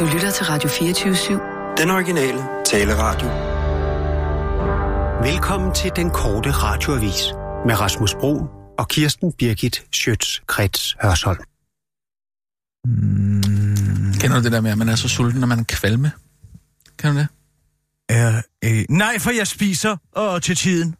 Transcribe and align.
Du 0.00 0.04
lytter 0.04 0.30
til 0.30 0.44
Radio 0.46 0.68
24-7. 0.68 1.76
Den 1.82 1.90
originale 1.90 2.38
taleradio. 2.64 3.28
Velkommen 5.32 5.74
til 5.74 5.90
den 5.96 6.10
korte 6.10 6.50
radioavis 6.50 7.22
med 7.66 7.80
Rasmus 7.80 8.14
Bro 8.14 8.46
og 8.78 8.88
Kirsten 8.88 9.32
Birgit 9.32 9.76
Schøtz-Krets 9.96 10.96
Hørsholm. 11.02 11.38
Mm, 12.84 14.14
Kender 14.20 14.36
du 14.36 14.44
det 14.44 14.52
der 14.52 14.60
med, 14.60 14.70
at 14.70 14.78
man 14.78 14.88
er 14.88 14.94
så 14.94 15.08
sulten, 15.08 15.40
når 15.40 15.46
man 15.46 15.58
er 15.58 15.64
kvalme? 15.64 16.12
Kender 16.98 17.12
du 17.14 17.18
det? 17.18 17.28
er, 18.08 18.42
øh, 18.64 18.84
nej, 18.88 19.18
for 19.18 19.30
jeg 19.30 19.46
spiser 19.46 19.96
øh, 20.18 20.40
til 20.40 20.56
tiden. 20.56 20.96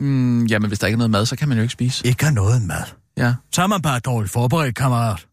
Mm, 0.00 0.46
jamen, 0.46 0.68
hvis 0.68 0.78
der 0.78 0.86
ikke 0.86 0.94
er 0.94 0.98
noget 0.98 1.10
mad, 1.10 1.26
så 1.26 1.36
kan 1.36 1.48
man 1.48 1.56
jo 1.56 1.62
ikke 1.62 1.72
spise. 1.72 2.06
Ikke 2.06 2.24
har 2.24 2.32
noget 2.32 2.62
mad. 2.62 2.84
Ja. 3.16 3.34
Så 3.52 3.62
er 3.62 3.66
man 3.66 3.82
bare 3.82 4.00
dårligt 4.00 4.32
forberedt, 4.32 4.76
kammerat. 4.76 5.26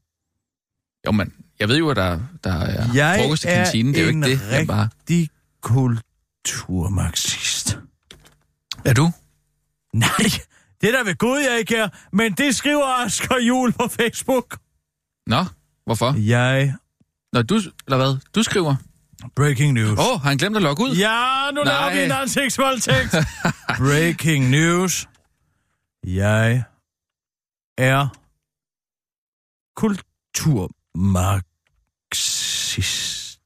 Jo, 1.05 1.11
men 1.11 1.33
jeg 1.59 1.69
ved 1.69 1.77
jo, 1.77 1.89
at 1.89 1.95
der, 1.95 2.19
der 2.43 2.51
er 2.51 2.93
Jeg 2.93 3.19
frokost 3.21 3.43
i 3.43 3.47
kantinen. 3.47 3.93
Det 3.93 3.99
er 3.99 4.03
jo 4.03 4.09
ikke 4.09 4.21
det. 4.21 4.41
Jeg 4.51 4.67
bare... 4.67 4.89
rigtig 4.99 5.29
kulturmarxist. 5.61 7.77
Er 8.85 8.93
du? 8.93 9.11
Nej, 9.93 10.17
det 10.81 10.89
er 10.89 10.91
da 10.91 11.01
ved 11.09 11.17
Gud, 11.17 11.39
jeg 11.39 11.59
ikke 11.59 11.75
er. 11.75 11.89
Men 12.13 12.33
det 12.33 12.55
skriver 12.55 13.03
Asger 13.05 13.39
Jul 13.47 13.71
på 13.71 13.87
Facebook. 13.87 14.57
Nå, 15.27 15.45
hvorfor? 15.85 16.13
Jeg... 16.17 16.75
Nå, 17.33 17.41
du, 17.41 17.55
eller 17.87 17.97
hvad? 17.97 18.17
Du 18.35 18.43
skriver? 18.43 18.75
Breaking 19.35 19.73
news. 19.73 19.99
Åh, 19.99 20.05
oh, 20.05 20.21
har 20.21 20.29
han 20.29 20.37
glemt 20.37 20.55
at 20.55 20.61
logge 20.61 20.83
ud? 20.83 20.95
Ja, 20.95 21.51
nu 21.53 21.63
laver 21.63 21.79
Nej. 21.79 21.95
vi 21.95 22.03
en 22.03 22.11
ansigtsvoldtægt. 22.11 23.15
Breaking 23.77 24.49
news. 24.49 25.07
Jeg 26.03 26.63
er 27.77 28.07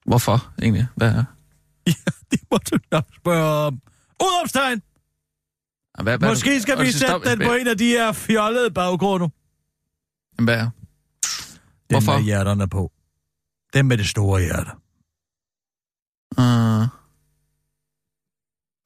Hvorfor 0.05 0.53
egentlig? 0.61 0.87
Hvad 0.95 1.11
er 1.11 1.23
Det 2.31 2.39
må 2.51 2.57
du 2.57 2.77
nok 2.91 3.05
spørge 3.15 3.67
om. 3.67 3.81
Udopstegn! 4.23 4.81
hvad, 6.01 6.17
hvad 6.17 6.29
er 6.29 6.31
Måske 6.31 6.61
skal 6.61 6.79
vi 6.79 6.91
sætte 6.91 7.29
den 7.29 7.39
på 7.39 7.53
en 7.53 7.67
af 7.67 7.77
de 7.77 7.87
her 7.87 8.11
fjollede 8.11 8.71
baggrunde. 8.71 9.29
Hvad 10.43 10.55
er? 10.55 10.69
Den 10.69 10.71
Hvorfor? 11.89 12.13
med 12.17 12.23
hjerterne 12.23 12.69
på. 12.69 12.91
Den 13.73 13.87
med 13.87 13.97
det 13.97 14.07
store 14.07 14.41
hjerte. 14.41 14.71
Uh... 16.37 16.87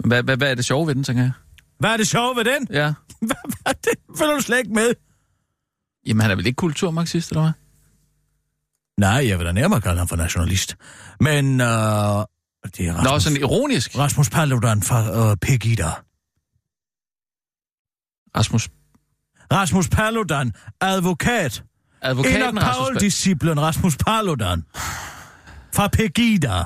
Hvad, 0.07 0.23
hvad, 0.23 0.37
hvad 0.37 0.51
er 0.51 0.55
det 0.55 0.65
sjove 0.65 0.87
ved 0.87 0.95
den, 0.95 1.03
tænker 1.03 1.23
jeg? 1.23 1.31
Hvad 1.79 1.89
er 1.89 1.97
det 1.97 2.07
sjove 2.07 2.35
ved 2.35 2.45
den? 2.45 2.67
Ja. 2.69 2.93
Hvad, 3.27 3.35
hvad, 3.63 3.73
det 3.83 4.17
følger 4.17 4.35
du 4.35 4.41
slet 4.41 4.57
ikke 4.57 4.73
med. 4.73 4.93
Jamen, 6.07 6.21
han 6.21 6.31
er 6.31 6.35
vel 6.35 6.45
ikke 6.45 6.55
kulturmarxist, 6.55 7.29
eller 7.31 7.41
hvad? 7.41 7.51
Nej, 8.97 9.27
jeg 9.27 9.37
vil 9.37 9.45
da 9.45 9.51
nærmere 9.51 9.81
kalde 9.81 9.97
ham 9.97 10.07
for 10.07 10.15
nationalist. 10.15 10.75
Men, 11.19 11.61
øh, 11.61 11.67
det 11.67 11.69
er 11.69 12.93
Rasmus, 12.93 13.03
Nå, 13.11 13.19
sådan 13.19 13.37
ironisk. 13.37 13.97
Rasmus 13.97 14.29
Paludan 14.29 14.81
fra 14.81 15.29
øh, 15.31 15.37
Pegida. 15.37 15.89
Rasmus. 18.37 18.69
Rasmus 19.53 19.89
Paludan, 19.89 20.53
advokat. 20.81 21.63
Advokaten 22.01 22.41
Enoch 22.41 22.67
Rasmus. 22.67 22.87
Paul-disciplen 22.87 23.59
Rasmus 23.61 23.97
Paludan. 23.97 24.63
Fra 25.73 25.87
Pegida. 25.87 26.63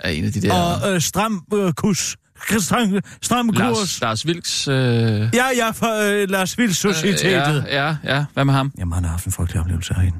Er 0.00 0.08
en 0.08 0.24
af 0.24 0.32
de 0.32 0.42
der... 0.42 0.54
Og 0.54 0.94
øh, 0.94 1.00
stram 1.00 1.44
øh, 1.54 1.72
kus. 1.72 2.16
Stram, 2.58 3.00
stram 3.22 3.48
kurs. 3.48 3.58
Lars, 3.58 4.00
Lars 4.00 4.26
Vilks... 4.26 4.68
Øh... 4.68 4.74
Ja, 4.74 5.46
ja, 5.56 5.70
fra 5.70 6.04
øh, 6.04 6.30
Lars 6.30 6.58
Vilds 6.58 6.78
Societetet. 6.78 7.64
Ja, 7.68 7.82
ja, 7.82 7.96
ja. 8.04 8.24
Hvad 8.34 8.44
med 8.44 8.54
ham? 8.54 8.72
Jamen, 8.78 8.92
han 8.94 9.04
har 9.04 9.10
haft 9.10 9.26
en 9.26 9.32
frygtelig 9.32 9.60
oplevelse 9.60 9.94
herinde. 9.94 10.18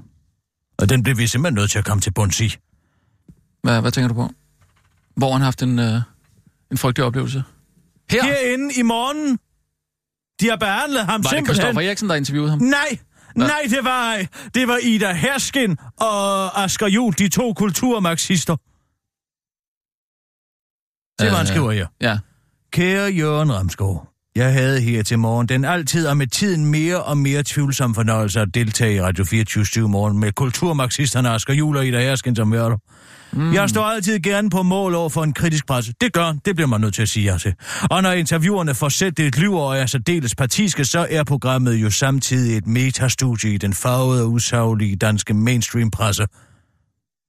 Og 0.79 0.89
den 0.89 1.03
blev 1.03 1.19
vi 1.19 1.27
simpelthen 1.27 1.55
nødt 1.55 1.71
til 1.71 1.79
at 1.79 1.85
komme 1.85 2.01
til 2.01 2.11
bunds 2.13 2.41
i. 2.41 2.57
Hvad, 3.63 3.81
hvad 3.81 3.93
tænker 3.93 4.09
du 4.09 4.15
på? 4.15 4.31
Hvor 5.17 5.33
han 5.33 5.41
har 5.41 5.45
haft 5.47 5.63
en, 5.63 5.79
øh, 5.79 6.01
en 6.71 6.79
frygtelig 6.79 7.05
oplevelse? 7.07 7.45
Her? 8.11 8.25
Herinde 8.25 8.75
i 8.75 8.83
morgen. 8.83 9.39
De 10.41 10.49
har 10.49 10.57
behandlet 10.57 11.01
ham 11.07 11.09
Var 11.09 11.17
det 11.17 11.31
simpelthen. 11.31 11.55
Christoffer 11.55 11.81
Eriksen, 11.81 12.09
der 12.09 12.15
interviewede 12.15 12.51
ham? 12.51 12.59
Nej, 12.59 12.99
nej, 13.37 13.63
det 13.71 13.85
var 13.85 14.13
ej. 14.15 14.27
Det 14.55 14.69
var 14.69 14.79
Ida 14.83 15.13
Herskin 15.13 15.77
og 16.01 16.63
Asger 16.65 16.87
Juhl, 16.87 17.15
de 17.19 17.29
to 17.29 17.53
kulturmarxister. 17.53 18.57
Hvad 21.23 21.31
han 21.31 21.41
Øh, 21.41 21.47
skriver 21.47 21.73
her. 21.73 21.87
Ja. 22.01 22.19
Kære 22.71 23.13
Jørgen 23.13 23.53
Ramskov, 23.53 24.09
jeg 24.37 24.53
havde 24.53 24.81
her 24.81 25.03
til 25.03 25.19
morgen 25.19 25.49
den 25.49 25.65
altid 25.65 26.07
og 26.07 26.17
med 26.17 26.27
tiden 26.27 26.67
mere 26.67 27.03
og 27.03 27.19
mere 27.19 27.43
tvivlsom 27.47 27.95
fornøjelse 27.95 28.41
at 28.41 28.49
deltage 28.55 28.95
i 28.95 29.01
Radio 29.01 29.25
24 29.25 29.89
morgen 29.89 30.19
med 30.19 30.33
kulturmarxisterne 30.33 31.31
Asger 31.31 31.55
Juhl 31.55 31.77
og 31.77 31.87
Ida 31.87 32.01
Herskin 32.01 32.37
som 32.37 32.53
værter. 32.53 32.77
Mm. 33.33 33.55
Jeg 33.55 33.71
står 33.71 33.85
altid 33.85 34.21
gerne 34.21 34.51
på 34.51 34.63
mål 34.63 34.95
over 34.95 35.09
for 35.09 35.25
en 35.25 35.33
kritisk 35.33 35.67
presse. 35.67 35.93
Det 36.01 36.13
gør, 36.13 36.35
det 36.45 36.57
bliver 36.57 36.69
man 36.69 36.81
nødt 36.81 36.95
til 36.95 37.03
at 37.03 37.09
sige 37.09 37.33
ja 37.33 37.39
til. 37.39 37.55
Og 37.91 38.03
når 38.03 38.13
interviewerne 38.13 38.75
får 38.75 38.89
sæt 38.89 39.19
et 39.19 39.39
lyver 39.39 39.61
og 39.61 39.79
er 39.79 39.87
særdeles 39.87 40.35
partiske, 40.35 40.85
så 40.85 41.07
er 41.11 41.25
programmet 41.25 41.75
jo 41.75 41.91
samtidig 41.91 42.57
et 42.57 42.67
metastudie 42.67 43.55
i 43.55 43.59
den 43.59 43.75
farvede 43.75 44.23
og 44.23 44.33
usaglige 44.33 44.97
danske 44.97 45.35
mainstream-presse. 45.35 46.27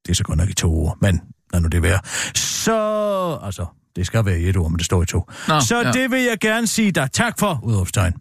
Det 0.05 0.09
er 0.09 0.13
så 0.13 0.23
godt 0.23 0.37
nok 0.37 0.49
i 0.49 0.53
to 0.53 0.73
ord, 0.73 0.97
men 1.01 1.21
lad 1.53 1.61
nu 1.61 1.67
det 1.67 1.81
være. 1.81 1.99
Så, 2.35 3.39
altså, 3.43 3.65
det 3.97 4.05
skal 4.05 4.25
være 4.25 4.39
i 4.39 4.49
et 4.49 4.57
ord, 4.57 4.71
men 4.71 4.77
det 4.77 4.85
står 4.85 5.03
i 5.03 5.05
to. 5.05 5.29
Nå, 5.47 5.59
så 5.59 5.81
ja. 5.81 5.91
det 5.91 6.11
vil 6.11 6.23
jeg 6.23 6.37
gerne 6.39 6.67
sige 6.67 6.91
dig 6.91 7.11
tak 7.11 7.39
for, 7.39 7.59
udopstegn. 7.63 8.13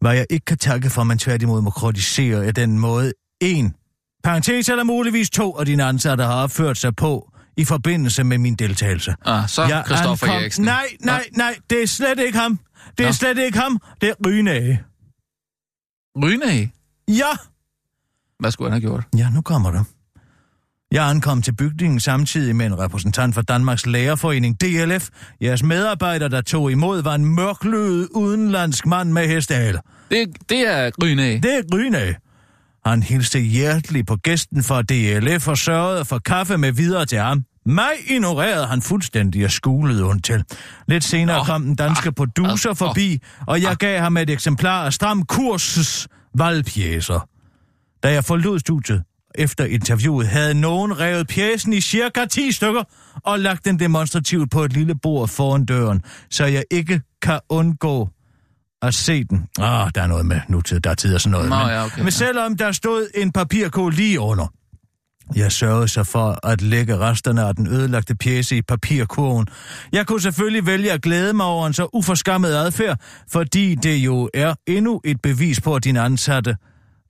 Hvad 0.00 0.12
jeg 0.14 0.26
ikke 0.30 0.44
kan 0.44 0.58
takke 0.58 0.90
for, 0.90 1.04
man 1.04 1.18
tværtimod 1.18 1.62
må 1.62 1.70
kritisere, 1.70 2.46
er 2.46 2.52
den 2.52 2.78
måde 2.78 3.12
en, 3.40 3.74
parentes 4.24 4.68
eller 4.68 4.84
muligvis 4.84 5.30
to 5.30 5.52
af 5.58 5.66
dine 5.66 5.84
ansatte 5.84 6.24
har 6.24 6.34
opført 6.42 6.78
sig 6.78 6.96
på 6.96 7.30
i 7.56 7.64
forbindelse 7.64 8.24
med 8.24 8.38
min 8.38 8.54
deltagelse. 8.54 9.14
Ah, 9.24 9.48
så 9.48 9.62
Jeg 9.62 9.82
Christoffer 9.86 10.26
ankom- 10.26 10.40
Eriksen. 10.42 10.64
Nej, 10.64 10.86
nej, 11.00 11.24
nej, 11.36 11.56
det 11.70 11.82
er 11.82 11.86
slet 11.86 12.18
ikke 12.18 12.38
ham. 12.38 12.58
Det 12.98 13.04
er 13.04 13.08
Nå. 13.08 13.12
slet 13.12 13.38
ikke 13.38 13.58
ham. 13.58 13.78
Det 14.00 14.08
er 14.08 14.14
Rynage. 14.26 14.82
Rynag. 16.22 16.72
Ja, 17.08 17.30
Hvad 18.38 18.50
skulle 18.50 18.70
han 18.70 18.82
have 18.82 18.90
gjort? 18.90 19.04
Ja, 19.16 19.30
nu 19.30 19.42
kommer 19.42 19.70
det. 19.70 19.84
Jeg 20.92 21.08
ankom 21.08 21.42
til 21.42 21.52
bygningen 21.56 22.00
samtidig 22.00 22.56
med 22.56 22.66
en 22.66 22.78
repræsentant 22.78 23.34
for 23.34 23.42
Danmarks 23.42 23.86
Lærerforening, 23.86 24.60
DLF. 24.60 25.08
Jeres 25.40 25.62
medarbejder, 25.62 26.28
der 26.28 26.40
tog 26.40 26.72
imod, 26.72 27.02
var 27.02 27.14
en 27.14 27.24
mørklødet 27.24 28.08
udenlandsk 28.14 28.86
mand 28.86 29.12
med 29.12 29.26
hestehale. 29.26 29.80
Det, 30.10 30.28
det 30.48 30.58
er 30.58 30.90
Rynag. 31.02 31.42
Det 31.42 31.54
er 31.54 31.62
Gryne. 31.70 32.14
Han 32.86 33.02
hilste 33.02 33.38
hjerteligt 33.38 34.06
på 34.06 34.16
gæsten 34.16 34.62
fra 34.62 34.82
DLF 34.82 35.48
og 35.48 35.58
sørgede 35.58 36.04
for 36.04 36.18
kaffe 36.18 36.58
med 36.58 36.72
videre 36.72 37.06
til 37.06 37.18
ham. 37.18 37.44
Mig 37.66 37.92
ignorerede 38.06 38.66
han 38.66 38.82
fuldstændig 38.82 39.44
og 39.44 39.50
skulede 39.50 40.04
ondt 40.04 40.24
til. 40.24 40.44
Lidt 40.86 41.04
senere 41.04 41.40
oh, 41.40 41.46
kom 41.46 41.62
den 41.62 41.74
danske 41.74 42.08
ah, 42.08 42.14
producer 42.14 42.70
ah, 42.70 42.76
forbi, 42.76 43.22
og 43.46 43.62
jeg 43.62 43.76
gav 43.76 44.00
ham 44.00 44.16
et 44.16 44.30
eksemplar 44.30 44.86
af 44.86 44.92
Stram 44.92 45.22
Kurses 45.22 46.08
valgpjæser. 46.34 47.28
Da 48.02 48.12
jeg 48.12 48.24
forlod 48.24 48.58
studiet 48.58 49.02
efter 49.34 49.64
interviewet, 49.64 50.28
havde 50.28 50.54
nogen 50.54 51.00
revet 51.00 51.28
pjæsen 51.28 51.72
i 51.72 51.80
cirka 51.80 52.24
10 52.24 52.52
stykker 52.52 52.82
og 53.24 53.38
lagt 53.38 53.64
den 53.64 53.80
demonstrativt 53.80 54.50
på 54.50 54.64
et 54.64 54.72
lille 54.72 54.94
bord 54.94 55.28
foran 55.28 55.64
døren, 55.64 56.02
så 56.30 56.44
jeg 56.44 56.64
ikke 56.70 57.00
kan 57.22 57.40
undgå 57.48 58.08
at 58.82 58.94
se 58.94 59.24
den. 59.24 59.46
Ah, 59.58 59.90
der 59.94 60.02
er 60.02 60.06
noget 60.06 60.26
med 60.26 60.40
nutid, 60.48 60.80
der 60.80 60.90
er 60.90 60.94
tid 60.94 61.14
og 61.14 61.20
sådan 61.20 61.30
noget. 61.30 61.48
Nå, 61.48 61.56
men, 61.56 61.66
ja, 61.66 61.84
okay, 61.84 61.98
men 61.98 62.04
ja. 62.04 62.10
selvom 62.10 62.56
der 62.56 62.72
stod 62.72 63.06
en 63.14 63.32
papirkål 63.32 63.92
lige 63.92 64.20
under. 64.20 64.52
Jeg 65.34 65.52
sørgede 65.52 65.88
så 65.88 66.04
for 66.04 66.46
at 66.46 66.62
lægge 66.62 66.98
resterne 66.98 67.42
af 67.42 67.54
den 67.54 67.66
ødelagte 67.66 68.14
pjæse 68.14 68.56
i 68.56 68.62
papirkurven. 68.62 69.46
Jeg 69.92 70.06
kunne 70.06 70.20
selvfølgelig 70.20 70.66
vælge 70.66 70.92
at 70.92 71.02
glæde 71.02 71.32
mig 71.32 71.46
over 71.46 71.66
en 71.66 71.72
så 71.72 71.88
uforskammet 71.92 72.54
adfærd, 72.54 73.00
fordi 73.32 73.74
det 73.74 73.96
jo 73.96 74.30
er 74.34 74.54
endnu 74.66 75.00
et 75.04 75.20
bevis 75.22 75.60
på, 75.60 75.74
at 75.74 75.84
dine 75.84 76.00
ansatte 76.00 76.56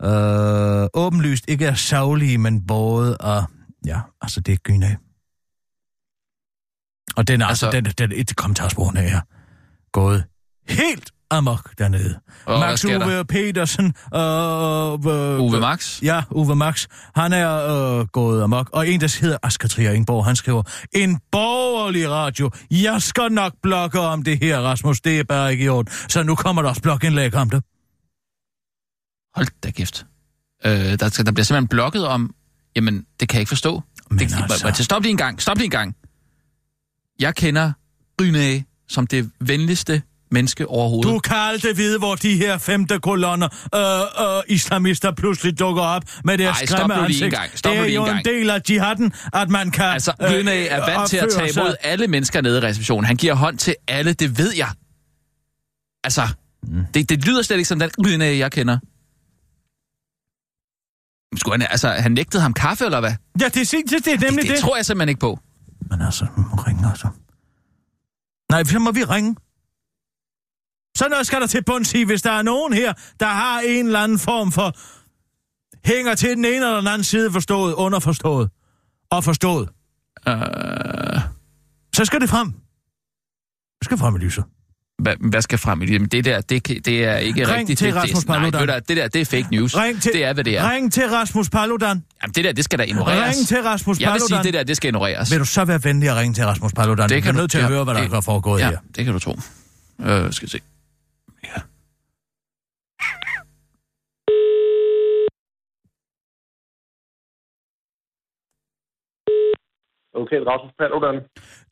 øh, 0.03 0.89
åbenlyst 0.95 1.45
ikke 1.49 1.67
er 1.67 1.75
savlige, 1.75 2.39
men 2.39 2.67
både 2.67 3.17
af... 3.21 3.43
Ja, 3.87 4.01
altså 4.23 4.41
det 4.41 4.53
er 4.53 4.57
gyne. 4.57 4.97
Og 7.17 7.29
den 7.29 7.41
er 7.41 7.47
altså, 7.47 7.67
Altså- 7.67 7.81
den, 7.81 8.11
den, 8.11 8.21
et 8.21 8.37
kommentarsporene 8.37 9.01
er 9.01 9.21
gået 9.93 10.25
helt 10.69 11.11
amok 11.31 11.71
dernede. 11.79 12.19
Og 12.47 12.61
Max? 12.61 12.85
Uwe 12.85 13.25
Petersen, 13.25 13.95
øh, 14.15 14.93
øh, 14.93 15.41
Uwe 15.41 15.61
Max? 15.61 16.03
Ja, 16.03 16.23
Uwe 16.31 16.57
Max. 16.57 16.87
Han 17.15 17.33
er 17.33 17.51
øh, 17.99 18.07
gået 18.07 18.43
amok. 18.43 18.71
Og 18.73 18.89
en, 18.89 19.01
der 19.01 19.19
hedder 19.21 19.39
Asger 19.43 19.69
Trier 19.69 19.93
Ingborg, 19.93 20.25
han 20.25 20.37
skriver, 20.37 20.63
en 20.93 21.21
borgerlig 21.33 22.11
radio. 22.11 22.51
Jeg 22.71 23.03
skal 23.03 23.33
nok 23.33 23.53
blogge 23.63 24.01
om 24.01 24.23
det 24.23 24.39
her, 24.39 24.59
Rasmus. 24.61 25.01
Det 25.01 25.21
er 25.21 25.25
bare 25.25 25.53
ikke 25.53 25.65
i 25.65 25.69
orden. 25.69 25.93
Så 26.09 26.23
nu 26.23 26.35
kommer 26.35 26.63
der 26.63 26.69
også 26.69 26.83
blogindlæg 26.83 27.35
om 27.35 27.51
det. 27.51 27.63
Hold 29.39 29.49
da 29.65 29.71
kæft. 29.71 30.07
Øh, 30.65 30.73
der, 30.73 31.09
skal- 31.09 31.27
der 31.27 31.33
bliver 31.33 31.45
simpelthen 31.45 31.69
blokket 31.69 32.07
om... 32.07 32.35
Jamen, 32.77 33.05
det 33.21 33.29
kan 33.29 33.37
jeg 33.37 33.41
ikke 33.41 33.49
forstå. 33.49 33.83
Men 34.11 34.19
det, 34.19 34.35
altså- 34.43 34.67
altså... 34.67 34.85
Stop 34.85 35.03
lige 35.03 35.11
en 35.11 35.17
gang. 35.17 35.43
Stop 35.43 35.57
lige 35.57 35.65
en 35.65 35.71
gang. 35.71 35.97
Jeg 37.21 37.35
kender 37.35 37.73
Rynag 38.21 38.65
som 38.89 39.07
det 39.07 39.31
venligste 39.41 40.03
menneske 40.31 40.67
overhovedet. 40.69 41.13
Du 41.13 41.19
kan 41.19 41.37
aldrig 41.37 41.77
vide, 41.77 41.99
hvor 41.99 42.15
de 42.15 42.37
her 42.37 42.59
femte 42.59 42.99
kolonner 42.99 43.49
øh, 43.75 44.37
øh, 44.37 44.43
islamister 44.57 45.13
pludselig 45.13 45.59
dukker 45.59 45.83
op 45.83 46.03
med 46.25 46.39
deres 46.39 46.59
Ej, 46.61 46.67
stop 46.67 46.79
grimme 46.79 46.95
nu 46.97 47.01
lige 47.09 47.19
en 47.19 47.25
ansigt. 47.25 47.35
gang. 47.41 47.59
Stop 47.59 47.71
det 47.73 47.79
er 47.79 47.85
lige 47.85 47.95
jo 47.95 48.07
en 48.07 48.17
en 48.17 48.25
del 48.25 48.51
af 48.51 48.61
jihadden, 48.71 49.13
at 49.35 49.49
man 49.49 49.71
kan 49.71 49.85
Altså, 49.85 50.13
Rydnæ 50.31 50.67
er 50.67 50.87
vant 50.97 51.11
til 51.11 51.17
at 51.17 51.29
tage 51.33 51.51
imod 51.57 51.75
alle 51.83 52.07
mennesker 52.09 52.41
nede 52.41 52.59
i 52.59 52.61
receptionen. 52.61 53.05
Han 53.05 53.17
giver 53.17 53.35
hånd 53.35 53.59
til 53.59 53.75
alle, 53.89 54.13
det 54.13 54.39
ved 54.39 54.53
jeg. 54.57 54.69
Altså, 56.05 56.29
Mm. 56.63 56.85
det, 56.95 57.09
det 57.09 57.25
lyder 57.27 57.43
slet 57.43 57.57
ikke 57.57 57.69
som 57.69 57.79
den 57.79 57.91
Rydnæ, 58.07 58.39
jeg 58.39 58.53
kender. 58.53 58.79
Skulle 61.37 61.59
han, 61.59 61.67
altså, 61.71 61.89
han 61.89 62.13
nægtede 62.13 62.43
ham 62.43 62.53
kaffe, 62.55 62.85
eller 62.85 63.01
hvad? 63.01 63.11
Ja, 63.41 63.49
det, 63.49 63.57
er, 63.75 63.83
det, 63.91 64.05
det 64.05 64.13
er 64.15 64.21
nemlig 64.21 64.43
Det, 64.45 64.51
det. 64.51 64.59
tror 64.59 64.77
jeg 64.77 64.87
simpelthen 64.87 65.09
ikke 65.09 65.21
på. 65.21 65.39
Men 65.91 66.03
altså, 66.03 66.25
vi 66.37 66.43
må 66.51 66.57
ringe 66.57 66.89
altså. 66.91 67.09
Nej, 68.51 68.65
så 68.65 68.79
må 68.79 68.93
vi 68.93 69.05
ringe. 69.05 69.37
Så 70.99 71.09
noget 71.09 71.27
skal 71.27 71.41
der 71.41 71.47
til 71.47 71.65
bunds 71.65 71.95
i, 71.95 72.03
hvis 72.03 72.23
der 72.23 72.31
er 72.33 72.43
nogen 72.43 72.73
her, 72.73 72.93
der 73.21 73.27
har 73.27 73.61
en 73.61 73.87
eller 73.87 74.01
anden 74.01 74.19
form 74.19 74.53
for 74.53 74.77
hænger 75.89 76.15
til 76.15 76.29
den 76.37 76.45
ene 76.45 76.55
eller 76.57 76.77
den 76.77 76.87
anden 76.87 77.05
side 77.05 77.33
forstået, 77.33 77.75
underforstået 77.75 78.51
og 79.11 79.25
forstået. 79.25 79.69
Uh, 80.29 80.35
Så 81.95 82.05
skal 82.05 82.21
det 82.21 82.29
frem. 82.31 82.53
Det 83.79 83.85
skal 83.85 83.99
frem 83.99 84.17
i 84.17 84.19
lyset. 84.19 84.45
Hvad, 84.99 85.15
hvad 85.31 85.43
skal 85.43 85.59
frem 85.59 85.83
i 85.83 85.87
det? 85.87 86.01
Men 86.01 86.09
det 86.11 86.25
der, 86.25 86.41
det, 86.41 86.67
det 86.87 87.05
er 87.05 87.17
ikke 87.17 87.41
Ring 87.49 87.59
rigtigt. 87.59 87.79
til 87.79 87.87
det, 87.89 87.97
Rasmus 87.97 88.25
det, 88.25 88.29
nej, 88.29 88.51
Paludan. 88.51 88.83
det 88.89 88.97
der, 88.97 89.09
det 89.09 89.21
er 89.21 89.25
fake 89.25 89.47
news. 89.51 89.77
Ring 89.77 90.03
til, 90.03 90.13
Det 90.13 90.25
er, 90.25 90.33
hvad 90.33 90.45
det 90.45 90.59
er. 90.59 90.71
Ring 90.71 90.93
til 90.93 91.09
Rasmus 91.11 91.51
Paludan. 91.51 92.05
Jamen, 92.23 92.35
det 92.35 92.45
der, 92.45 92.53
det 92.53 92.65
skal 92.65 92.79
da 92.79 92.85
ignoreres. 92.85 93.37
Ring 93.37 93.47
til 93.49 93.63
Rasmus 93.63 94.01
Jeg 94.01 94.07
vil 94.07 94.11
Paludan. 94.13 94.29
sige, 94.29 94.43
det 94.53 94.55
der, 94.59 94.63
det 94.65 94.77
skal 94.77 94.89
ignoreres. 94.89 95.31
Vil 95.33 95.39
du 95.41 95.45
så 95.45 95.65
være 95.65 95.81
venlig 95.85 96.09
at 96.09 96.17
ringe 96.17 96.35
til 96.35 96.45
Rasmus 96.45 96.73
Paludan? 96.73 97.09
Det 97.09 97.23
kan 97.23 97.33
du 97.35 97.39
er 97.39 97.43
nødt 97.43 97.51
til 97.51 97.59
at 97.59 97.65
ja, 97.65 97.69
høre, 97.69 97.85
hvad 97.85 97.95
der 97.95 98.01
det- 98.01 98.13
er 98.13 98.21
foregået 98.21 98.61
Ja, 98.61 98.69
her. 98.71 98.79
det 98.97 99.05
kan 99.05 99.13
du 99.15 99.19
tro. 99.19 99.33
Øh, 100.01 100.33
skal 100.33 100.47
vi 100.47 100.51
se. 100.51 100.61
Ja. 101.45 101.61
Okay, 110.15 110.41
Rasmus 110.51 110.73
Paludan. 110.79 111.17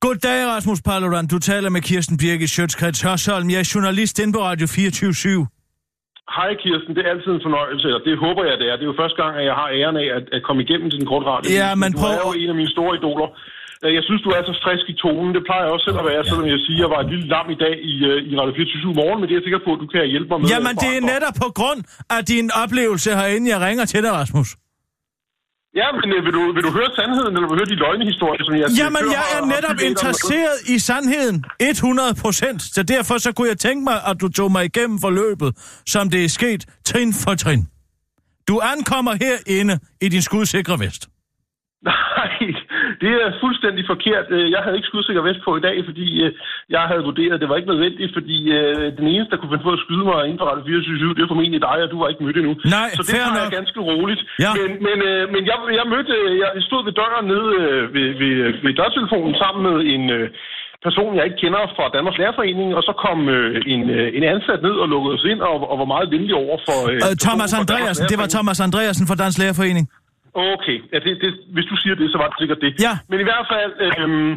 Goddag, 0.04 0.40
Rasmus 0.54 0.80
Paludan. 0.88 1.26
Du 1.34 1.38
taler 1.50 1.70
med 1.76 1.80
Kirsten 1.88 2.16
Birgit 2.22 2.50
Sjøtskrets 2.56 3.00
Hørsholm. 3.06 3.46
Jeg 3.54 3.58
er 3.64 3.68
journalist 3.74 4.14
inde 4.22 4.32
på 4.36 4.40
Radio 4.48 4.66
24 4.66 5.10
/7. 5.12 5.46
Hej 6.36 6.50
Kirsten, 6.62 6.92
det 6.96 7.02
er 7.06 7.10
altid 7.14 7.30
en 7.38 7.42
fornøjelse, 7.48 7.88
og 7.96 8.00
det 8.06 8.12
håber 8.24 8.42
jeg, 8.48 8.56
det 8.62 8.66
er. 8.70 8.74
Det 8.78 8.84
er 8.86 8.90
jo 8.92 8.96
første 9.02 9.16
gang, 9.22 9.32
at 9.40 9.44
jeg 9.50 9.56
har 9.60 9.68
æren 9.80 9.96
af 10.02 10.08
at, 10.18 10.24
at 10.36 10.40
komme 10.46 10.60
igennem 10.66 10.88
til 10.90 10.98
den 11.00 11.08
korte 11.12 11.26
radio. 11.32 11.46
Ja, 11.60 11.68
men 11.82 11.88
du 11.92 11.98
prøv- 12.02 12.16
er 12.20 12.24
jo 12.28 12.32
en 12.42 12.48
af 12.52 12.56
mine 12.60 12.72
store 12.76 12.92
idoler. 12.98 13.28
Øh, 13.84 13.90
Jeg 13.98 14.02
synes, 14.08 14.20
du 14.26 14.30
er 14.36 14.40
så 14.50 14.54
frisk 14.66 14.84
i 14.94 14.96
tonen. 15.04 15.30
Det 15.36 15.42
plejer 15.48 15.62
jeg 15.66 15.72
også 15.74 15.84
selv 15.88 15.98
at 16.02 16.06
være, 16.12 16.22
selvom 16.30 16.46
jeg 16.54 16.60
siger, 16.66 16.78
at 16.78 16.82
jeg 16.84 16.90
var 16.94 17.00
et 17.04 17.08
lille 17.12 17.26
lam 17.34 17.46
i 17.56 17.58
dag 17.64 17.74
i, 17.92 17.94
øh, 18.10 18.18
i 18.30 18.32
Radio 18.40 18.52
24 18.60 18.94
morgen, 19.00 19.16
men 19.18 19.24
det 19.26 19.32
er 19.34 19.38
jeg 19.40 19.46
sikker 19.48 19.62
på, 19.66 19.70
at 19.76 19.80
du 19.84 19.88
kan 19.94 20.00
hjælpe 20.14 20.28
mig 20.32 20.38
med. 20.40 20.46
Jamen, 20.54 20.74
det 20.84 20.90
er 20.98 21.02
netop 21.14 21.36
på 21.44 21.48
grund 21.58 21.80
af 22.16 22.20
din 22.32 22.46
oplevelse 22.62 23.08
herinde, 23.20 23.46
jeg 23.54 23.58
ringer 23.66 23.84
til 23.92 24.00
dig, 24.06 24.12
Rasmus. 24.20 24.48
Ja, 25.80 25.86
men 25.98 26.08
øh, 26.16 26.24
vil 26.26 26.32
du, 26.38 26.42
vil 26.56 26.62
du 26.68 26.70
høre 26.78 26.90
sandheden, 26.98 27.32
eller 27.36 27.48
vil 27.48 27.54
du 27.54 27.60
høre 27.60 27.70
de 27.74 27.78
løgnehistorier, 27.84 28.44
som 28.44 28.54
jeg... 28.60 28.66
Jamen, 28.80 29.02
jeg 29.18 29.26
er 29.36 29.42
netop 29.54 29.78
interesseret 29.90 30.58
i 30.74 30.78
sandheden. 30.78 31.44
100 31.60 32.14
procent. 32.14 32.62
Så 32.62 32.82
derfor 32.82 33.18
så 33.18 33.32
kunne 33.32 33.48
jeg 33.48 33.58
tænke 33.58 33.84
mig, 33.84 33.98
at 34.06 34.20
du 34.20 34.28
tog 34.28 34.52
mig 34.52 34.64
igennem 34.64 34.98
forløbet, 34.98 35.50
som 35.86 36.10
det 36.10 36.24
er 36.24 36.28
sket 36.28 36.62
trin 36.84 37.14
for 37.14 37.34
trin. 37.34 37.62
Du 38.48 38.58
ankommer 38.58 39.12
herinde 39.20 39.78
i 40.00 40.08
din 40.08 40.22
skudsikre 40.22 40.78
vest. 40.80 41.08
Det 43.04 43.12
er 43.24 43.28
fuldstændig 43.44 43.82
forkert. 43.92 44.26
Øh, 44.36 44.46
Jeg 44.54 44.60
havde 44.64 44.76
ikke 44.78 44.90
skudsikker 44.92 45.22
vest 45.28 45.40
på 45.46 45.50
i 45.60 45.62
dag, 45.68 45.76
fordi 45.88 46.06
øh, 46.24 46.30
jeg 46.74 46.82
havde 46.90 47.02
vurderet, 47.08 47.34
at 47.36 47.40
det 47.42 47.48
var 47.50 47.56
ikke 47.60 47.70
nødvendigt, 47.72 48.10
fordi 48.18 48.38
øh, 48.58 48.84
den 48.98 49.06
eneste, 49.12 49.30
der 49.32 49.38
kunne 49.40 49.52
finde 49.52 49.66
på 49.68 49.74
at 49.76 49.82
skyde 49.84 50.04
mig 50.10 50.18
inden 50.26 50.40
for 50.40 50.46
Radio 50.50 50.64
24 50.66 51.14
det 51.16 51.22
er 51.24 51.30
formentlig 51.34 51.60
dig, 51.68 51.76
og 51.84 51.88
du 51.92 51.98
var 52.02 52.08
ikke 52.12 52.22
mødt 52.24 52.38
endnu. 52.40 52.54
Nej, 52.78 52.88
Så 52.98 53.02
det 53.02 53.10
tager 53.12 53.40
jeg 53.42 53.50
ganske 53.58 53.78
roligt. 53.90 54.20
Ja. 54.44 54.50
Men, 54.60 54.70
men, 54.86 54.98
men 55.34 55.42
jeg, 55.50 55.56
jeg 55.80 55.86
mødte, 55.94 56.14
jeg 56.42 56.50
stod 56.68 56.80
ved 56.88 56.94
døren 57.00 57.24
nede 57.32 57.48
ved, 57.94 58.08
ved, 58.20 58.32
ved 58.64 58.72
dørtelefonen 58.80 59.34
sammen 59.42 59.60
med 59.68 59.76
en 59.94 60.04
person, 60.86 61.10
jeg 61.18 61.24
ikke 61.28 61.40
kender 61.44 61.62
fra 61.76 61.84
Danmarks 61.96 62.18
Lærerforening, 62.20 62.68
og 62.78 62.82
så 62.88 62.92
kom 63.04 63.18
øh, 63.36 63.62
en, 63.74 63.82
øh, 63.96 64.06
en 64.18 64.24
ansat 64.34 64.60
ned 64.66 64.76
og 64.82 64.86
lukkede 64.92 65.14
os 65.18 65.24
ind 65.32 65.40
og, 65.50 65.56
og 65.70 65.76
var 65.82 65.88
meget 65.94 66.08
venlig 66.14 66.34
over 66.44 66.56
for... 66.68 66.78
Øh, 66.90 66.96
Thomas 67.26 67.50
Danmarks 67.50 67.54
Andreasen, 67.60 68.04
det 68.12 68.18
var. 68.22 68.26
Thomas 68.36 68.58
Andreasen 68.66 69.04
fra 69.10 69.16
Dansk 69.22 69.38
Lærerforening. 69.42 69.86
Okay, 70.36 70.78
ja, 70.92 70.98
det, 70.98 71.12
det, 71.22 71.30
hvis 71.54 71.66
du 71.70 71.76
siger 71.76 71.94
det, 71.94 72.10
så 72.12 72.18
var 72.18 72.28
det 72.28 72.38
sikkert 72.38 72.60
det. 72.60 72.72
Ja. 72.86 72.94
Men 73.08 73.20
i 73.20 73.26
hvert 73.28 73.46
fald, 73.52 73.72
øh, 73.84 74.36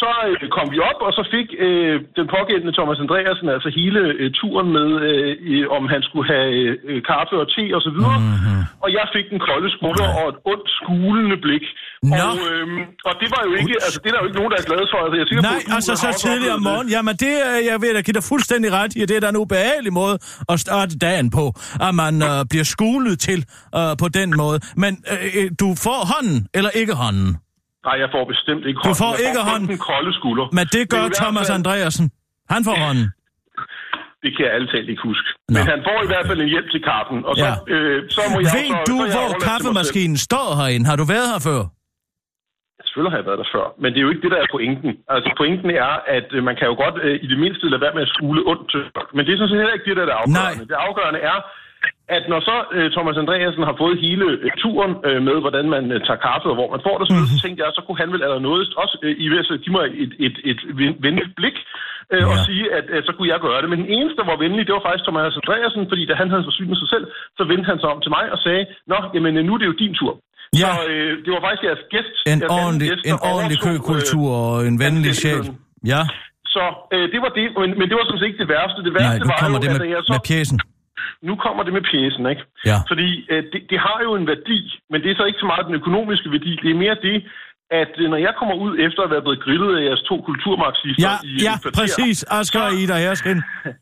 så 0.00 0.10
øh, 0.28 0.48
kom 0.56 0.66
vi 0.74 0.78
op, 0.90 1.00
og 1.06 1.12
så 1.18 1.22
fik 1.34 1.48
øh, 1.66 1.96
den 2.18 2.26
pågældende 2.36 2.76
Thomas 2.78 3.00
Andreasen 3.04 3.48
altså 3.48 3.68
hele 3.80 4.00
øh, 4.20 4.30
turen 4.40 4.68
med, 4.76 4.88
øh, 5.06 5.64
om 5.76 5.82
han 5.94 6.02
skulle 6.06 6.26
have 6.34 6.50
øh, 6.90 7.02
kaffe 7.10 7.34
og 7.42 7.48
te 7.54 7.64
og 7.76 7.82
så 7.86 7.90
videre. 7.96 8.18
Mhm. 8.18 8.28
Mm-hmm. 8.32 8.62
Og 8.84 8.88
jeg 8.98 9.06
fik 9.14 9.26
den 9.32 9.40
kolde 9.48 9.70
skulder 9.76 10.08
og 10.20 10.24
et 10.32 10.38
ondt 10.52 10.68
skulende 10.78 11.36
blik. 11.44 11.64
Nå. 12.02 12.16
Og, 12.16 12.36
øh, 12.52 12.66
og 13.08 13.14
det 13.20 13.28
var 13.34 13.42
jo 13.48 13.52
ikke, 13.60 13.74
altså 13.86 13.98
det 14.02 14.08
er 14.10 14.14
der 14.14 14.20
jo 14.22 14.26
ikke 14.28 14.38
nogen, 14.40 14.52
der 14.54 14.58
er 14.62 14.66
glade 14.70 14.86
for. 14.92 14.98
Altså, 15.04 15.16
jeg 15.18 15.24
er 15.24 15.28
på, 15.28 15.42
Nej, 15.52 15.62
du 15.68 15.74
altså 15.76 15.92
så 16.04 16.08
tidligere 16.26 16.54
om 16.60 16.62
morgenen. 16.68 16.90
Jamen 16.96 17.14
det 17.24 17.34
er, 17.48 17.54
jeg 17.70 17.76
ved 17.82 17.90
da 17.96 18.00
give 18.08 18.16
dig 18.20 18.24
fuldstændig 18.32 18.68
ret 18.78 18.92
i, 18.96 18.98
at 19.02 19.08
det 19.08 19.16
er 19.16 19.22
da 19.24 19.28
en 19.36 19.40
ubehagelig 19.44 19.92
måde 20.00 20.14
at 20.52 20.56
starte 20.66 20.92
dagen 21.06 21.26
på, 21.38 21.44
at 21.86 21.92
man 22.02 22.14
øh, 22.30 22.38
bliver 22.50 22.66
skulet 22.74 23.16
til 23.28 23.40
øh, 23.78 23.92
på 24.02 24.06
den 24.18 24.28
måde. 24.42 24.58
Men 24.82 24.92
øh, 25.12 25.18
øh, 25.38 25.46
du 25.62 25.68
får 25.86 26.00
hånden, 26.12 26.38
eller 26.58 26.70
ikke 26.80 26.94
hånden. 27.02 27.28
Nej, 27.86 27.94
jeg 28.02 28.08
får 28.14 28.24
bestemt 28.32 28.62
ikke 28.68 28.78
Du 28.78 28.82
hånden. 28.88 29.00
får 29.04 29.12
Jeg 29.18 29.26
ikke 29.28 29.40
kun 29.42 29.48
hånden. 29.52 29.68
den 29.72 29.78
kolde 29.90 30.12
skulder. 30.18 30.46
Men 30.58 30.64
det 30.74 30.82
gør 30.94 31.00
hvert 31.06 31.18
Thomas 31.22 31.46
fald- 31.48 31.54
Andreasen. 31.58 32.06
Han 32.54 32.60
får 32.68 32.76
hånden. 32.86 33.06
Det 34.24 34.30
kan 34.36 34.42
jeg 34.46 34.52
altid 34.58 34.78
ikke 34.92 35.02
huske. 35.10 35.28
Nå. 35.48 35.54
Men 35.56 35.62
han 35.72 35.80
får 35.88 35.98
i 36.06 36.08
hvert 36.12 36.26
fald 36.28 36.40
en 36.46 36.50
hjælp 36.54 36.68
til 36.74 36.80
kaffen. 36.90 37.18
Og 37.28 37.34
så, 37.42 37.48
Ja. 37.68 37.74
øh, 37.74 37.98
så 38.16 38.20
må 38.32 38.36
jeg 38.44 38.50
Ved 38.56 38.68
så, 38.74 38.78
du, 38.90 38.96
så 38.98 39.04
jeg 39.06 39.12
hvor 39.14 39.28
kaffemaskinen 39.48 40.16
står 40.28 40.46
herinde? 40.60 40.84
Har 40.90 40.96
du 41.02 41.04
været 41.14 41.28
her 41.34 41.40
før? 41.50 41.60
Selvfølgelig 42.92 43.12
har 43.14 43.20
jeg 43.22 43.28
været 43.30 43.42
der 43.42 43.52
før, 43.56 43.66
men 43.82 43.88
det 43.92 43.98
er 43.98 44.06
jo 44.06 44.12
ikke 44.12 44.24
det, 44.26 44.30
der 44.34 44.40
er 44.44 44.48
pointen. 44.56 44.90
Altså 45.14 45.30
pointen 45.40 45.70
er, 45.70 45.92
at 46.16 46.28
øh, 46.36 46.40
man 46.48 46.56
kan 46.58 46.66
jo 46.70 46.74
godt 46.84 46.96
øh, 47.06 47.14
i 47.24 47.26
det 47.32 47.38
mindste 47.44 47.68
lade 47.72 47.80
være 47.84 47.94
med 47.96 48.02
at 48.06 48.12
skule 48.16 48.40
ondt 48.50 48.64
til 48.72 48.80
folk. 48.96 49.08
Men 49.14 49.22
det 49.24 49.32
er 49.32 49.36
sådan 49.38 49.48
set 49.52 49.60
heller 49.62 49.76
ikke 49.78 49.88
det, 49.90 49.96
der 49.96 50.02
er 50.04 50.10
det 50.12 50.18
afgørende. 50.22 50.58
Nej. 50.60 50.70
Det 50.72 50.78
afgørende 50.88 51.20
er, 51.32 51.38
at 52.16 52.24
når 52.32 52.40
så 52.50 52.56
øh, 52.76 52.86
Thomas 52.96 53.16
Andreasen 53.22 53.62
har 53.68 53.76
fået 53.82 53.96
hele 54.06 54.24
øh, 54.44 54.50
turen 54.64 54.92
øh, 55.08 55.18
med, 55.28 55.36
hvordan 55.44 55.66
man 55.76 55.84
øh, 55.94 55.98
tager 56.06 56.20
kaffe 56.28 56.46
og 56.52 56.56
hvor 56.58 56.68
man 56.74 56.84
får 56.86 56.96
det, 56.98 57.04
så, 57.08 57.12
Mhm. 57.14 57.20
mm-hmm. 57.20 57.38
så 57.38 57.42
tænkte 57.44 57.60
jeg, 57.62 57.68
så 57.78 57.82
kunne 57.84 58.00
han 58.02 58.12
vel 58.14 58.22
allerede 58.26 58.74
også 58.82 58.96
øh, 59.04 59.14
i 59.24 59.26
ved 59.32 59.38
at 59.54 59.62
give 59.64 59.74
mig 59.78 59.86
et, 60.04 60.12
et, 60.26 60.36
et 60.50 60.60
ven- 60.80 60.98
venligt 61.06 61.32
blik 61.38 61.56
øh, 62.14 62.24
og 62.32 62.36
Ja. 62.38 62.44
sige, 62.48 62.64
at 62.78 62.86
øh, 62.94 63.00
så 63.06 63.12
kunne 63.14 63.30
jeg 63.32 63.40
gøre 63.46 63.60
det. 63.62 63.68
Men 63.72 63.78
den 63.84 63.90
eneste, 63.96 64.16
der 64.20 64.26
var 64.32 64.38
venlig, 64.44 64.62
det 64.66 64.74
var 64.78 64.84
faktisk 64.88 65.04
Thomas 65.08 65.38
Andreasen, 65.40 65.82
fordi 65.90 66.02
da 66.10 66.14
han 66.22 66.30
havde 66.32 66.44
forsynet 66.50 66.76
sig 66.82 66.88
selv, 66.94 67.04
så 67.38 67.42
vendte 67.50 67.66
han 67.72 67.78
sig 67.82 67.88
om 67.94 68.00
til 68.04 68.14
mig 68.16 68.24
og 68.34 68.38
sagde, 68.46 68.62
Nå, 68.92 68.98
jamen 69.14 69.32
øh, 69.38 69.42
nu 69.46 69.52
er 69.54 69.60
det 69.60 69.70
jo 69.70 69.80
din 69.84 69.94
tur. 70.00 70.12
Ja. 70.62 70.70
Så 70.76 70.80
øh, 70.92 71.10
det 71.24 71.30
var 71.34 71.40
faktisk 71.46 71.62
jeres 71.68 71.84
gæst. 71.94 72.14
En 72.32 72.38
jeres 72.40 72.52
ordentlig, 72.60 72.88
gæst, 72.90 73.04
en 73.12 73.18
ordentlig 73.32 73.58
overtog, 73.58 73.72
øh, 73.72 73.80
køkultur 73.80 74.28
og 74.46 74.56
en 74.70 74.76
venlig 74.84 75.12
sjæl. 75.22 75.44
Ja, 75.92 76.02
Så 76.54 76.62
øh, 76.94 77.04
det 77.12 77.20
var 77.24 77.30
det, 77.38 77.44
men, 77.62 77.70
men 77.78 77.86
det 77.88 77.94
var 77.98 78.04
sådan 78.06 78.20
set 78.20 78.28
ikke 78.30 78.42
det 78.44 78.50
værste. 78.56 78.78
Det 78.88 78.92
værste 78.98 79.18
nej, 79.18 79.24
nu 79.24 79.28
var 79.32 79.38
kommer 79.42 79.58
jo, 79.58 79.62
det 79.64 79.70
med, 79.74 79.86
at 79.88 79.92
jeg 79.96 80.02
så, 80.08 80.12
med 80.16 80.22
pjæsen. 80.30 80.58
nu 81.28 81.32
kommer 81.44 81.62
det 81.66 81.72
med 81.78 81.84
pjæsen, 81.90 82.24
ikke? 82.32 82.42
Ja. 82.70 82.78
Fordi 82.90 83.08
øh, 83.32 83.42
det, 83.52 83.60
det 83.70 83.78
har 83.86 83.98
jo 84.06 84.10
en 84.20 84.26
værdi, 84.32 84.58
men 84.90 84.98
det 85.02 85.08
er 85.12 85.16
så 85.20 85.24
ikke 85.30 85.40
så 85.44 85.48
meget 85.52 85.64
den 85.68 85.74
økonomiske 85.80 86.28
værdi. 86.36 86.52
Det 86.62 86.70
er 86.74 86.78
mere 86.84 86.96
det, 87.08 87.16
at 87.82 87.92
øh, 88.02 88.06
når 88.12 88.20
jeg 88.26 88.32
kommer 88.40 88.54
ud 88.64 88.72
efter 88.86 89.00
at 89.06 89.10
være 89.14 89.22
blevet 89.26 89.40
grillet 89.44 89.70
af 89.78 89.82
jeres 89.88 90.02
to 90.10 90.16
kulturmarxister 90.28 91.02
Ja, 91.08 91.14
i 91.30 91.32
ja, 91.46 91.54
kvarter, 91.62 91.76
præcis. 91.80 92.18
Asger 92.38 92.62
og 92.68 92.72
Ida 92.82 92.96
Herskin. 93.04 93.38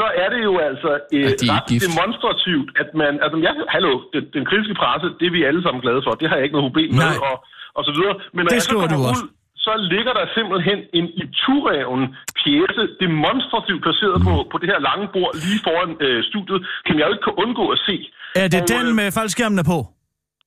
så 0.00 0.06
er 0.22 0.28
det 0.34 0.40
jo 0.48 0.54
altså 0.68 0.90
øh, 1.16 1.22
Ja, 1.24 1.30
de 1.42 1.46
ret 1.54 1.66
gift. 1.70 1.82
demonstrativt, 1.86 2.68
at 2.82 2.88
man... 3.02 3.12
Altså, 3.24 3.36
jeg, 3.46 3.52
hallo, 3.74 3.92
den, 4.14 4.22
den 4.36 4.42
kritiske 4.48 4.74
presse, 4.82 5.06
det 5.18 5.24
er 5.30 5.34
vi 5.38 5.42
alle 5.50 5.62
sammen 5.64 5.80
glade 5.86 6.00
for. 6.06 6.12
Det 6.20 6.26
har 6.30 6.36
jeg 6.38 6.44
ikke 6.46 6.56
noget 6.58 6.68
problem 6.70 6.90
med, 7.00 7.10
Nej. 7.14 7.26
og, 7.28 7.34
og 7.78 7.82
så 7.88 7.92
videre. 7.96 8.14
Men 8.34 8.40
når 8.44 8.50
Det 8.52 8.58
jeg 8.58 8.66
så 8.68 8.72
kommer 8.74 8.90
du 8.96 9.00
også. 9.10 9.24
ud, 9.24 9.28
så 9.66 9.72
ligger 9.94 10.12
der 10.18 10.24
simpelthen 10.38 10.78
en 10.98 11.06
i 11.22 11.24
turreven 11.42 12.02
pjæse, 12.40 12.82
demonstrativt 13.04 13.80
placeret 13.86 14.18
på, 14.26 14.32
på 14.52 14.56
det 14.60 14.68
her 14.72 14.80
lange 14.88 15.06
bord 15.14 15.32
lige 15.44 15.60
foran 15.66 15.90
øh, 16.06 16.18
studiet, 16.30 16.60
som 16.86 16.94
jeg 16.98 17.04
jo 17.08 17.12
ikke 17.14 17.26
kan 17.28 17.36
undgå 17.44 17.64
at 17.74 17.78
se. 17.88 17.96
Er 18.42 18.48
det 18.54 18.62
Og, 18.64 18.68
den 18.74 18.86
øh, 18.90 18.94
med 19.00 19.06
faldskærmene 19.18 19.64
på? 19.72 19.78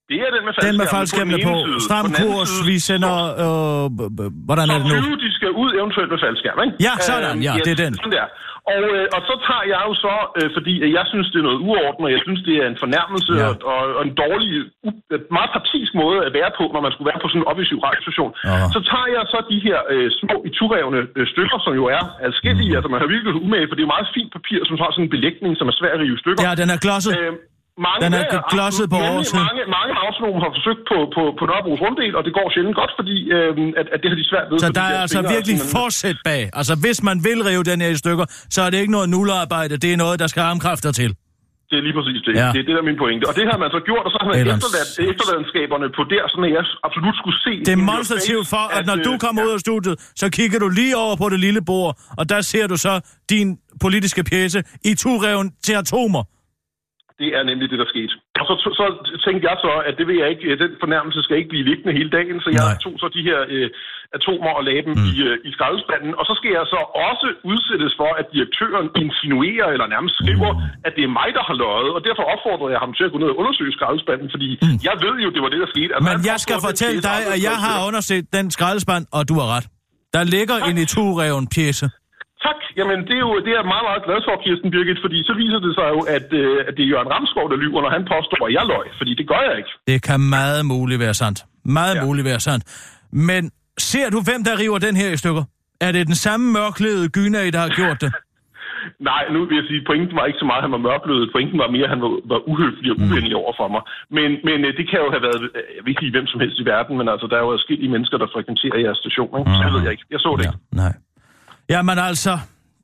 Det 0.09 0.17
er 0.25 0.29
den 0.35 0.41
med 0.47 0.53
Den 0.67 0.75
med 0.81 0.87
faldskærmene 0.95 1.37
på. 1.49 1.53
side. 1.65 1.79
Stram 1.87 2.05
kurs, 2.21 2.49
side, 2.53 2.65
vi 2.71 2.75
sender... 2.89 3.15
Øh, 3.43 3.85
hvordan 4.47 4.65
er 4.73 4.77
det 4.79 4.85
nu? 4.89 4.93
flyve, 4.93 5.15
de 5.25 5.29
skal 5.37 5.49
ud 5.63 5.69
eventuelt 5.79 6.09
med 6.13 6.19
faldskærm, 6.25 6.57
ikke? 6.65 6.75
Ja, 6.87 6.93
sådan, 7.09 7.37
ja, 7.47 7.53
det 7.65 7.71
er 7.75 7.79
den. 7.85 7.93
Sådan 7.99 8.15
der. 8.19 8.27
Og, 8.73 8.79
øh, 8.95 9.05
og 9.17 9.21
så 9.29 9.33
tager 9.47 9.65
jeg 9.73 9.81
jo 9.89 9.93
så, 10.05 10.13
øh, 10.39 10.47
fordi 10.57 10.73
øh, 10.83 10.89
jeg 10.97 11.05
synes, 11.11 11.27
det 11.33 11.39
er 11.43 11.47
noget 11.49 11.59
uordnet, 11.67 12.05
og 12.09 12.11
jeg 12.15 12.21
synes, 12.25 12.41
det 12.47 12.55
er 12.61 12.67
en 12.73 12.79
fornærmelse 12.83 13.31
Ja. 13.33 13.41
ja. 13.43 13.49
og, 13.73 13.81
og, 13.97 14.01
en 14.07 14.13
dårlig, 14.23 14.49
u- 14.87 15.01
meget 15.37 15.51
partisk 15.57 15.91
måde 16.01 16.17
at 16.27 16.31
være 16.39 16.51
på, 16.59 16.63
når 16.75 16.81
man 16.85 16.91
skulle 16.93 17.09
være 17.11 17.19
på 17.23 17.27
sådan 17.31 17.41
en 17.43 17.47
objektiv 17.53 17.77
radiostation. 17.87 18.31
Aha. 18.53 18.65
Så 18.75 18.79
tager 18.91 19.07
jeg 19.15 19.23
så 19.33 19.39
de 19.51 19.57
her 19.67 19.77
øh, 19.93 20.07
små 20.21 20.35
iturevne 20.49 20.99
øh, 21.17 21.25
stykker, 21.33 21.57
som 21.65 21.73
jo 21.79 21.85
er 21.97 22.03
adskillige, 22.27 22.69
Mhm. 22.71 22.77
altså 22.77 22.89
man 22.93 22.99
har 23.03 23.07
virkelig 23.15 23.31
umage, 23.45 23.65
for 23.67 23.73
det 23.75 23.81
er 23.83 23.87
jo 23.89 23.93
meget 23.95 24.07
fint 24.17 24.31
papir, 24.37 24.59
som 24.69 24.75
har 24.83 24.89
sådan 24.95 25.05
en 25.07 25.11
belægning, 25.15 25.51
som 25.59 25.65
er 25.71 25.75
svær 25.79 25.91
at 25.95 25.99
rive 26.03 26.15
i 26.19 26.21
stykker. 26.23 26.41
Ja, 26.47 26.51
den 26.61 26.67
er 26.75 26.77
glosset. 26.85 27.11
Øh, 27.19 27.31
Mange, 27.87 27.99
Den 28.05 28.13
er 28.21 28.23
ja, 28.31 28.35
ja, 28.37 28.41
glosset 28.53 28.85
på 28.93 28.97
oversiden. 29.11 29.43
Mange, 29.49 29.61
mange 29.77 29.93
autonomer 30.05 30.39
har 30.45 30.51
forsøgt 30.57 30.81
på, 30.91 30.97
på, 31.15 31.21
på 31.39 31.43
Nørrebros 31.49 31.79
runddel, 31.85 32.13
og 32.17 32.23
det 32.27 32.33
går 32.39 32.47
sjældent 32.53 32.75
godt, 32.81 32.91
fordi 32.99 33.15
øhm, 33.37 33.69
at, 33.81 33.87
at 33.93 33.99
det 34.01 34.07
har 34.11 34.17
de 34.21 34.25
svært 34.31 34.47
ved. 34.51 34.57
Så 34.65 34.69
der 34.79 34.85
er 34.93 34.97
altså 35.05 35.17
fingre 35.19 35.33
virkelig 35.35 35.57
simpelthen- 35.59 35.81
forsæt 35.81 36.17
bag. 36.29 36.41
Altså, 36.59 36.73
hvis 36.83 36.97
man 37.09 37.17
vil 37.27 37.39
rive 37.49 37.63
den 37.71 37.79
her 37.83 37.89
i 37.95 37.99
stykker, 38.03 38.25
så 38.55 38.59
er 38.65 38.69
det 38.71 38.77
ikke 38.83 38.93
noget 38.97 39.07
nullerarbejde. 39.15 39.73
Det 39.83 39.89
er 39.95 39.97
noget, 40.05 40.15
der 40.23 40.27
skal 40.33 40.41
armkræfter 40.51 40.91
til. 41.01 41.11
Det 41.69 41.75
er 41.81 41.85
lige 41.87 41.95
præcis 41.99 42.19
det. 42.27 42.33
Ja. 42.35 42.39
Ja. 42.45 42.49
Det 42.55 42.59
er 42.63 42.65
det, 42.69 42.73
der 42.77 42.81
er 42.85 42.87
min 42.91 42.99
pointe. 43.03 43.23
Og 43.29 43.33
det 43.39 43.45
har 43.51 43.57
man 43.63 43.69
så 43.75 43.79
gjort, 43.89 44.03
og 44.07 44.11
så 44.15 44.17
har 44.21 44.27
man 44.31 44.35
Ellers- 44.41 44.57
efterladt 44.59 44.91
efterladenskaberne 45.11 45.87
på 45.97 46.01
der, 46.13 46.23
sådan 46.31 46.45
at 46.49 46.51
jeg 46.57 46.63
absolut 46.87 47.15
skulle 47.21 47.37
se... 47.45 47.53
Det 47.67 47.73
er 47.73 47.81
face, 48.11 48.33
for, 48.53 48.63
at 48.77 48.83
når 48.89 48.97
øh, 48.99 49.03
du 49.07 49.13
kommer 49.25 49.39
ud 49.47 49.53
af 49.57 49.61
studiet, 49.67 49.95
så 50.21 50.27
kigger 50.37 50.57
du 50.63 50.67
lige 50.81 50.93
over 51.03 51.15
på 51.21 51.25
det 51.33 51.39
lille 51.47 51.61
bord, 51.71 51.91
og 52.19 52.23
der 52.33 52.41
ser 52.51 52.65
du 52.71 52.75
så 52.87 52.93
din 53.33 53.47
politiske 53.85 54.21
pjæse 54.29 54.59
i 54.89 54.91
tureven 55.03 55.47
til 55.65 55.73
atomer. 55.83 56.23
Det 57.21 57.29
er 57.37 57.43
nemlig 57.49 57.67
det, 57.71 57.79
der 57.83 57.89
skete. 57.93 58.13
Og 58.41 58.45
så, 58.49 58.69
så, 58.79 58.85
tænkte 59.25 59.43
jeg 59.49 59.57
så, 59.65 59.73
at 59.89 59.93
det 59.99 60.05
vil 60.09 60.17
jeg 60.21 60.27
ikke, 60.33 60.45
den 60.63 60.73
fornærmelse 60.83 61.19
skal 61.25 61.37
ikke 61.39 61.51
blive 61.53 61.67
liggende 61.69 61.93
hele 61.99 62.11
dagen, 62.17 62.37
så 62.43 62.49
jeg 62.59 62.65
Nej. 62.69 62.83
tog 62.85 62.95
så 63.03 63.07
de 63.17 63.23
her 63.29 63.39
øh, 63.53 63.67
atomer 64.17 64.51
og 64.59 64.63
lagde 64.69 64.83
dem 64.87 64.95
mm. 64.97 65.07
i, 65.09 65.11
øh, 65.27 65.35
i 65.47 65.49
skraldespanden. 65.55 66.11
Og 66.19 66.23
så 66.29 66.33
skal 66.39 66.51
jeg 66.57 66.65
så 66.73 66.79
også 67.09 67.27
udsættes 67.51 67.91
for, 68.01 68.11
at 68.19 68.25
direktøren 68.35 68.87
insinuerer 69.03 69.67
eller 69.75 69.87
nærmest 69.95 70.15
skriver, 70.21 70.51
at 70.87 70.91
det 70.97 71.03
er 71.07 71.11
mig, 71.19 71.29
der 71.37 71.43
har 71.49 71.55
løjet. 71.65 71.91
Og 71.97 72.01
derfor 72.07 72.23
opfordrede 72.33 72.71
jeg 72.75 72.81
ham 72.85 72.91
til 72.97 73.03
at 73.07 73.11
gå 73.13 73.17
ned 73.23 73.29
og 73.33 73.37
undersøge 73.41 73.71
skraldespanden, 73.77 74.27
fordi 74.35 74.49
mm. 74.63 74.77
jeg 74.87 74.95
ved 75.05 75.15
jo, 75.25 75.29
det 75.35 75.41
var 75.45 75.49
det, 75.53 75.59
der 75.63 75.69
skete. 75.75 75.91
Altså, 75.95 76.07
Men 76.09 76.17
jeg 76.31 76.37
skal 76.45 76.57
fortælle 76.69 76.99
dig, 77.09 77.19
at 77.33 77.39
jeg 77.49 77.57
har 77.65 77.75
undersøgt 77.87 78.27
den 78.37 78.45
skraldespand, 78.55 79.03
og 79.17 79.21
du 79.29 79.35
har 79.41 79.47
ret. 79.55 79.65
Der 80.15 80.23
ligger 80.35 80.57
en 80.69 80.77
i 80.83 80.85
tureven 80.95 81.45
pjæse. 81.55 81.87
Tak. 82.47 82.59
Jamen, 82.79 82.99
det 83.07 83.15
er 83.19 83.23
jo 83.27 83.31
det 83.45 83.49
er 83.53 83.57
jeg 83.61 83.67
meget, 83.73 83.85
meget 83.89 84.03
glad 84.07 84.19
for, 84.27 84.33
Kirsten 84.45 84.69
Birgit, 84.73 84.99
fordi 85.05 85.17
så 85.29 85.33
viser 85.41 85.59
det 85.65 85.71
sig 85.79 85.87
jo, 85.95 85.99
at, 86.17 86.27
øh, 86.41 86.67
at 86.67 86.73
det 86.77 86.83
er 86.85 86.89
Jørgen 86.93 87.09
Ramskov, 87.15 87.45
der 87.51 87.57
lyver, 87.63 87.79
når 87.85 87.91
han 87.97 88.03
påstår, 88.13 88.41
at 88.47 88.53
jeg 88.57 88.65
løg, 88.73 88.85
fordi 88.99 89.11
det 89.19 89.25
gør 89.31 89.41
jeg 89.49 89.55
ikke. 89.61 89.71
Det 89.91 89.99
kan 90.09 90.19
meget 90.37 90.61
muligt 90.73 90.99
være 91.05 91.15
sandt. 91.21 91.39
Meget 91.79 91.95
ja. 91.95 92.05
Muligt 92.05 92.25
være 92.31 92.41
sandt. 92.49 92.63
Men 93.29 93.41
ser 93.89 94.07
du, 94.13 94.19
hvem 94.27 94.41
der 94.47 94.53
river 94.63 94.79
den 94.87 94.95
her 95.01 95.09
i 95.15 95.17
stykker? 95.23 95.43
Er 95.85 95.91
det 95.95 96.03
den 96.11 96.19
samme 96.25 96.45
mørklædede 96.57 97.07
gynag, 97.17 97.47
der 97.55 97.59
har 97.65 97.71
gjort 97.81 97.99
det? 98.05 98.11
Nej, 99.11 99.23
nu 99.33 99.39
vil 99.47 99.55
jeg 99.59 99.65
sige, 99.69 99.81
at 99.83 99.87
pointen 99.91 100.15
var 100.19 100.25
ikke 100.29 100.41
så 100.43 100.47
meget, 100.49 100.61
at 100.61 100.65
han 100.67 100.75
var 100.77 100.83
mørklødet. 100.87 101.29
Pointen 101.35 101.57
var 101.63 101.69
mere, 101.75 101.85
at 101.87 101.93
han 101.95 102.01
var, 102.05 102.11
var 102.33 102.39
uhøflig 102.51 102.89
og 102.93 102.97
uvenlig 103.05 103.35
over 103.43 103.53
for 103.59 103.67
mig. 103.75 103.81
Men, 104.17 104.29
men 104.47 104.57
øh, 104.67 104.71
det 104.79 104.85
kan 104.91 104.99
jo 105.05 105.09
have 105.15 105.23
været, 105.27 105.41
øh, 105.57 105.61
jeg 105.75 105.81
vil 105.83 105.91
ikke 105.93 106.03
sige 106.05 106.15
hvem 106.15 106.27
som 106.31 106.39
helst 106.43 106.57
i 106.63 106.65
verden, 106.73 106.93
men 106.99 107.07
altså, 107.13 107.25
der 107.29 107.35
er 107.39 107.43
jo 107.45 107.51
forskellige 107.59 107.91
mennesker, 107.95 108.17
der 108.23 108.27
frekventerer 108.35 108.77
jeres 108.85 108.99
station. 109.03 109.31
Ikke? 109.39 109.51
Så 109.57 109.61
det 109.65 109.73
ved 109.75 109.83
jeg 109.87 109.93
ikke. 109.95 110.05
Jeg 110.15 110.19
så 110.25 110.31
det 110.39 110.45
Ja, 110.45 110.51
ikke. 110.51 110.79
nej. 110.83 110.93
Jamen 111.73 111.99
altså, 111.99 112.39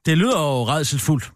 det 0.06 0.18
lyder 0.18 0.40
jo 0.40 0.68
redselsfuldt. 0.68 1.32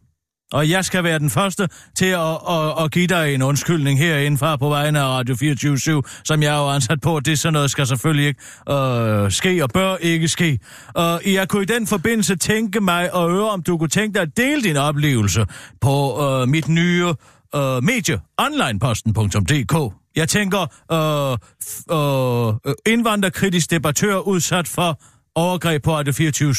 Og 0.51 0.69
jeg 0.69 0.85
skal 0.85 1.03
være 1.03 1.19
den 1.19 1.29
første 1.29 1.67
til 1.97 2.05
at, 2.05 2.37
at, 2.49 2.83
at 2.83 2.91
give 2.91 3.07
dig 3.07 3.33
en 3.33 3.41
undskyldning 3.41 3.99
herindefra 3.99 4.55
på 4.55 4.69
vegne 4.69 4.99
af 4.99 5.07
Radio 5.07 5.35
24 5.35 6.03
som 6.23 6.43
jeg 6.43 6.55
er 6.55 6.59
jo 6.59 6.69
ansat 6.69 7.01
på. 7.01 7.19
Det 7.19 7.39
sådan 7.39 7.53
noget 7.53 7.71
skal 7.71 7.87
selvfølgelig 7.87 8.27
ikke 8.27 8.41
øh, 8.73 9.31
ske 9.31 9.63
og 9.63 9.69
bør 9.69 9.95
ikke 9.95 10.27
ske. 10.27 10.59
Og 10.93 11.21
jeg 11.25 11.47
kunne 11.47 11.63
i 11.63 11.65
den 11.65 11.87
forbindelse 11.87 12.35
tænke 12.35 12.81
mig 12.81 13.13
og 13.13 13.31
høre, 13.31 13.49
om 13.49 13.63
du 13.63 13.77
kunne 13.77 13.89
tænke 13.89 14.13
dig 14.13 14.21
at 14.21 14.37
dele 14.37 14.63
din 14.63 14.77
oplevelse 14.77 15.45
på 15.81 16.23
øh, 16.23 16.47
mit 16.47 16.67
nye 16.67 17.13
øh, 17.55 17.83
medie, 17.83 18.19
onlineposten.dk. 18.37 19.93
Jeg 20.15 20.29
tænker, 20.29 20.61
øh, 20.91 21.31
øh, 21.91 22.75
indvandrerkritisk 22.93 23.71
debattør 23.71 24.17
udsat 24.17 24.67
for 24.67 25.01
overgreb 25.35 25.83
på 25.83 25.95
Radio 25.95 26.13
24 26.13 26.53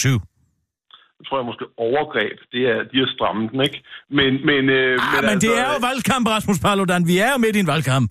tror 1.26 1.38
jeg 1.40 1.46
måske 1.50 1.64
overgreb, 1.88 2.36
det 2.54 2.62
er, 2.72 2.78
de 2.90 2.96
er 3.04 3.08
strammet 3.16 3.46
den, 3.52 3.60
ikke? 3.66 3.78
Men, 4.18 4.32
men, 4.48 4.62
øh, 4.78 4.92
Ah, 5.04 5.24
men 5.30 5.36
det 5.44 5.52
er 5.62 5.66
jo 5.74 5.78
valgkamp, 5.88 6.24
Rasmus 6.34 6.58
Paludan. 6.66 7.02
Vi 7.12 7.16
er 7.26 7.30
jo 7.34 7.38
midt 7.44 7.56
i 7.56 7.60
en 7.66 7.72
valgkamp. 7.74 8.08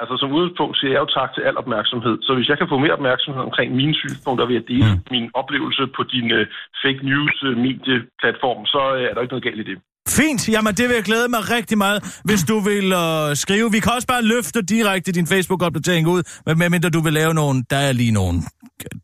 Altså 0.00 0.14
som 0.20 0.28
udgangspunkt 0.36 0.74
siger 0.80 0.92
jeg 0.94 1.02
jo 1.04 1.10
tak 1.18 1.30
til 1.34 1.42
al 1.48 1.56
opmærksomhed. 1.62 2.16
Så 2.26 2.30
hvis 2.36 2.48
jeg 2.50 2.58
kan 2.58 2.68
få 2.72 2.78
mere 2.84 2.96
opmærksomhed 2.98 3.42
omkring 3.48 3.68
mine 3.80 3.94
synspunkter 4.00 4.44
ved 4.50 4.56
at 4.62 4.66
dele 4.72 4.90
mm. 4.94 5.00
min 5.14 5.26
oplevelse 5.40 5.82
på 5.96 6.02
din 6.14 6.26
øh, 6.38 6.44
fake 6.82 7.00
news 7.10 7.36
øh, 7.48 7.54
medieplatform, 7.64 8.62
så 8.74 8.80
øh, 8.96 9.02
er 9.08 9.12
der 9.14 9.20
ikke 9.24 9.34
noget 9.34 9.48
galt 9.48 9.60
i 9.64 9.70
det. 9.70 9.78
Fint, 10.20 10.42
jamen 10.54 10.72
det 10.78 10.84
vil 10.88 10.94
jeg 11.00 11.06
glæde 11.10 11.28
mig 11.34 11.42
rigtig 11.56 11.78
meget, 11.78 11.98
hvis 12.28 12.42
du 12.50 12.56
vil 12.70 12.86
øh, 13.04 13.36
skrive. 13.42 13.66
Vi 13.76 13.80
kan 13.84 13.92
også 13.96 14.08
bare 14.14 14.24
løfte 14.34 14.60
direkte 14.74 15.12
din 15.18 15.26
Facebook-opdatering 15.32 16.06
ud, 16.14 16.20
men 16.46 16.58
medmindre 16.58 16.90
du 16.96 17.00
vil 17.06 17.12
lave 17.12 17.34
nogen, 17.34 17.58
der 17.70 17.76
er 17.88 17.92
lige 17.92 18.14
nogen, 18.20 18.38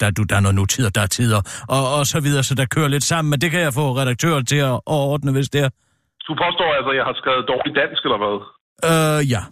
der, 0.01 0.11
du, 0.11 0.23
der 0.23 0.37
er 0.37 0.41
noget 0.41 0.55
nutider, 0.55 0.91
der 0.91 1.01
er 1.01 1.07
tider, 1.07 1.41
og, 1.69 1.83
og 1.99 2.07
så 2.07 2.21
videre, 2.21 2.43
så 2.43 2.55
der 2.55 2.67
kører 2.75 2.89
lidt 2.89 3.05
sammen. 3.05 3.31
Men 3.31 3.41
det 3.41 3.51
kan 3.51 3.61
jeg 3.61 3.73
få 3.75 3.97
redaktøren 4.01 4.47
til 4.47 4.57
at 4.57 4.81
ordne, 4.87 5.33
hvis 5.33 5.49
det 5.49 5.61
er. 5.61 5.69
Du 6.29 6.33
påstår 6.45 6.69
altså, 6.79 6.91
at 6.91 6.97
jeg 6.97 7.05
har 7.05 7.15
skrevet 7.23 7.45
dårligt 7.53 7.77
dansk, 7.81 8.01
eller 8.07 8.19
hvad? 8.25 8.37
Øh, 8.91 9.31
ja. 9.35 9.43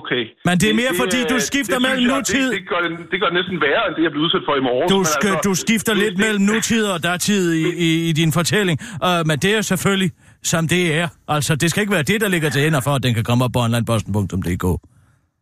Okay. 0.00 0.22
Men 0.48 0.54
det 0.60 0.70
er 0.70 0.74
mere, 0.82 0.92
fordi 1.02 1.18
du 1.32 1.36
skifter 1.50 1.74
det 1.78 1.82
mellem 1.88 2.04
jeg, 2.10 2.16
nutid- 2.18 2.50
Det, 2.50 2.60
det, 2.60 2.68
gør, 2.68 2.80
det, 2.88 2.98
det 3.12 3.18
gør 3.22 3.30
næsten 3.38 3.56
værre, 3.66 3.82
end 3.88 3.94
det, 3.96 4.02
jeg 4.02 4.10
blev 4.14 4.22
udsat 4.26 4.40
for 4.48 4.54
i 4.56 4.60
morgen. 4.68 4.88
Du, 4.88 5.04
skal, 5.04 5.28
altså, 5.30 5.48
du 5.48 5.54
skifter 5.54 5.92
det- 5.94 6.02
lidt 6.02 6.10
det- 6.16 6.24
mellem 6.26 6.44
nutid 6.44 6.84
og 6.86 7.02
datid 7.02 7.52
i, 7.52 7.64
i, 7.86 8.08
i 8.08 8.12
din 8.12 8.32
fortælling, 8.32 8.78
uh, 9.06 9.26
men 9.26 9.38
det 9.38 9.50
er 9.56 9.60
selvfølgelig, 9.60 10.10
som 10.42 10.68
det 10.68 10.94
er. 10.94 11.08
Altså, 11.28 11.56
det 11.56 11.70
skal 11.70 11.80
ikke 11.80 11.92
være 11.92 12.02
det, 12.02 12.20
der 12.20 12.28
ligger 12.28 12.50
til 12.50 12.66
ender 12.66 12.80
for, 12.80 12.90
at 12.94 13.02
den 13.02 13.14
kan 13.14 13.24
komme 13.24 13.44
op 13.44 13.50
på 13.52 13.60
onlineposten.dk. 13.60 14.66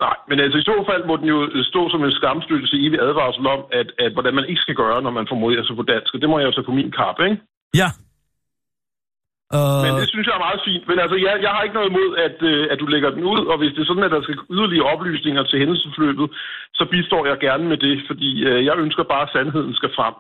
Nej, 0.05 0.17
men 0.29 0.41
altså 0.41 0.59
i 0.59 0.69
så 0.71 0.77
fald 0.91 1.03
må 1.07 1.17
den 1.17 1.29
jo 1.35 1.39
stå 1.63 1.91
som 1.91 2.05
en 2.05 2.19
skamstøttelse 2.19 2.77
i 2.77 2.87
ved 2.93 3.01
advarsel 3.09 3.47
om, 3.47 3.61
at, 3.73 3.89
at 3.99 4.13
hvordan 4.13 4.35
man 4.35 4.49
ikke 4.51 4.65
skal 4.65 4.75
gøre, 4.75 5.03
når 5.03 5.11
man 5.19 5.27
formulerer 5.29 5.65
sig 5.65 5.77
på 5.77 5.83
dansk. 5.83 6.15
Og 6.15 6.21
det 6.21 6.29
må 6.29 6.39
jeg 6.39 6.47
jo 6.47 6.53
tage 6.53 6.69
på 6.71 6.79
min 6.81 6.91
kappe, 7.01 7.25
ikke? 7.31 7.43
Ja. 7.81 7.89
Uh, 9.57 9.81
Men 9.85 9.93
det 10.01 10.09
synes 10.13 10.27
jeg 10.27 10.37
er 10.37 10.47
meget 10.47 10.61
fint. 10.69 10.85
Men 10.91 10.99
altså, 11.05 11.17
jeg, 11.27 11.33
jeg 11.45 11.53
har 11.55 11.63
ikke 11.63 11.79
noget 11.79 11.91
imod, 11.93 12.11
at, 12.27 12.37
øh, 12.51 12.63
at 12.73 12.79
du 12.83 12.87
lægger 12.87 13.11
den 13.17 13.25
ud, 13.35 13.43
og 13.51 13.57
hvis 13.59 13.73
det 13.75 13.81
er 13.83 13.91
sådan, 13.91 14.09
at 14.09 14.15
der 14.17 14.23
skal 14.23 14.39
yderligere 14.57 14.91
oplysninger 14.93 15.43
til 15.43 15.59
hændelsesforløbet, 15.59 16.29
så 16.79 16.85
bistår 16.93 17.27
jeg 17.27 17.39
gerne 17.47 17.65
med 17.73 17.79
det, 17.87 17.95
fordi 18.09 18.31
øh, 18.49 18.65
jeg 18.65 18.75
ønsker 18.85 19.05
bare, 19.13 19.27
at 19.27 19.33
sandheden 19.33 19.75
skal 19.75 19.91
frem 19.99 20.15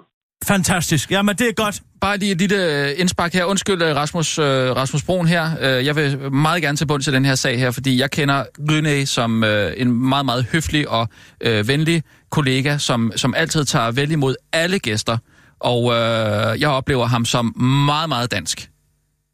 fantastisk. 0.44 1.10
Jamen, 1.10 1.36
det 1.36 1.48
er 1.48 1.52
godt. 1.52 1.80
Bare 2.00 2.18
lige 2.18 2.32
et 2.32 2.38
lille 2.38 2.88
øh, 2.88 2.94
indspark 3.00 3.32
her. 3.32 3.44
Undskyld, 3.44 3.82
øh, 3.82 3.96
Rasmus, 3.96 4.38
øh, 4.38 4.44
Rasmus 4.76 5.02
Broen 5.02 5.26
her. 5.26 5.58
Jeg 5.60 5.96
vil 5.96 6.32
meget 6.32 6.62
gerne 6.62 6.76
til 6.76 6.86
bund 6.86 7.02
til 7.02 7.12
den 7.12 7.24
her 7.24 7.34
sag 7.34 7.58
her, 7.58 7.70
fordi 7.70 8.00
jeg 8.00 8.10
kender 8.10 8.44
René 8.70 9.04
som 9.04 9.44
en 9.76 9.92
meget, 9.92 10.24
meget 10.26 10.46
høflig 10.52 10.88
og 10.88 11.08
venlig 11.42 12.02
kollega, 12.30 12.78
som, 12.78 13.12
som 13.16 13.34
altid 13.34 13.64
tager 13.64 13.90
vel 13.90 14.10
imod 14.10 14.34
alle 14.52 14.78
gæster. 14.78 15.18
Og 15.60 15.92
øh, 15.92 16.60
jeg 16.60 16.68
oplever 16.68 17.06
ham 17.06 17.24
som 17.24 17.60
meget, 17.60 18.08
meget 18.08 18.30
dansk. 18.30 18.70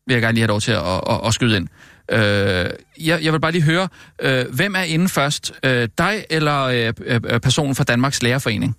Vil 0.06 0.14
jeg 0.14 0.22
gerne 0.22 0.34
lige 0.34 0.42
have 0.42 0.48
lov 0.48 0.60
til 0.60 0.72
at, 0.72 1.00
at, 1.10 1.20
at 1.26 1.34
skyde 1.34 1.56
ind. 1.56 1.68
Øh, 2.10 2.70
jeg, 3.00 3.24
jeg 3.24 3.32
vil 3.32 3.40
bare 3.40 3.52
lige 3.52 3.62
høre, 3.62 3.88
øh, 4.22 4.44
hvem 4.54 4.74
er 4.74 4.82
inden 4.82 5.08
først? 5.08 5.52
Øh, 5.64 5.88
dig 5.98 6.24
eller 6.30 6.62
øh, 6.62 7.40
personen 7.40 7.74
fra 7.74 7.84
Danmarks 7.84 8.22
Lærerforening? 8.22 8.76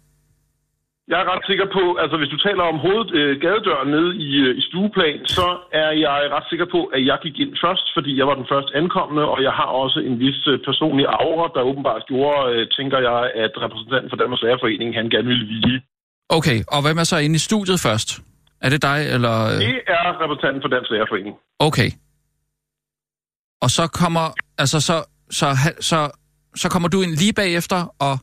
Jeg 1.12 1.17
er 1.22 1.27
ret 1.33 1.45
sikker 1.50 1.67
på, 1.77 1.83
altså 2.03 2.15
hvis 2.17 2.33
du 2.33 2.38
taler 2.48 2.63
om 2.74 2.77
hoved, 2.86 3.07
øh, 3.19 3.31
gadedøren 3.43 3.89
nede 3.95 4.12
i, 4.27 4.29
øh, 4.45 4.57
i 4.60 4.62
stueplan, 4.67 5.19
så 5.38 5.48
er 5.81 5.91
jeg 6.05 6.17
ret 6.36 6.48
sikker 6.51 6.67
på, 6.75 6.79
at 6.95 7.01
jeg 7.10 7.17
gik 7.25 7.36
ind 7.43 7.53
først, 7.65 7.86
fordi 7.95 8.12
jeg 8.19 8.27
var 8.29 8.36
den 8.41 8.48
første 8.51 8.72
ankommende, 8.81 9.24
og 9.33 9.39
jeg 9.48 9.53
har 9.60 9.69
også 9.83 10.00
en 10.00 10.15
vis 10.24 10.39
øh, 10.51 10.60
personlig 10.69 11.05
aura, 11.19 11.48
der 11.55 11.69
åbenbart 11.69 12.03
gjorde, 12.12 12.39
øh, 12.53 12.62
tænker 12.77 13.00
jeg, 13.10 13.19
at 13.43 13.51
repræsentanten 13.65 14.10
for 14.10 14.17
Danmarks 14.22 14.43
Lærerforening, 14.45 14.89
han 15.00 15.10
gerne 15.13 15.27
ville 15.33 15.48
vige. 15.53 15.77
Okay, 16.38 16.57
og 16.74 16.79
hvem 16.86 16.98
er 16.98 17.07
så 17.13 17.17
inde 17.25 17.36
i 17.36 17.45
studiet 17.50 17.79
først? 17.88 18.10
Er 18.65 18.69
det 18.74 18.81
dig, 18.89 19.00
eller... 19.15 19.36
øh? 19.51 19.60
Det 19.65 19.77
er 19.98 20.05
repræsentanten 20.24 20.62
for 20.63 20.69
Dansk 20.75 20.89
Lærerforening. 20.91 21.36
Okay. 21.67 21.89
Og 23.63 23.69
så 23.77 23.83
kommer... 24.01 24.25
Altså, 24.57 24.77
så, 24.89 24.95
så, 25.39 25.48
så, 25.55 25.74
så, 25.89 26.00
så 26.62 26.67
kommer 26.74 26.89
du 26.89 26.98
ind 27.01 27.12
lige 27.22 27.33
bagefter, 27.33 27.79
og... 28.00 28.15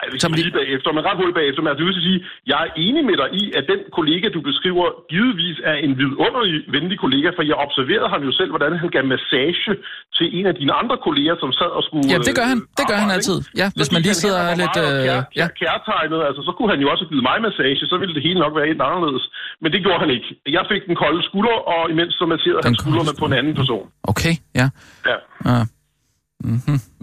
Ej, 0.00 0.04
jeg 0.06 0.12
vil 0.12 0.20
Som 0.24 0.32
lige- 0.38 0.56
bagefter, 0.62 0.88
men 0.96 1.02
ret 1.08 1.16
hurtigt 1.20 1.38
bagefter. 1.40 1.60
Men 1.62 1.68
altså, 1.70 1.82
jeg 1.84 1.88
vil 1.90 1.98
sige, 2.08 2.18
jeg 2.52 2.58
er 2.66 2.70
enig 2.86 3.02
med 3.10 3.16
dig 3.22 3.28
i, 3.40 3.42
at 3.58 3.64
den 3.72 3.80
kollega, 3.98 4.26
du 4.36 4.40
beskriver, 4.50 4.84
givetvis 5.12 5.56
er 5.70 5.76
en 5.86 5.92
vidunderlig 6.00 6.56
venlig 6.76 6.96
kollega, 7.04 7.28
for 7.36 7.42
jeg 7.50 7.56
observerede 7.66 8.08
ham 8.14 8.20
jo 8.28 8.32
selv, 8.38 8.50
hvordan 8.54 8.70
han 8.82 8.88
gav 8.96 9.04
massage 9.16 9.70
til 10.16 10.26
en 10.38 10.44
af 10.50 10.54
dine 10.60 10.72
andre 10.80 10.96
kolleger, 11.06 11.34
som 11.42 11.50
sad 11.60 11.70
og 11.78 11.82
skulle... 11.86 12.04
Ja, 12.12 12.18
det 12.28 12.34
gør 12.38 12.46
han. 12.52 12.58
Det 12.78 12.84
gør 12.90 12.98
han 13.04 13.10
altid. 13.16 13.36
Ja, 13.60 13.66
hvis 13.78 13.88
man 13.94 14.00
lige 14.06 14.14
han 14.16 14.22
sidder 14.24 14.40
var 14.48 14.56
lidt, 14.62 14.76
øh, 14.84 14.90
kær, 15.08 15.12
ja. 15.12 15.18
kær, 15.36 15.48
kærtegnet, 15.62 16.20
altså, 16.28 16.40
så 16.48 16.52
kunne 16.56 16.70
han 16.74 16.80
jo 16.84 16.86
også 16.94 17.04
givet 17.10 17.24
mig 17.30 17.36
massage, 17.46 17.82
så 17.92 17.96
ville 18.02 18.14
det 18.16 18.22
hele 18.28 18.38
nok 18.44 18.52
være 18.58 18.66
helt 18.72 18.82
anderledes. 18.88 19.24
Men 19.62 19.68
det 19.74 19.80
gjorde 19.84 20.00
han 20.04 20.10
ikke. 20.16 20.28
Jeg 20.58 20.64
fik 20.72 20.82
den 20.90 20.96
kolde 21.02 21.20
skulder, 21.28 21.56
og 21.74 21.80
imens 21.92 22.12
så 22.20 22.24
masserede 22.34 22.60
han 22.66 22.72
kolde 22.74 22.80
skuldrene 22.82 23.12
på 23.22 23.24
en 23.30 23.34
anden 23.40 23.54
person. 23.60 23.84
Okay, 24.12 24.34
ja. 24.60 24.66
Ja. 25.10 25.16
ja. 25.50 25.60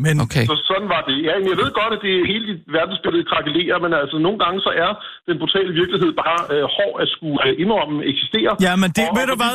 Men 0.05 0.13
Okay. 0.25 0.45
Så 0.51 0.55
sådan 0.71 0.87
var 0.95 1.01
det. 1.09 1.17
Ja, 1.27 1.33
men 1.39 1.47
jeg 1.51 1.57
ved 1.63 1.71
godt, 1.81 1.91
at 1.97 2.01
det 2.07 2.13
hele 2.31 2.43
dit 2.51 2.61
verdensbillede 2.77 3.25
krakelerer, 3.31 3.77
men 3.85 3.91
altså 4.01 4.17
nogle 4.25 4.39
gange 4.43 4.57
så 4.67 4.71
er 4.85 4.91
den 5.27 5.35
brutale 5.41 5.71
virkelighed 5.81 6.11
bare 6.23 6.39
øh, 6.53 6.63
hård 6.77 6.95
at 7.03 7.07
skulle 7.15 7.37
øh, 7.47 7.53
indrømme 7.63 7.95
eksisterer. 8.11 8.53
Ja, 8.67 8.73
men 8.81 8.89
det, 8.97 9.05
Og- 9.09 9.15
ved 9.17 9.23
og 9.23 9.29
du 9.31 9.35
hvad, 9.43 9.53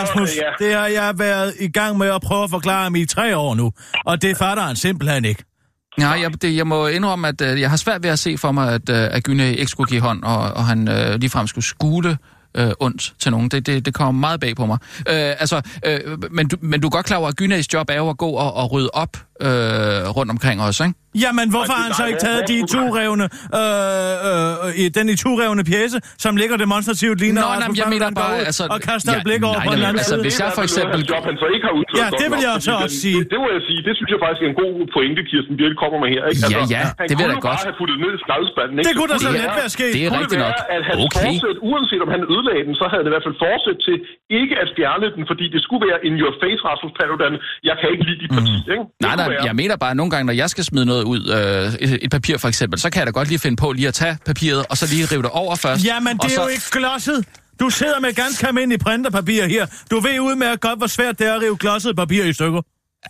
Rasmus, 0.00 0.28
så, 0.30 0.34
øh, 0.38 0.44
ja. 0.44 0.50
det 0.64 0.70
har 0.80 0.88
jeg 1.00 1.08
været 1.26 1.50
i 1.66 1.70
gang 1.78 1.92
med 2.02 2.08
at 2.16 2.20
prøve 2.28 2.44
at 2.48 2.50
forklare 2.56 2.82
ham 2.86 2.94
i 3.02 3.04
tre 3.16 3.26
år 3.44 3.52
nu, 3.60 3.66
og 4.10 4.14
det 4.24 4.32
fatter 4.42 4.62
han 4.70 4.76
simpelthen 4.86 5.24
ikke. 5.32 5.42
Nej, 5.98 6.16
jeg, 6.22 6.42
det, 6.42 6.56
jeg 6.56 6.66
må 6.66 6.86
indrømme, 6.86 7.28
at 7.28 7.40
øh, 7.48 7.60
jeg 7.60 7.70
har 7.70 7.76
svært 7.76 8.02
ved 8.02 8.10
at 8.10 8.18
se 8.18 8.30
for 8.38 8.52
mig, 8.52 8.66
at, 8.74 8.86
øh, 8.96 9.16
at 9.16 9.20
Gyne 9.24 9.46
ikke 9.60 9.72
skulle 9.74 9.88
give 9.92 10.00
hånd, 10.08 10.20
og, 10.32 10.38
og 10.58 10.64
han 10.70 10.80
øh, 10.88 11.14
ligefrem 11.22 11.46
skulle 11.46 11.64
skule 11.64 12.18
øh, 12.54 12.72
ondt 12.80 13.14
til 13.18 13.30
nogen. 13.30 13.48
Det, 13.48 13.66
det, 13.66 13.86
det 13.86 13.94
kommer 13.94 14.20
meget 14.20 14.40
bag 14.40 14.56
på 14.56 14.66
mig. 14.66 14.78
Øh, 14.98 15.14
altså, 15.14 15.62
øh, 15.86 16.00
men, 16.30 16.48
du, 16.48 16.56
men 16.60 16.80
du 16.80 16.86
er 16.86 16.90
godt 16.90 17.06
klar 17.06 17.16
over, 17.16 17.28
at 17.28 17.36
Gynæs 17.36 17.72
job 17.74 17.90
er 17.90 17.94
jo 17.94 18.08
at 18.08 18.18
gå 18.18 18.30
og, 18.30 18.54
og 18.54 18.72
rydde 18.72 18.90
op 18.92 19.16
øh, 19.48 20.16
rundt 20.18 20.30
omkring 20.34 20.58
os, 20.68 20.78
ikke? 20.86 20.94
Jamen, 21.24 21.46
hvorfor 21.54 21.74
har 21.78 21.84
han 21.88 21.94
så 22.00 22.04
ikke 22.10 22.20
taget 22.26 22.42
de 22.52 22.56
turevne, 22.74 23.26
øh, 23.60 24.80
øh, 24.84 24.88
den 24.98 25.06
i 25.14 25.16
turevne 25.24 25.62
pjæse, 25.70 25.98
som 26.24 26.32
ligger 26.40 26.56
demonstrativt 26.64 27.16
lige 27.24 27.34
når 27.38 27.42
Nå, 27.42 27.48
nej, 27.62 27.68
men 27.70 27.76
jeg 27.82 27.88
mener 27.94 28.06
bare, 28.22 28.34
ud 28.38 28.42
altså... 28.50 28.64
og 28.74 28.78
kaster 28.88 29.10
ja, 29.12 29.18
et 29.18 29.24
blik 29.28 29.42
over 29.50 29.58
nej, 29.60 29.66
på 29.68 29.72
en 29.76 29.80
nej, 29.82 29.88
anden 29.90 30.00
altså, 30.02 30.14
side? 30.16 30.24
hvis 30.26 30.36
jeg 30.42 30.48
for 30.58 30.64
eksempel... 30.68 30.98
Det 31.02 31.10
job, 31.12 31.22
han 31.30 31.36
så 31.42 31.46
ikke 31.54 31.64
har 31.68 31.74
udført 31.78 31.98
Ja, 32.02 32.06
godt 32.12 32.20
det 32.22 32.26
vil 32.32 32.40
jeg 32.48 32.54
så 32.68 32.74
den- 32.74 32.84
også 32.86 32.98
sige. 33.04 33.18
Det, 33.20 33.26
det 33.32 33.38
må 33.44 33.48
jeg 33.56 33.62
sige, 33.68 33.80
det 33.88 33.92
synes 33.98 34.10
jeg 34.14 34.20
faktisk 34.24 34.42
er 34.46 34.48
en 34.54 34.58
god 34.62 34.72
pointe, 34.96 35.20
Kirsten 35.30 35.54
Birke 35.60 35.76
kommer 35.82 35.98
med 36.04 36.08
her. 36.14 36.22
Ikke? 36.30 36.40
Altså, 36.42 36.48
Ja, 36.54 36.60
ja, 36.76 36.84
han 37.00 37.06
det 37.10 37.14
vil 37.18 37.24
jeg 37.24 37.34
kunne 37.34 37.34
da 37.34 37.40
jo 37.40 37.46
godt. 37.48 37.58
bare 37.58 37.66
have 37.70 37.76
puttet 37.82 37.96
ned 38.04 38.10
i 38.16 38.20
skraldespanden. 38.24 38.74
Ikke? 38.78 38.86
Det 38.88 38.94
kunne 38.98 39.10
da 39.14 39.16
så 39.24 39.28
kunne 39.30 39.42
let 39.46 39.54
være 39.62 39.70
sket. 39.78 39.90
Det 39.96 40.00
er 40.04 40.08
kunne 40.10 40.22
rigtigt 40.24 40.40
nok. 40.46 40.56
at 40.76 40.82
han 40.88 40.94
Okay. 41.06 41.26
fortsæt, 41.26 41.56
uanset 41.70 42.00
om 42.06 42.10
han 42.16 42.22
ødelagde 42.34 42.62
den, 42.68 42.74
så 42.80 42.84
havde 42.92 43.02
det 43.04 43.10
i 43.10 43.14
hvert 43.14 43.26
fald 43.28 43.36
fortsat 43.46 43.76
til 43.86 43.96
ikke 44.40 44.54
at 44.62 44.68
fjerne 44.78 45.06
den, 45.16 45.22
fordi 45.30 45.44
det 45.54 45.60
skulle 45.66 45.82
være 45.88 45.98
in 46.08 46.14
your 46.22 46.32
face, 46.42 46.60
Rasmus 46.68 46.92
Paludan. 46.98 47.32
Jeg 47.68 47.74
kan 47.80 47.86
ikke 47.94 48.04
lide 48.08 48.18
dit 48.24 48.32
parti, 48.38 48.56
ikke? 48.74 48.84
Mm. 48.86 49.04
Nej, 49.06 49.14
kunne 49.14 49.22
nej, 49.22 49.29
være. 49.30 49.44
jeg 49.44 49.56
mener 49.56 49.76
bare, 49.76 49.90
at 49.90 49.96
nogle 49.96 50.10
gange, 50.10 50.26
når 50.26 50.32
jeg 50.32 50.50
skal 50.50 50.64
smide 50.64 50.86
noget 50.86 51.04
ud, 51.04 51.28
øh, 51.28 51.88
et, 51.88 51.98
et 52.02 52.10
papir 52.10 52.36
for 52.38 52.48
eksempel, 52.48 52.80
så 52.80 52.90
kan 52.90 52.98
jeg 52.98 53.06
da 53.06 53.10
godt 53.10 53.28
lige 53.28 53.38
finde 53.38 53.56
på 53.56 53.72
lige 53.72 53.88
at 53.88 53.94
tage 53.94 54.18
papiret, 54.26 54.66
og 54.68 54.76
så 54.76 54.86
lige 54.86 55.06
rive 55.06 55.22
det 55.22 55.30
over 55.30 55.56
først. 55.56 55.84
Jamen, 55.84 56.16
det 56.16 56.24
er 56.24 56.28
så, 56.28 56.42
jo 56.42 56.48
ikke 56.48 56.64
glosset. 56.72 57.24
Du 57.60 57.70
sidder 57.70 58.00
med 58.00 58.12
ganske 58.12 58.46
almindelig 58.46 58.80
printerpapir 58.80 59.46
her. 59.46 59.66
Du 59.90 60.00
ved 60.00 60.20
udmærket 60.20 60.60
godt, 60.60 60.78
hvor 60.78 60.86
svært 60.86 61.18
det 61.18 61.26
er 61.26 61.34
at 61.34 61.42
rive 61.42 61.56
glosset 61.56 61.96
papir 61.96 62.24
i 62.24 62.32
stykker. 62.32 62.62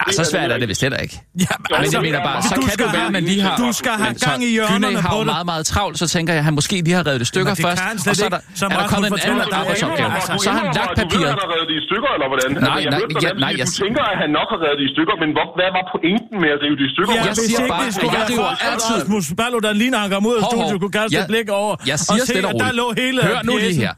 Ja, 0.07 0.13
så 0.19 0.23
svært 0.31 0.51
er 0.55 0.59
det 0.63 0.69
vist 0.73 0.83
heller 0.87 0.99
ikke. 1.07 1.17
Ja, 1.45 1.47
Men 1.83 1.93
jeg 1.97 2.03
mener 2.07 2.21
bare, 2.31 2.39
så 2.43 2.55
du 2.59 2.61
kan 2.61 2.71
skal 2.77 2.87
det 2.87 2.93
være, 2.93 3.01
have- 3.01 3.13
at 3.13 3.17
man 3.19 3.25
lige 3.31 3.43
har... 3.47 3.55
Du 3.65 3.69
skal 3.81 3.93
have 4.03 4.11
Men 4.13 4.19
så 4.19 4.31
gang 4.31 4.41
i 4.49 4.51
hjørnerne 4.57 4.87
Gynæ 4.87 5.01
har 5.07 5.11
på 5.15 5.17
jo 5.21 5.23
det. 5.27 5.33
meget, 5.35 5.47
meget 5.53 5.65
travlt, 5.73 5.97
så 6.03 6.07
tænker 6.15 6.31
jeg, 6.35 6.39
at 6.43 6.47
han 6.49 6.55
måske 6.61 6.75
lige 6.89 6.97
har 7.01 7.05
revet 7.09 7.21
det 7.23 7.29
stykker 7.35 7.53
det 7.55 7.65
først, 7.67 7.83
og 8.11 8.15
så 8.21 8.25
er 8.29 8.33
der, 8.37 8.41
er 8.75 8.81
der 8.83 8.89
kommet 8.95 9.09
en 9.13 9.19
anden 9.29 9.41
der 9.53 9.57
arbejdsopgave. 9.63 10.09
Så 10.47 10.51
har 10.55 10.61
han 10.65 10.71
lagt 10.81 10.93
Du 10.97 11.01
ved, 11.01 11.11
papiret. 11.11 11.31
at 11.33 11.35
han 11.35 11.41
har 11.45 11.49
det 11.73 11.77
i 11.83 11.85
stykker, 11.89 12.11
eller 12.17 12.29
hvordan? 12.33 12.49
Nej, 12.51 12.61
altså, 12.61 13.27
jeg 13.27 13.33
nej, 13.45 13.53
ja, 13.53 13.57
nej, 13.57 13.65
Du 13.71 13.85
tænker, 13.85 14.03
at 14.13 14.17
han 14.23 14.31
nok 14.39 14.49
har 14.53 14.59
reddet 14.65 14.79
det 14.81 14.87
i 14.91 14.93
stykker, 14.95 15.15
men 15.23 15.29
hvor, 15.37 15.47
hvad 15.59 15.71
var 15.77 15.85
pointen 15.95 16.37
med 16.43 16.51
at 16.57 16.59
rive 16.65 16.77
det 16.81 16.87
i 16.91 16.93
stykker? 16.95 17.13
Ja, 17.19 17.23
Jeg 17.31 17.37
siger 17.49 17.63
bare, 17.75 17.85
at 17.87 17.97
jeg 18.19 18.25
river 18.33 18.51
altid- 18.71 18.99
Rasmus 19.03 19.27
Paludan 19.41 19.75
lige 19.83 19.91
når 19.95 20.01
han 20.05 20.11
kom 20.15 20.23
ud 20.31 20.35
af 20.41 20.43
studiet, 20.51 20.77
kunne 20.83 20.95
kaste 21.01 21.13
Jeg- 21.17 21.25
et 21.25 21.31
blik 21.33 21.49
over 21.63 21.73
Jeg 21.91 21.97
og 22.03 22.07
siger 22.09 22.25
se, 22.31 22.35
at 22.53 22.55
der 22.65 22.73
lå 22.81 22.87
hele 23.03 23.19
Hør 23.29 23.39
nu 23.49 23.55
lige 23.65 23.77
her. 23.85 23.93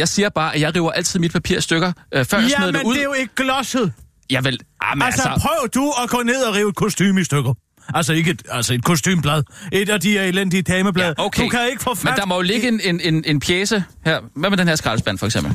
Jeg 0.00 0.08
siger 0.14 0.28
bare, 0.40 0.50
at 0.54 0.60
jeg 0.64 0.70
river 0.76 0.90
altid 0.98 1.16
mit 1.24 1.32
papir 1.38 1.56
i 1.62 1.64
stykker, 1.68 1.90
øh, 2.14 2.24
før 2.30 2.38
jeg 2.38 2.48
Ja, 2.50 2.56
smider 2.56 2.72
men 2.76 2.80
det 2.80 2.86
ud. 2.88 2.94
det 2.94 3.00
er 3.06 3.10
jo 3.12 3.16
ikke 3.22 3.34
glosset. 3.42 3.86
Jeg 4.30 4.44
vil... 4.44 4.58
Ah, 4.80 4.98
men 4.98 5.02
Altså, 5.02 5.28
altså, 5.28 5.46
prøv 5.46 5.68
du 5.74 5.92
at 6.02 6.10
gå 6.10 6.22
ned 6.22 6.42
og 6.42 6.54
rive 6.54 6.68
et 6.68 6.74
kostume 6.76 7.20
i 7.20 7.24
stykker. 7.24 7.54
Altså 7.94 8.12
ikke 8.12 8.30
et, 8.30 8.42
altså 8.50 8.74
et 8.74 8.84
kostymblad. 8.84 9.42
Et 9.72 9.88
af 9.88 10.00
de 10.00 10.10
her 10.12 10.22
elendige 10.22 10.62
dameblade. 10.62 11.14
Ja, 11.18 11.24
okay. 11.24 11.44
Du 11.44 11.48
kan 11.48 11.68
ikke 11.70 11.82
få 11.82 11.94
fat... 11.94 12.04
Men 12.04 12.14
der 12.16 12.26
må 12.26 12.34
jo 12.34 12.40
ligge 12.40 12.68
en, 12.68 12.80
en, 12.84 13.00
en, 13.00 13.24
en 13.26 13.40
pjæse 13.40 13.84
her. 14.04 14.20
Hvad 14.34 14.50
med 14.50 14.58
den 14.58 14.68
her 14.68 14.76
skraldespand, 14.76 15.18
for 15.18 15.26
eksempel? 15.26 15.52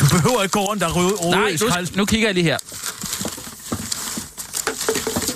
Du 0.00 0.08
behøver 0.08 0.42
ikke 0.42 0.52
gå 0.52 0.60
rundt 0.60 0.82
og 0.82 0.96
rode 0.96 1.30
Nej, 1.30 1.56
nu, 1.60 1.86
nu 1.96 2.04
kigger 2.04 2.28
jeg 2.28 2.34
lige 2.34 2.44
her. 2.44 2.58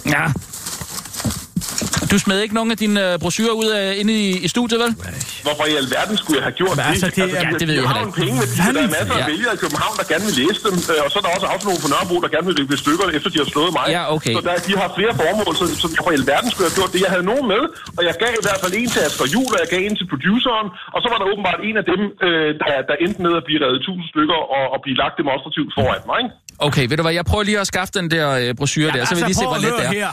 Ja. 0.06 0.32
Du 2.12 2.18
smed 2.26 2.38
ikke 2.44 2.54
nogen 2.58 2.70
af 2.74 2.78
dine 2.84 2.98
øh, 3.06 3.12
brochurer 3.22 3.54
ud 3.62 3.68
af, 3.80 3.84
inde 4.00 4.12
i, 4.24 4.26
i 4.46 4.48
studiet, 4.54 4.78
vel? 4.84 4.90
Hvorfor 5.46 5.64
i 5.72 5.74
alverden 5.82 6.14
skulle 6.20 6.36
jeg 6.40 6.44
have 6.48 6.56
gjort 6.60 6.74
Men 6.78 6.84
altså, 6.92 7.06
det 7.16 7.22
er- 7.24 7.44
Ja, 7.44 7.48
det 7.60 7.66
ved 7.68 7.74
jeg 7.80 7.84
jeg 7.86 7.90
har 7.92 7.98
heller 7.98 8.06
jo 8.06 8.12
en 8.12 8.20
penge 8.22 8.34
med 8.40 8.46
de, 8.52 8.56
der 8.78 8.82
er 8.88 8.92
masser 8.98 9.14
af 9.18 9.22
Ja. 9.22 9.26
vælgere 9.34 9.52
i 9.58 9.60
København, 9.64 9.94
der 10.00 10.04
gerne 10.12 10.24
vil 10.28 10.34
læse 10.42 10.60
dem, 10.66 10.74
øh, 10.92 11.04
og 11.04 11.08
så 11.12 11.16
er 11.20 11.24
der 11.26 11.30
også 11.36 11.46
også 11.54 11.64
nogle 11.68 11.80
på 11.84 11.88
Nørrebro, 11.92 12.16
der 12.24 12.30
gerne 12.34 12.46
vil 12.48 12.54
rive 12.60 12.70
det 12.74 12.80
stykker, 12.84 13.04
efter 13.18 13.28
de 13.34 13.38
har 13.42 13.48
slået 13.54 13.72
mig. 13.78 13.86
Ja, 13.96 14.02
okay. 14.16 14.34
Så 14.36 14.40
der, 14.48 14.54
de 14.68 14.72
har 14.80 14.88
flere 14.98 15.12
formål, 15.22 15.52
så, 15.60 15.64
så 15.82 15.86
hvorfor 15.94 16.12
i 16.14 16.18
alverden 16.22 16.48
skulle 16.52 16.64
jeg 16.66 16.70
have 16.72 16.78
gjort 16.80 16.90
det? 16.94 16.98
Jeg 17.06 17.10
havde 17.14 17.26
nogen 17.32 17.44
med, 17.54 17.62
og 17.98 18.02
jeg 18.08 18.14
gav 18.22 18.32
i 18.42 18.44
hvert 18.46 18.60
fald 18.62 18.72
en 18.80 18.88
til 18.94 19.00
Asger 19.08 19.26
Juhl, 19.34 19.52
og 19.56 19.60
jeg 19.64 19.68
gav 19.74 19.80
en 19.88 19.94
til 20.00 20.06
produceren, 20.12 20.66
og 20.94 20.98
så 21.02 21.06
var 21.12 21.18
der 21.22 21.26
åbenbart 21.32 21.60
en 21.68 21.76
af 21.80 21.84
dem, 21.92 22.00
øh, 22.26 22.48
der, 22.60 22.68
der 22.90 22.94
endte 23.04 23.18
med 23.26 23.32
at 23.40 23.44
blive 23.48 23.58
reddet 23.64 23.80
tusind 23.88 24.06
stykker 24.14 24.38
og, 24.56 24.64
og 24.74 24.78
blive 24.84 24.96
lagt 25.02 25.14
demonstrativt 25.22 25.70
foran 25.76 26.02
mig. 26.10 26.18
Ikke? 26.24 26.32
Okay, 26.68 26.84
ved 26.90 26.96
du 27.00 27.04
hvad, 27.06 27.14
jeg 27.20 27.24
prøver 27.30 27.44
lige 27.50 27.58
at 27.64 27.68
skaffe 27.72 27.92
den 27.98 28.06
der 28.14 28.26
øh, 28.40 28.48
brochure 28.60 28.90
der, 28.96 29.02
så 29.08 29.12
vil 29.14 29.20
jeg 29.22 29.30
lige 29.32 29.40
se, 29.44 29.46
hvor 29.52 29.60
let 29.66 29.72
det 29.80 29.86
er. 29.86 29.92
altså, 29.94 30.00
Her. 30.06 30.12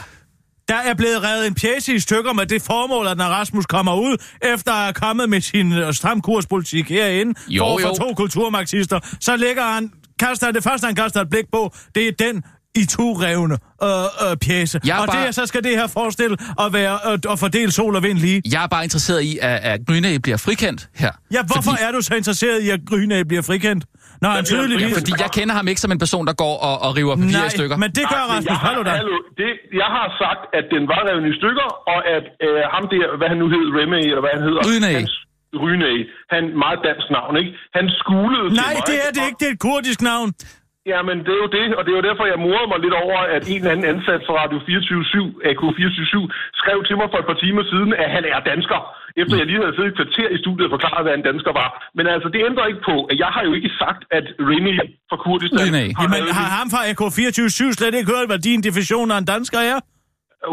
Der 0.70 0.76
er 0.76 0.94
blevet 0.94 1.22
revet 1.24 1.46
en 1.46 1.54
pjæse 1.54 1.94
i 1.94 1.98
stykker 1.98 2.32
med 2.32 2.46
det 2.46 2.62
formål, 2.62 3.06
at 3.06 3.16
når 3.16 3.24
Rasmus 3.24 3.66
kommer 3.66 3.94
ud, 3.94 4.16
efter 4.54 4.72
at 4.72 4.78
have 4.82 4.92
kommet 4.92 5.28
med 5.30 5.40
sin 5.40 5.72
øh, 5.72 5.94
stram 5.94 6.20
kurspolitik 6.20 6.88
herinde, 6.88 7.34
Jo, 7.48 7.64
for, 7.64 7.78
for 7.78 7.88
jo. 7.88 7.94
to 8.08 8.14
kulturmarxister, 8.14 9.00
så 9.20 9.36
lægger 9.36 9.62
han, 9.62 9.90
kaster 10.18 10.50
det 10.50 10.62
første, 10.62 10.84
han 10.86 10.94
kaster 10.94 11.20
et 11.20 11.30
blik 11.30 11.44
på, 11.52 11.74
det 11.94 12.08
er 12.08 12.12
den 12.18 12.42
i 12.74 12.86
to 12.86 13.12
revne 13.12 13.58
øh, 13.82 14.30
øh, 14.30 14.36
pjæse. 14.36 14.80
Jeg 14.84 14.98
og 14.98 15.06
bare- 15.08 15.26
det, 15.26 15.34
så 15.34 15.46
skal 15.46 15.64
det 15.64 15.70
her 15.76 15.86
forestille 15.86 16.36
at, 16.60 16.72
være, 16.72 16.98
øh, 17.12 17.18
at 17.32 17.38
fordele 17.38 17.72
sol 17.72 17.96
og 17.96 18.02
vind 18.02 18.18
lige. 18.18 18.42
Jeg 18.52 18.62
er 18.62 18.66
bare 18.66 18.84
interesseret 18.84 19.22
i, 19.22 19.38
at, 19.42 19.60
at 19.62 19.80
Grynæ 19.86 20.18
bliver 20.18 20.36
frikendt 20.36 20.88
her. 20.94 21.10
Ja, 21.32 21.42
hvorfor 21.42 21.62
fordi, 21.62 21.82
er 21.82 21.92
du 21.92 22.00
så 22.00 22.14
interesseret 22.14 22.62
i, 22.62 22.70
at 22.70 22.80
Grynæ 22.88 23.22
bliver 23.22 23.42
frikendt? 23.42 23.84
Når 24.24 24.30
han 24.36 24.44
tydeligvis... 24.52 24.84
frikendt? 24.84 24.98
Fordi 25.00 25.12
jeg 25.24 25.30
kender 25.38 25.54
ham 25.58 25.66
ikke 25.70 25.80
som 25.84 25.90
en 25.96 26.00
person, 26.04 26.24
der 26.30 26.36
går 26.44 26.54
og, 26.68 26.74
og 26.84 26.90
river 26.98 27.14
papir 27.22 27.42
i 27.50 27.52
stykker. 27.58 27.76
Nej, 27.76 27.82
men 27.84 27.90
det 27.98 28.04
gør 28.12 28.22
Nej, 28.22 28.26
men 28.26 28.34
Rasmus 28.36 28.50
jeg 28.52 28.58
har, 28.64 28.68
Paludan. 28.68 28.94
hallo, 29.00 29.16
det, 29.40 29.50
jeg 29.82 29.90
har 29.96 30.06
sagt, 30.22 30.42
at 30.58 30.64
den 30.74 30.82
var 30.92 31.00
revet 31.08 31.24
i 31.32 31.34
stykker, 31.40 31.68
og 31.94 32.00
at 32.16 32.24
øh, 32.46 32.60
ham 32.74 32.84
der, 32.94 33.06
hvad 33.20 33.28
han 33.32 33.38
nu 33.42 33.46
hed, 33.54 33.66
Remy, 33.78 34.00
eller 34.12 34.22
hvad 34.24 34.32
han 34.36 34.42
hedder... 34.48 34.62
Rynæ. 34.70 34.92
Hans, 34.98 35.14
Rynæ. 35.64 35.92
Han, 36.34 36.42
meget 36.64 36.80
dansk 36.88 37.06
navn, 37.16 37.32
ikke? 37.42 37.52
Han 37.78 37.84
skulede 38.00 38.46
til 38.50 38.58
Nej, 38.64 38.72
mig, 38.76 38.82
det 38.90 38.98
er 39.06 39.10
det 39.16 39.22
ikke. 39.28 39.38
Det 39.42 39.48
er 39.50 39.54
et 39.58 39.62
kurdisk 39.68 40.00
navn. 40.10 40.28
Jamen, 40.92 41.16
det 41.26 41.32
er 41.36 41.42
jo 41.44 41.50
det, 41.58 41.66
og 41.78 41.82
det 41.84 41.90
er 41.92 41.98
jo 42.00 42.06
derfor, 42.08 42.24
jeg 42.32 42.38
morede 42.46 42.68
mig 42.72 42.80
lidt 42.84 42.96
over, 43.04 43.18
at 43.36 43.42
en 43.52 43.60
eller 43.60 43.72
anden 43.74 43.86
ansat 43.94 44.20
fra 44.26 44.34
Radio 44.40 44.58
24-7, 44.58 45.50
AK24-7, 45.50 46.14
skrev 46.60 46.78
til 46.88 46.96
mig 47.00 47.08
for 47.12 47.18
et 47.22 47.28
par 47.30 47.38
timer 47.44 47.62
siden, 47.72 47.90
at 48.02 48.08
han 48.16 48.24
er 48.34 48.40
dansker, 48.52 48.80
efter 49.20 49.34
jeg 49.40 49.46
lige 49.50 49.60
havde 49.62 49.74
siddet 49.76 49.90
et 49.92 49.98
kvarter 50.00 50.28
i 50.36 50.38
studiet 50.44 50.66
og 50.68 50.72
forklaret, 50.76 51.02
hvad 51.04 51.14
en 51.20 51.24
dansker 51.30 51.52
var. 51.62 51.68
Men 51.96 52.04
altså, 52.14 52.28
det 52.34 52.40
ændrer 52.48 52.64
ikke 52.70 52.82
på, 52.90 52.96
at 53.10 53.16
jeg 53.22 53.30
har 53.34 53.42
jo 53.48 53.52
ikke 53.58 53.70
sagt, 53.82 54.02
at 54.18 54.24
Remy 54.48 54.74
fra 55.10 55.18
Kurdistan... 55.24 55.66
Rynæ. 55.68 55.84
har 55.96 56.02
Jamen, 56.02 56.22
har 56.40 56.48
ham 56.58 56.68
fra 56.74 56.80
AK24 56.90 57.48
slet 57.78 57.94
ikke 57.98 58.10
hørt, 58.14 58.26
hvad 58.30 58.40
din 58.48 58.60
definition 58.68 59.08
af 59.14 59.18
en 59.22 59.26
dansker 59.34 59.60
er? 59.72 59.78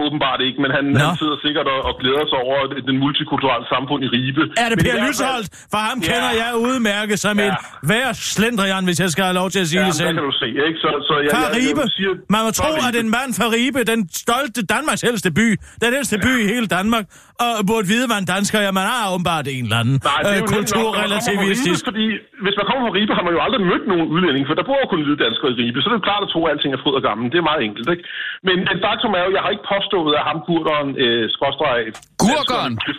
Åbenbart 0.06 0.40
ikke, 0.48 0.58
men 0.64 0.72
han, 0.78 0.84
Nå. 0.86 1.00
han 1.00 1.18
sidder 1.22 1.38
sikkert 1.46 1.68
og, 1.74 1.80
og 1.90 1.94
glæder 2.02 2.26
sig 2.32 2.40
over 2.48 2.58
den 2.90 2.98
multikulturelle 3.06 3.66
samfund 3.74 4.02
i 4.08 4.10
Ribe. 4.16 4.44
Er 4.64 4.68
det 4.72 4.78
Men 4.78 4.86
Per 4.86 4.96
Lysholdt? 5.08 5.48
For 5.74 5.80
ham 5.90 5.98
Ja. 6.00 6.06
kender 6.10 6.32
jeg 6.44 6.52
udmærket 6.68 7.18
som 7.26 7.36
en 7.40 7.46
Ja. 7.46 7.56
hver 7.90 8.08
slendrian, 8.14 8.84
hvis 8.90 9.00
jeg 9.04 9.10
skal 9.14 9.24
have 9.30 9.38
lov 9.42 9.50
til 9.54 9.60
at 9.64 9.68
sige 9.72 9.82
Ja, 9.82 9.88
det 9.88 9.96
selv. 10.02 10.14
kan 10.20 10.24
du 10.30 10.34
se, 10.42 10.48
ikke? 10.68 10.78
Så, 10.84 10.90
så 11.10 11.14
jeg, 11.24 11.30
Fra 11.34 11.42
jeg, 11.44 11.50
jeg, 11.54 11.70
Ribe. 11.70 11.82
jeg 11.88 11.92
siger, 11.98 12.14
Man 12.36 12.42
må 12.46 12.52
tro, 12.60 12.70
Ribe. 12.76 12.88
at 12.90 12.96
en 13.04 13.10
mand 13.18 13.30
fra 13.40 13.48
Ribe, 13.56 13.80
den 13.94 14.02
stolte 14.24 14.60
Danmarks 14.76 15.04
ældste 15.10 15.30
by, 15.40 15.48
den 15.84 15.92
ældste 16.00 16.16
by 16.26 16.32
i 16.44 16.48
hele 16.54 16.68
Danmark, 16.78 17.06
og 17.46 17.52
burde 17.70 17.88
vide, 17.94 18.06
hvad 18.10 18.20
en 18.24 18.30
dansker 18.36 18.58
er. 18.66 18.72
Man 18.82 18.88
har 18.94 19.04
åbenbart 19.14 19.46
en 19.58 19.64
eller 19.68 19.80
anden 19.84 19.98
Nej, 20.12 20.22
øh, 20.30 20.40
kulturrelativistisk. 20.56 21.82
Ribe, 21.82 21.90
fordi 21.90 22.06
hvis 22.46 22.56
man 22.60 22.66
kommer 22.70 22.82
fra 22.86 22.94
Ribe, 22.98 23.12
har 23.18 23.24
man 23.28 23.34
jo 23.38 23.42
aldrig 23.46 23.62
mødt 23.72 23.86
nogen 23.92 24.08
udlænding, 24.16 24.44
for 24.50 24.56
der 24.60 24.66
bor 24.70 24.78
jo 24.84 24.88
kun 24.94 25.02
hvide 25.06 25.20
danskere 25.26 25.50
i 25.54 25.56
Ribe, 25.62 25.78
så 25.82 25.86
det 25.90 25.96
er 25.96 26.00
jo 26.02 26.08
klart 26.10 26.24
at 26.26 26.30
tro, 26.34 26.40
at 26.46 26.52
alting 26.54 26.72
er 26.78 26.82
fryd 26.84 26.96
og 27.00 27.04
gammel. 27.10 27.26
Det 27.34 27.38
er 27.42 27.48
meget 27.52 27.62
enkelt, 27.68 27.88
ikke? 27.94 28.04
Men 28.48 28.58
et 28.74 28.80
faktum 28.86 29.12
er 29.20 29.24
jo, 29.28 29.32
jeg 29.38 29.42
har 29.46 29.52
ikke 29.56 29.68
påstået, 29.76 30.12
at 30.20 30.24
ham 30.30 30.38
kurderen, 30.48 30.90
øh, 31.04 31.24
skråstreg... 31.36 31.80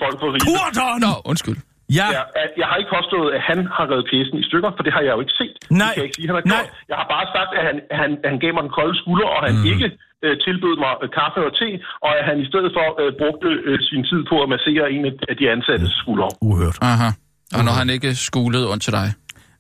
Folk 0.02 0.16
fra 0.20 0.28
Ribe. 0.34 0.44
Kurderen! 0.48 0.98
Nå, 1.06 1.12
undskyld. 1.30 1.58
Ja, 1.98 2.08
at 2.44 2.50
jeg 2.60 2.66
har 2.70 2.76
ikke 2.80 2.92
påstået, 2.98 3.28
at 3.36 3.42
han 3.50 3.58
har 3.76 3.84
reddet 3.90 4.06
pjæsen 4.10 4.36
i 4.42 4.44
stykker, 4.50 4.70
for 4.76 4.82
det 4.86 4.92
har 4.96 5.02
jeg 5.06 5.12
jo 5.16 5.20
ikke 5.24 5.36
set. 5.40 5.56
Nej. 5.70 5.86
Det 5.86 5.94
kan 5.94 6.00
jeg 6.02 6.06
ikke 6.08 6.18
sige, 6.18 6.28
han 6.30 6.36
har 6.38 6.44
Nej. 6.54 6.62
gjort. 6.64 6.70
Jeg 6.90 6.96
har 7.00 7.06
bare 7.14 7.26
sagt, 7.36 7.50
at 7.58 7.62
han, 7.68 7.76
han, 8.00 8.10
han 8.30 8.36
gav 8.42 8.50
mig 8.56 8.62
den 8.66 8.72
kolde 8.78 8.94
skulder, 9.02 9.28
og 9.36 9.40
han 9.46 9.54
mm. 9.60 9.70
ikke 9.72 9.88
øh, 10.24 10.34
tilbød 10.46 10.74
mig 10.84 10.92
øh, 11.02 11.08
kaffe 11.18 11.40
og 11.48 11.52
te, 11.60 11.68
og 12.06 12.10
at 12.18 12.22
han 12.28 12.36
i 12.44 12.46
stedet 12.50 12.70
for 12.76 12.86
øh, 13.02 13.08
brugte 13.20 13.50
øh, 13.68 13.76
sin 13.90 14.02
tid 14.10 14.20
på 14.30 14.36
at 14.44 14.48
massere 14.54 14.84
en 14.96 15.02
af- 15.10 15.20
af 15.30 15.34
de 15.40 15.44
ansattes 15.54 15.90
skuldre. 16.02 16.28
uhørt. 16.48 16.76
Aha. 16.92 17.08
Og 17.56 17.62
når 17.66 17.74
han 17.80 17.88
ikke 17.96 18.10
skulede 18.28 18.66
ondt 18.72 18.82
til 18.86 18.92
dig. 19.00 19.08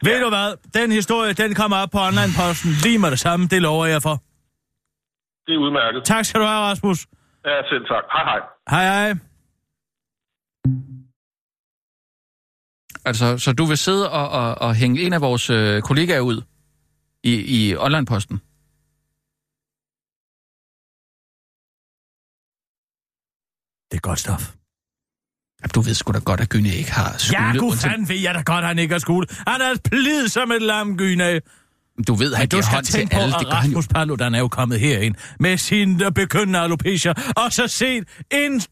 Ved 0.08 0.16
du 0.24 0.28
hvad? 0.36 0.48
Den 0.78 0.88
historie, 1.00 1.30
den 1.42 1.50
kommer 1.60 1.76
op 1.82 1.90
på 1.96 2.00
online-posten 2.08 2.70
lige 2.84 2.98
med 3.04 3.10
det 3.14 3.20
samme. 3.26 3.42
Det 3.54 3.60
lover 3.68 3.86
jeg 3.94 4.00
for. 4.08 4.16
Det 5.46 5.52
er 5.56 5.60
udmærket. 5.66 6.00
Tak 6.12 6.24
skal 6.24 6.40
du 6.42 6.46
have, 6.52 6.60
Rasmus. 6.70 6.98
Ja, 7.48 7.56
selv 7.70 7.84
tak. 7.92 8.04
Hej 8.14 8.24
hej. 8.30 8.40
Hej, 8.74 8.84
hej. 8.92 9.08
Altså, 13.08 13.38
så 13.38 13.52
du 13.52 13.64
vil 13.64 13.78
sidde 13.78 14.10
og, 14.10 14.28
og, 14.28 14.54
og 14.54 14.74
hænge 14.74 15.00
en 15.02 15.12
af 15.12 15.20
vores 15.20 15.50
øh, 15.50 15.82
kollegaer 15.82 16.20
ud 16.20 16.42
i, 17.22 17.34
i 17.34 17.76
online-posten? 17.76 18.36
Det 23.90 23.96
er 23.96 24.00
godt 24.00 24.18
stof. 24.18 24.52
Jamen, 25.62 25.70
du 25.74 25.80
ved 25.80 25.94
sgu 25.94 26.12
da 26.12 26.18
godt, 26.18 26.40
at 26.40 26.48
Gyne 26.48 26.68
ikke 26.74 26.92
har 26.92 27.22
Ja, 27.32 27.52
gud 27.52 27.68
ondt 27.70 27.80
til... 27.80 27.90
fanden 27.90 28.08
ved 28.08 28.16
jeg 28.16 28.34
da 28.34 28.42
godt, 28.42 28.64
han 28.64 28.78
ikke 28.78 28.94
har 28.94 28.98
skole. 28.98 29.26
Han 29.46 29.60
er 29.60 29.74
plid 29.84 30.28
som 30.28 30.52
et 30.52 30.62
lam, 30.62 30.96
Gyne. 30.96 31.40
Du 32.06 32.14
ved, 32.14 32.34
han 32.34 32.48
giver 32.48 32.70
hånd 32.70 32.84
til 32.84 33.08
alle. 33.10 33.34
at 33.34 33.40
Det 33.40 33.48
gør 33.48 33.54
han 33.54 33.70
jo. 33.70 33.78
Rasmus 33.78 33.88
Paludan 33.88 34.34
er 34.34 34.38
jo 34.38 34.48
kommet 34.48 34.80
herind 34.80 35.14
med 35.40 35.56
sin 35.58 36.02
begyndende 36.14 36.58
alopecia, 36.58 37.14
og 37.36 37.52
så 37.52 37.66
set 37.66 38.04
en 38.30 38.62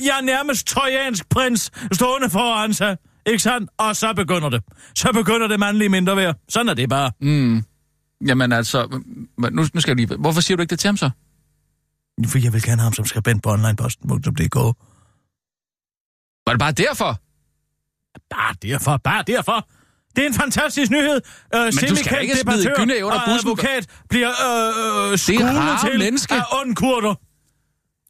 gudsmuk, 0.00 0.06
ja 0.06 0.20
nærmest 0.20 0.66
trojansk 0.66 1.28
prins 1.28 1.70
stående 1.92 2.30
foran 2.30 2.74
sig. 2.74 2.96
Ikke 3.26 3.38
sandt? 3.38 3.70
Og 3.78 3.96
så 3.96 4.12
begynder 4.14 4.48
det. 4.48 4.62
Så 4.94 5.12
begynder 5.12 5.46
det 5.48 5.60
mandlige 5.60 5.88
mindre 5.88 6.16
værd. 6.16 6.36
Sådan 6.48 6.68
er 6.68 6.74
det 6.74 6.88
bare. 6.88 7.12
Mm. 7.20 7.64
Jamen 8.26 8.52
altså, 8.52 9.00
nu, 9.38 9.64
nu 9.74 9.80
skal 9.80 9.90
jeg 9.90 9.96
lige... 9.96 10.16
Hvorfor 10.16 10.40
siger 10.40 10.56
du 10.56 10.60
ikke 10.60 10.70
det 10.70 10.78
til 10.78 10.88
ham 10.88 10.96
så? 10.96 11.10
For 12.26 12.38
jeg 12.38 12.52
vil 12.52 12.62
gerne 12.62 12.80
have 12.80 12.84
ham 12.86 12.92
som 12.92 13.04
skribent 13.04 13.42
på 13.42 13.50
onlineposten.dk. 13.50 14.56
Var 16.46 16.52
det 16.52 16.58
bare 16.58 16.72
derfor? 16.72 17.18
Bare 18.30 18.54
derfor, 18.62 18.96
bare 18.96 19.24
derfor. 19.26 19.68
Det 20.16 20.22
er 20.22 20.26
en 20.28 20.34
fantastisk 20.34 20.90
nyhed. 20.90 21.20
Øh, 21.54 21.60
Men 21.64 21.88
du 21.88 21.96
skal 21.96 22.22
ikke 22.22 22.36
smide 22.36 22.72
Gynæ 22.76 23.02
under 23.02 23.18
bussen. 23.26 23.48
advokat 23.50 23.86
bliver 24.08 24.28
øh, 24.30 25.12
øh, 25.12 25.18
skulet 25.18 25.42
rare 25.56 25.90
til 25.90 25.98
menneske. 25.98 26.34
af 26.34 26.42
ondkurter. 26.60 27.14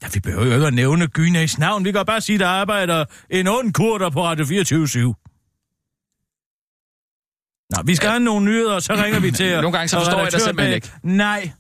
Ja, 0.03 0.09
vi 0.15 0.21
behøver 0.21 0.47
jo 0.47 0.55
ikke 0.55 0.67
at 0.67 0.75
nævne 0.75 1.07
Gynæs 1.07 1.59
navn. 1.59 1.85
Vi 1.85 1.93
kan 1.93 2.07
bare 2.07 2.21
sige, 2.21 2.39
der 2.39 2.47
arbejder 2.47 3.05
en 3.31 3.47
ond 3.47 3.73
kurder 3.73 4.11
på 4.11 4.25
Radio 4.25 4.45
24 4.45 5.15
Nå, 7.71 7.83
vi 7.85 7.95
skal 7.95 8.07
ja. 8.07 8.11
have 8.11 8.21
nogle 8.21 8.47
nyheder, 8.47 8.75
og 8.75 8.83
så 8.83 8.95
ringer 8.95 9.21
vi 9.21 9.31
til... 9.41 9.53
Nogle 9.53 9.73
gange 9.73 9.89
så 9.89 9.97
forstår 9.97 10.21
jeg 10.23 10.33
dig 10.33 10.41
simpelthen 10.41 10.75
ikke. 10.75 10.91
Nej. 11.03 11.53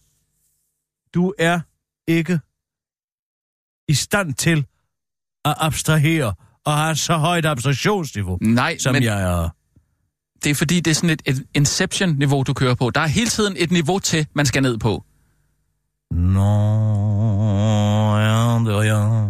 Du 1.14 1.34
er 1.38 1.60
ikke 2.08 2.40
i 3.88 3.94
stand 3.94 4.34
til 4.34 4.66
at 5.44 5.54
abstrahere 5.56 6.34
og 6.64 6.76
have 6.78 6.96
så 6.96 7.16
højt 7.16 7.46
abstraktionsniveau, 7.46 8.38
Nej, 8.40 8.78
som 8.78 8.92
men 8.92 9.02
jeg 9.02 9.22
er. 9.22 9.48
det 10.44 10.50
er 10.50 10.54
fordi, 10.54 10.80
det 10.80 10.90
er 10.90 10.94
sådan 10.94 11.10
et, 11.10 11.22
et 11.26 11.46
Inception-niveau, 11.54 12.42
du 12.42 12.54
kører 12.54 12.74
på. 12.74 12.90
Der 12.90 13.00
er 13.00 13.06
hele 13.06 13.30
tiden 13.30 13.54
et 13.58 13.70
niveau 13.70 13.98
til, 13.98 14.26
man 14.34 14.46
skal 14.46 14.62
ned 14.62 14.78
på. 14.78 15.04
Ja, 18.24 18.58
det 18.66 18.74
var 18.74 18.82
jeg. 18.82 19.28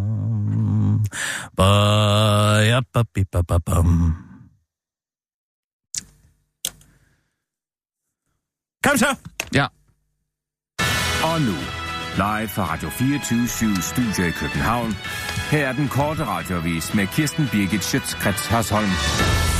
Ba, 1.57 1.67
ja, 2.59 2.81
ba, 2.93 3.03
bi, 3.13 3.23
ba, 3.31 3.41
ba, 3.41 3.57
bam. 3.57 4.15
Kom 8.83 8.97
så! 8.97 9.15
Ja. 9.53 9.67
Og 11.23 11.41
nu, 11.41 11.55
live 12.15 12.47
fra 12.47 12.73
Radio 12.73 12.89
24 12.89 13.75
Studio 13.81 14.23
i 14.25 14.31
København. 14.31 14.93
Her 15.51 15.67
er 15.67 15.73
den 15.73 15.87
korte 15.87 16.25
radiovis 16.25 16.93
med 16.93 17.07
Kirsten 17.07 17.47
Birgit 17.51 17.83
Schøtzgrads 17.83 18.47
Hasholm. 18.47 18.89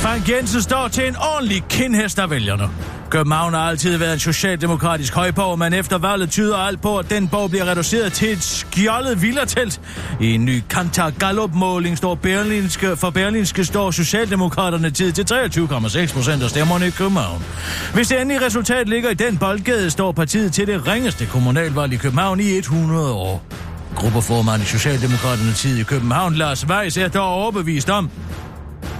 Frank 0.02 0.28
Jensen 0.28 0.62
står 0.62 0.88
til 0.88 1.08
en 1.08 1.16
ordentlig 1.16 1.64
kindhest 1.68 2.18
af 2.18 2.30
vælgerne. 2.30 2.68
København 3.12 3.54
har 3.54 3.60
altid 3.60 3.96
været 3.96 4.12
en 4.12 4.18
socialdemokratisk 4.18 5.14
højborg, 5.14 5.58
men 5.58 5.72
efter 5.72 5.98
valget 5.98 6.30
tyder 6.30 6.56
alt 6.56 6.80
på, 6.80 6.98
at 6.98 7.10
den 7.10 7.28
borg 7.28 7.50
bliver 7.50 7.70
reduceret 7.70 8.12
til 8.12 8.32
et 8.32 8.42
skjoldet 8.42 9.22
villatelt. 9.22 9.80
I 10.20 10.34
en 10.34 10.44
ny 10.44 10.62
Kantar 10.70 11.10
Gallup-måling 11.10 11.98
står 11.98 12.14
Berlinske, 12.14 12.96
for 12.96 13.10
Berlinske 13.10 13.64
står 13.64 13.90
Socialdemokraterne 13.90 14.90
tid 14.90 15.12
til 15.12 15.34
23,6 15.34 16.14
procent 16.14 16.42
af 16.42 16.50
stemmerne 16.50 16.86
i 16.86 16.90
København. 16.90 17.44
Hvis 17.94 18.08
det 18.08 18.20
endelige 18.20 18.46
resultat 18.46 18.88
ligger 18.88 19.10
i 19.10 19.14
den 19.14 19.38
boldgade, 19.38 19.90
står 19.90 20.12
partiet 20.12 20.52
til 20.52 20.66
det 20.66 20.86
ringeste 20.86 21.26
kommunalvalg 21.26 21.92
i 21.92 21.96
København 21.96 22.40
i 22.40 22.50
100 22.50 23.12
år. 23.12 23.44
Gruppeformand 23.96 24.62
i 24.62 24.66
Socialdemokraterne 24.66 25.52
tid 25.52 25.78
i 25.78 25.82
København, 25.82 26.34
Lars 26.34 26.66
Weiss, 26.66 26.96
er 26.96 27.08
dog 27.08 27.28
overbevist 27.28 27.90
om, 27.90 28.10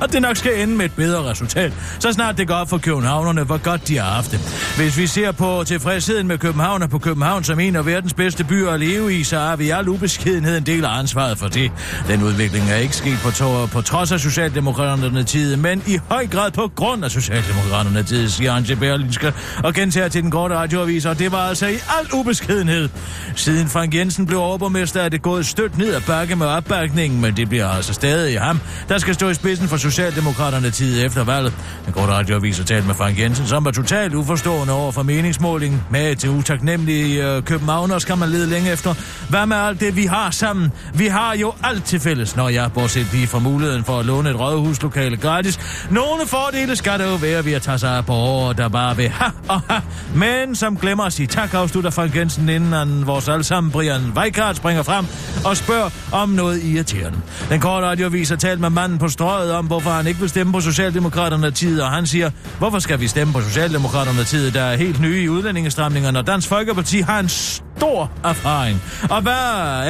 og 0.03 0.13
det 0.13 0.23
nok 0.23 0.37
skal 0.37 0.63
ende 0.63 0.77
med 0.77 0.85
et 0.85 0.93
bedre 0.93 1.31
resultat, 1.31 1.73
så 1.99 2.13
snart 2.13 2.39
det 2.39 2.49
går 2.49 2.55
op 2.55 2.71
for 2.71 2.79
københavnerne, 2.79 3.43
hvor 3.43 3.57
godt 3.57 3.89
de 3.89 3.99
har 3.99 4.11
haft 4.11 4.31
det. 4.31 4.41
Hvis 4.77 4.99
vi 4.99 5.07
ser 5.07 5.33
på 5.33 5.65
tilfredsheden 5.67 6.27
med 6.27 6.39
København 6.39 6.83
og 6.83 6.91
på 6.91 6.99
København 6.99 7.45
som 7.45 7.61
en 7.61 7.77
af 7.77 7.87
verdens 7.87 8.15
bedste 8.15 8.45
byer 8.45 8.71
at 8.71 8.81
leve 8.81 9.15
i, 9.15 9.25
så 9.25 9.39
har 9.39 9.57
vi 9.57 9.71
al 9.71 9.89
ubeskedenhed 9.89 10.59
en 10.59 10.67
del 10.67 10.85
af 10.85 10.99
ansvaret 10.99 11.39
for 11.39 11.49
det. 11.49 11.73
Den 12.09 12.23
udvikling 12.23 12.71
er 12.71 12.77
ikke 12.77 12.97
sket 12.97 13.19
på, 13.23 13.31
tår, 13.31 13.67
på 13.67 13.81
trods 13.81 14.13
af 14.13 14.21
Socialdemokraterne 14.21 15.25
tid, 15.25 15.57
men 15.57 15.83
i 15.87 15.99
høj 16.09 16.27
grad 16.27 16.51
på 16.51 16.71
grund 16.77 17.05
af 17.05 17.11
Socialdemokraterne 17.11 18.03
tid, 18.03 18.29
siger 18.29 18.53
Anje 18.53 18.77
Berlinske, 18.77 19.33
og 19.65 19.75
gentager 19.75 20.09
til 20.09 20.23
den 20.23 20.31
korte 20.31 20.55
radioavis, 20.55 21.07
og 21.07 21.19
det 21.19 21.33
var 21.33 21.39
altså 21.49 21.67
i 21.67 21.75
al 21.75 22.15
ubeskedenhed. 22.15 22.89
Siden 23.37 23.69
Frank 23.69 23.95
Jensen 23.95 24.27
blev 24.27 24.41
overborgmester, 24.41 25.01
er 25.01 25.09
det 25.09 25.23
gået 25.23 25.47
stødt 25.47 25.79
ned 25.79 25.95
ad 25.95 26.01
bakke 26.01 26.37
med 26.37 26.47
opbakningen, 26.47 27.21
men 27.21 27.37
det 27.37 27.49
bliver 27.49 27.69
altså 27.69 27.93
stadig 27.93 28.41
ham, 28.41 28.61
der 28.89 28.99
skal 28.99 29.15
stå 29.15 29.29
i 29.29 29.35
spidsen 29.35 29.69
for 29.69 29.77
Socialdemokraterne 29.93 30.71
tid 30.71 31.07
efter 31.07 31.25
valget. 31.25 31.53
Den 31.85 31.93
kort 31.93 32.09
radioavis 32.09 32.59
har 32.59 32.65
talt 32.65 32.87
med 32.87 32.95
Frank 32.95 33.19
Jensen, 33.19 33.47
som 33.47 33.65
var 33.65 33.71
totalt 33.71 34.15
uforstående 34.15 34.73
over 34.73 34.93
for 34.93 35.03
meningsmålingen. 35.03 35.83
Med 35.91 36.17
til 36.17 36.31
utaknemmelige 36.31 37.27
øh, 37.27 37.43
københavners 37.43 38.05
kan 38.05 38.19
man 38.19 38.29
lede 38.29 38.47
længe 38.47 38.73
efter. 38.73 38.95
Hvad 39.29 39.47
med 39.47 39.57
alt 39.57 39.81
det, 39.81 39.97
vi 39.97 40.05
har 40.05 40.31
sammen? 40.31 40.73
Vi 40.95 41.07
har 41.07 41.37
jo 41.37 41.53
alt 41.65 41.85
til 41.85 42.01
fælles, 42.01 42.37
når 42.37 42.49
jeg 42.49 42.73
bortset 42.73 43.07
lige 43.13 43.27
fra 43.27 43.39
muligheden 43.39 43.85
for 43.85 43.99
at 43.99 44.07
låne 44.07 44.31
et 44.31 44.41
rådhuslokale 44.41 45.17
gratis. 45.17 45.87
Nogle 45.91 46.27
fordele 46.27 46.77
skal 46.77 46.99
der 46.99 47.11
jo 47.11 47.15
være 47.15 47.45
ved 47.45 47.53
at 47.53 47.63
tage 47.63 47.79
sig 47.79 47.97
af 47.97 48.07
borgere, 48.07 48.55
der 48.55 48.69
bare 48.69 48.97
vil 48.97 49.09
ha 49.09 49.31
og 49.49 49.61
ha. 49.69 49.81
Men 50.15 50.55
som 50.55 50.77
glemmer 50.77 51.05
at 51.05 51.13
sige 51.13 51.27
tak, 51.27 51.55
afslutter 51.55 51.91
Frank 51.91 52.17
Jensen, 52.17 52.49
inden 52.49 52.73
han 52.73 53.07
vores 53.07 53.29
allesammen 53.29 53.73
Brian 53.73 54.13
Weikart 54.17 54.57
springer 54.57 54.83
frem 54.83 55.07
og 55.45 55.57
spørger 55.57 55.91
om 56.13 56.29
noget 56.29 56.65
irriterende. 56.65 57.19
Den 57.49 57.61
korte 57.61 57.87
radioavis 57.87 58.29
har 58.29 58.37
talt 58.37 58.61
med 58.61 58.71
manden 58.71 58.99
på 58.99 59.09
strøget 59.09 59.53
om, 59.53 59.67
hvorfor 59.73 59.91
han 59.91 60.07
ikke 60.07 60.21
vil 60.21 60.29
stemme 60.29 60.53
på 60.53 60.61
Socialdemokraterne 60.61 61.51
tid, 61.51 61.81
og 61.81 61.91
han 61.91 62.07
siger, 62.07 62.31
hvorfor 62.59 62.79
skal 62.79 63.01
vi 63.01 63.09
stemme 63.09 63.33
på 63.33 63.41
Socialdemokraterne 63.41 64.25
tid, 64.25 64.51
der 64.51 64.63
er 64.63 64.77
helt 64.77 65.01
nye 65.01 65.23
i 65.23 65.29
udlændingestramningerne, 65.29 66.19
og 66.19 66.27
Dansk 66.27 66.49
Folkeparti 66.49 67.01
har 67.01 67.21
en 67.21 67.29
stor 67.29 68.11
erfaring. 68.25 68.83
Og 69.11 69.23
hvad 69.23 69.33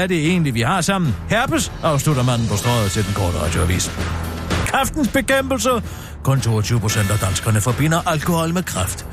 er 0.02 0.06
det 0.06 0.26
egentlig, 0.26 0.54
vi 0.54 0.60
har 0.60 0.80
sammen? 0.80 1.14
Herpes, 1.28 1.72
afslutter 1.82 2.22
manden 2.22 2.48
på 2.48 2.56
strøget 2.56 2.90
til 2.90 3.06
den 3.06 3.14
korte 3.14 3.38
radioavis. 3.38 3.90
Kraftens 4.66 5.08
bekæmpelse. 5.08 5.70
Kun 6.22 6.40
22 6.40 6.80
procent 6.80 7.10
af 7.10 7.18
danskerne 7.18 7.60
forbinder 7.60 8.08
alkohol 8.08 8.54
med 8.54 8.62
kræft. 8.62 9.06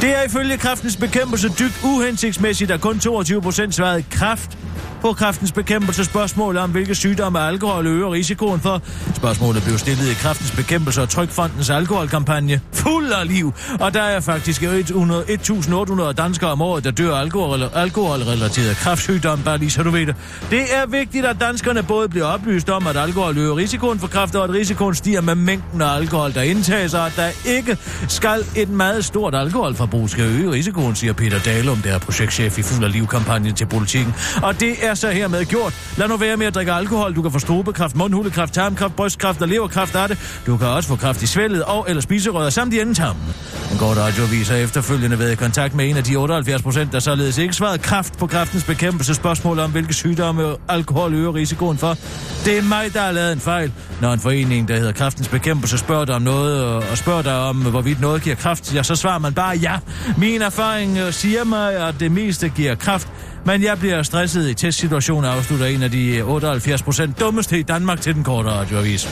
Det 0.00 0.18
er 0.18 0.22
ifølge 0.22 0.56
kræftens 0.56 0.96
bekæmpelse 0.96 1.48
dybt 1.48 1.80
uhensigtsmæssigt, 1.84 2.70
at 2.70 2.80
kun 2.80 2.98
22 2.98 3.42
procent 3.42 3.74
svarede 3.74 4.02
kræft 4.10 4.58
på 5.04 5.12
kraftens 5.12 5.52
bekæmpelse 5.52 6.04
spørgsmål 6.04 6.56
om, 6.56 6.70
hvilke 6.70 6.94
sygdomme 6.94 7.40
alkohol 7.40 7.86
øger 7.86 8.12
risikoen 8.12 8.60
for. 8.60 8.82
Spørgsmålet 9.14 9.62
blev 9.62 9.78
stillet 9.78 10.10
i 10.10 10.14
kraftens 10.14 10.50
bekæmpelse 10.50 11.02
og 11.02 11.08
Trykfondens 11.08 11.70
alkoholkampagne. 11.70 12.60
Fuld 12.72 13.12
af 13.12 13.28
liv. 13.28 13.54
Og 13.80 13.94
der 13.94 14.02
er 14.02 14.20
faktisk 14.20 14.62
100 14.62 15.22
1.800 15.22 16.12
danskere 16.12 16.50
om 16.50 16.62
året, 16.62 16.84
der 16.84 16.90
dør 16.90 17.14
af 17.14 17.20
alkohol, 17.20 17.62
alkoholrelateret 17.74 18.76
kræftsygdom, 18.76 19.42
bare 19.42 19.58
lige 19.58 19.70
så 19.70 19.82
du 19.82 19.90
ved 19.90 20.06
det. 20.06 20.16
Det 20.50 20.62
er 20.74 20.86
vigtigt, 20.86 21.26
at 21.26 21.36
danskerne 21.40 21.82
både 21.82 22.08
bliver 22.08 22.26
oplyst 22.26 22.70
om, 22.70 22.86
at 22.86 22.96
alkohol 22.96 23.38
øger 23.38 23.56
risikoen 23.56 23.98
for 23.98 24.06
kræft, 24.06 24.34
og 24.34 24.44
at 24.44 24.50
risikoen 24.50 24.94
stiger 24.94 25.20
med 25.20 25.34
mængden 25.34 25.82
af 25.82 25.96
alkohol, 25.96 26.34
der 26.34 26.42
indtages, 26.42 26.94
og 26.94 27.06
at 27.06 27.12
der 27.16 27.28
ikke 27.50 27.76
skal 28.08 28.44
et 28.56 28.68
meget 28.68 29.04
stort 29.04 29.34
alkoholforbrug 29.34 30.10
skal 30.10 30.24
øge 30.24 30.50
risikoen, 30.50 30.94
siger 30.94 31.12
Peter 31.12 31.38
Dalum, 31.38 31.78
der 31.78 31.94
er 31.94 31.98
projektchef 31.98 32.58
i 32.58 32.62
Fuld 32.62 32.84
af 32.84 32.92
Liv-kampagnen 32.92 33.54
til 33.54 33.66
politikken. 33.66 34.14
Og 34.42 34.60
det 34.60 34.74
er 34.82 34.93
så 34.94 35.10
hermed 35.10 35.44
gjort. 35.44 35.74
Lad 35.96 36.08
nu 36.08 36.16
være 36.16 36.36
med 36.36 36.46
at 36.46 36.54
drikke 36.54 36.72
alkohol. 36.72 37.16
Du 37.16 37.22
kan 37.22 37.32
få 37.32 37.38
strubekræft, 37.38 37.96
mundhulekræft, 37.96 38.54
tarmkræft, 38.54 38.96
brystkræft 38.96 39.42
og 39.42 39.48
leverkræft 39.48 39.94
af 39.94 40.08
det. 40.08 40.40
Du 40.46 40.56
kan 40.56 40.66
også 40.66 40.88
få 40.88 40.96
kræft 40.96 41.22
i 41.22 41.26
svældet 41.26 41.62
og 41.62 41.86
eller 41.88 42.02
spiserødder 42.02 42.50
samt 42.50 42.74
i 42.74 42.80
endetarmen. 42.80 43.22
Den 43.70 43.78
korte 43.78 44.00
radioavis 44.00 44.48
har 44.48 44.56
efterfølgende 44.56 45.18
været 45.18 45.32
i 45.32 45.34
kontakt 45.34 45.74
med 45.74 45.90
en 45.90 45.96
af 45.96 46.04
de 46.04 46.16
78 46.16 46.62
procent, 46.62 46.92
der 46.92 46.98
således 46.98 47.38
ikke 47.38 47.54
svarede 47.54 47.78
kræft 47.78 48.18
på 48.18 48.26
kræftens 48.26 48.64
bekæmpelse 48.64 49.14
spørgsmål 49.14 49.58
om, 49.58 49.70
hvilke 49.70 49.94
sygdomme 49.94 50.56
alkohol 50.68 51.14
øger 51.14 51.34
risikoen 51.34 51.78
for. 51.78 51.96
Det 52.44 52.58
er 52.58 52.62
mig, 52.62 52.94
der 52.94 53.00
har 53.00 53.12
lavet 53.12 53.32
en 53.32 53.40
fejl. 53.40 53.72
Når 54.00 54.12
en 54.12 54.20
forening, 54.20 54.68
der 54.68 54.76
hedder 54.76 54.92
kræftens 54.92 55.28
bekæmpelse, 55.28 55.78
spørger 55.78 56.04
dig 56.04 56.14
om 56.14 56.22
noget, 56.22 56.64
øh, 56.64 56.90
og 56.90 56.98
spørger 56.98 57.22
dig 57.22 57.38
om, 57.38 57.56
hvorvidt 57.56 58.00
noget 58.00 58.22
giver 58.22 58.36
kræft, 58.36 58.74
ja, 58.74 58.82
så 58.82 58.96
svarer 58.96 59.18
man 59.18 59.34
bare 59.34 59.56
ja. 59.56 59.78
Min 60.18 60.42
erfaring 60.42 60.98
øh, 60.98 61.12
siger 61.12 61.44
mig, 61.44 61.88
at 61.88 61.94
det 62.00 62.12
meste 62.12 62.48
giver 62.48 62.74
kræft, 62.74 63.08
men 63.46 63.62
jeg 63.62 63.78
bliver 63.78 64.02
stresset 64.02 64.48
i 64.48 64.54
testsituationer, 64.54 65.28
afslutter 65.28 65.66
en 65.66 65.82
af 65.82 65.90
de 65.90 66.16
øh, 66.16 66.28
78 66.28 66.82
procent 66.82 67.20
dummeste 67.20 67.58
i 67.58 67.62
Danmark 67.62 68.00
til 68.00 68.14
den 68.14 68.24
korte 68.24 68.50
radioavis. 68.50 69.06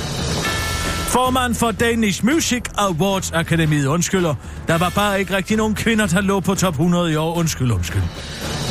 Formand 1.09 1.55
for 1.55 1.71
Danish 1.71 2.25
Music 2.25 2.63
Awards 2.79 3.33
Akademiet 3.33 3.87
undskylder. 3.87 4.35
Der 4.69 4.79
var 4.79 4.93
bare 4.95 5.21
ikke 5.21 5.37
rigtig 5.37 5.57
nogen 5.57 5.75
kvinder, 5.75 6.07
der 6.07 6.21
lå 6.21 6.41
på 6.41 6.55
top 6.55 6.75
100 6.75 7.13
i 7.13 7.17
år. 7.17 7.35
Undskyld, 7.37 7.71
undskyld. 7.71 8.03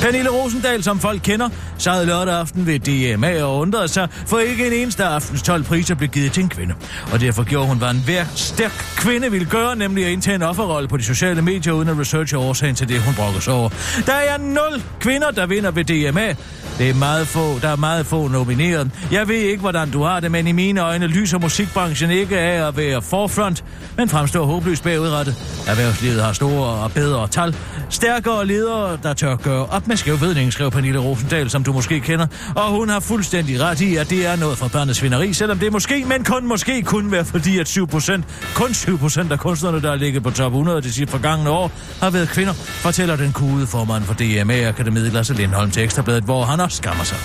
Pernille 0.02 0.30
Rosendal, 0.30 0.84
som 0.84 1.00
folk 1.00 1.22
kender, 1.24 1.50
sad 1.78 2.06
lørdag 2.06 2.40
aften 2.40 2.68
ved 2.68 2.80
DMA 2.80 3.44
og 3.44 3.58
undrede 3.58 3.88
sig, 3.88 4.08
for 4.28 4.40
ikke 4.40 4.68
en 4.68 4.74
eneste 4.74 5.04
af 5.04 5.10
aftens 5.10 5.42
12 5.42 5.64
priser 5.64 5.96
blev 5.96 6.10
givet 6.10 6.32
til 6.32 6.44
en 6.44 6.50
kvinde. 6.50 6.74
Og 7.14 7.22
derfor 7.22 7.44
gjorde 7.44 7.68
hun, 7.68 7.78
hvad 7.78 7.90
en 7.92 8.02
hver 8.06 8.26
stærk 8.36 8.72
kvinde 8.98 9.32
ville 9.32 9.46
gøre, 9.46 9.76
nemlig 9.76 10.06
at 10.06 10.12
indtage 10.12 10.36
en 10.36 10.42
offerrolle 10.42 10.88
på 10.88 10.98
de 10.98 11.04
sociale 11.04 11.42
medier, 11.42 11.74
uden 11.74 11.90
at 11.90 12.00
researche 12.00 12.38
årsagen 12.38 12.76
til 12.76 12.90
det, 12.90 13.02
hun 13.02 13.14
brokker 13.16 13.40
sig 13.40 13.54
over. 13.54 13.70
Der 14.06 14.14
er 14.14 14.38
nul 14.38 14.84
kvinder, 15.00 15.32
der 15.32 15.46
vinder 15.46 15.72
ved 15.72 15.84
DMA. 15.84 16.36
Det 16.78 16.90
er 16.90 16.94
meget 16.94 17.28
få, 17.28 17.60
der 17.60 17.70
er 17.70 17.76
meget 17.76 18.06
få 18.06 18.28
nomineret. 18.28 18.92
Jeg 19.12 19.28
ved 19.28 19.36
ikke, 19.36 19.62
hvordan 19.62 19.92
du 19.92 20.04
har 20.04 20.20
det, 20.20 20.32
men 20.32 20.48
i 20.48 20.52
mine 20.52 20.82
øjne 20.82 21.08
lyser 21.08 21.40
musikbranchen 21.40 22.12
ikke 22.12 22.40
af 22.40 22.68
at 22.68 22.78
være 22.78 23.02
forfront, 23.02 23.64
men 23.98 24.10
fremstår 24.10 24.46
håbløst 24.46 24.84
bagudrettet. 24.84 25.36
Erhvervslivet 25.68 26.24
har 26.24 26.34
store 26.34 26.68
og 26.68 26.92
bedre 26.92 27.28
tal. 27.28 27.56
Stærkere 27.90 28.46
ledere, 28.46 28.98
der 29.04 29.14
tør 29.14 29.36
gøre 29.36 29.66
op 29.66 29.88
med 29.92 29.98
skævvidning, 29.98 30.54
skrev 30.54 30.72
Pernille 30.72 31.00
Rosendal, 31.00 31.50
som 31.50 31.64
du 31.64 31.72
du 31.72 31.76
måske 31.76 32.00
kender. 32.00 32.28
Og 32.56 32.72
hun 32.72 32.90
har 32.90 33.00
fuldstændig 33.00 33.62
ret 33.62 33.82
i, 33.82 33.96
at 33.96 34.10
det 34.10 34.26
er 34.26 34.36
noget 34.36 34.58
fra 34.58 34.68
børnets 34.68 35.00
svineri, 35.00 35.34
selvom 35.34 35.60
det 35.60 35.72
måske, 35.72 36.06
men 36.06 36.24
kun 36.24 36.48
måske 36.48 36.82
kunne 36.82 37.12
være 37.12 37.26
fordi, 37.26 37.60
at 37.60 37.70
7%, 37.70 38.22
kun 38.56 38.70
7% 38.70 39.32
af 39.32 39.40
kunstnerne, 39.40 39.82
der 39.82 39.90
har 39.90 39.96
ligget 39.96 40.24
på 40.24 40.30
top 40.30 40.52
100 40.52 40.82
de 40.82 40.94
sidste 40.94 41.12
forgangne 41.12 41.50
år, 41.50 41.72
har 42.02 42.10
været 42.10 42.30
kvinder, 42.30 42.54
fortæller 42.54 43.16
den 43.16 43.34
kude 43.34 43.68
formand 43.68 44.04
for 44.04 44.14
DMA 44.14 44.68
Akademiet 44.68 45.14
Lasse 45.14 45.34
Lindholm 45.34 45.72
til 45.72 45.84
Ekstrabladet, 45.84 46.24
hvor 46.24 46.44
han 46.44 46.60
også 46.60 46.78
skammer 46.78 47.04
sig. 47.04 47.18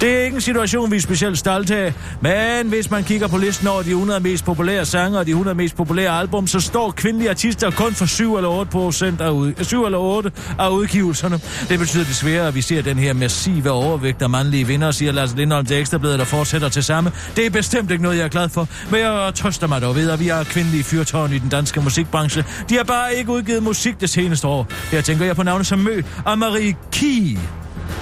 Det 0.00 0.16
er 0.16 0.22
ikke 0.22 0.34
en 0.34 0.40
situation, 0.40 0.90
vi 0.90 0.96
er 0.96 1.00
specielt 1.00 1.38
stolte 1.38 1.76
af, 1.76 1.94
men 2.20 2.68
hvis 2.68 2.90
man 2.90 3.04
kigger 3.04 3.28
på 3.28 3.38
listen 3.38 3.66
over 3.68 3.82
de 3.82 3.90
100 3.90 4.20
mest 4.20 4.44
populære 4.44 4.84
sange 4.84 5.18
og 5.18 5.26
de 5.26 5.30
100 5.30 5.56
mest 5.56 5.76
populære 5.76 6.20
album, 6.20 6.46
så 6.46 6.60
står 6.60 6.90
kvindelige 6.90 7.30
artister 7.30 7.70
kun 7.70 7.92
for 7.92 8.06
7 8.06 8.36
eller 8.36 8.50
8 8.50 8.70
procent 8.70 9.20
af, 9.20 9.30
ud, 9.30 9.52
7 9.60 9.84
eller 9.84 9.98
8 9.98 10.32
af 10.58 10.68
udgivelserne. 10.68 11.40
Det 11.68 11.78
betyder 11.78 12.04
desværre, 12.10 12.48
at 12.48 12.54
vi 12.54 12.62
ser 12.62 12.82
den 12.82 12.98
her 12.98 13.12
massive 13.12 13.70
overvægt 13.70 14.22
af 14.22 14.30
mandlige 14.30 14.66
vinder, 14.66 14.90
siger 14.90 15.12
Lars 15.12 15.34
Lindholm 15.36 15.66
til 15.66 15.76
Ekstrabladet, 15.76 16.18
der 16.18 16.24
fortsætter 16.24 16.68
til 16.68 16.84
samme. 16.84 17.12
Det 17.36 17.46
er 17.46 17.50
bestemt 17.50 17.90
ikke 17.90 18.02
noget, 18.02 18.16
jeg 18.16 18.24
er 18.24 18.28
glad 18.28 18.48
for, 18.48 18.68
men 18.90 19.00
jeg 19.00 19.32
trøster 19.34 19.66
mig 19.66 19.82
dog 19.82 19.94
ved, 19.96 20.10
at 20.10 20.20
vi 20.20 20.28
har 20.28 20.44
kvindelige 20.44 20.84
fyrtårn 20.84 21.32
i 21.32 21.38
den 21.38 21.48
danske 21.48 21.80
musikbranche. 21.80 22.44
De 22.68 22.76
har 22.76 22.84
bare 22.84 23.14
ikke 23.14 23.30
udgivet 23.32 23.62
musik 23.62 24.00
det 24.00 24.10
seneste 24.10 24.46
år. 24.46 24.66
Her 24.90 25.00
tænker 25.00 25.24
jeg 25.24 25.36
på 25.36 25.42
navne 25.42 25.64
som 25.64 25.78
Mø 25.78 26.02
og 26.24 26.38
Marie 26.38 26.76
Ki. 26.92 27.38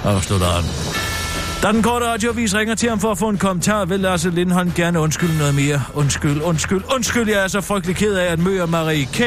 Afslutter 0.03 0.47
han. 0.47 0.63
Da 1.63 1.71
den 1.71 1.83
korte 1.83 2.05
radiovis 2.05 2.55
ringer 2.55 2.75
til 2.75 2.89
ham 2.89 2.99
for 2.99 3.11
at 3.11 3.17
få 3.17 3.29
en 3.29 3.37
kommentar, 3.37 3.85
vil 3.85 3.99
Lars 3.99 4.25
Lindholm 4.25 4.71
gerne 4.75 4.99
undskylde 4.99 5.37
noget 5.37 5.55
mere. 5.55 5.83
Undskyld, 5.93 6.41
undskyld, 6.41 6.81
undskyld, 6.95 7.29
jeg 7.29 7.43
er 7.43 7.47
så 7.47 7.61
frygtelig 7.61 7.95
ked 7.95 8.13
af, 8.13 8.31
at 8.31 8.39
Mø 8.39 8.61
og 8.61 8.69
Marie 8.69 9.05
K. 9.05 9.21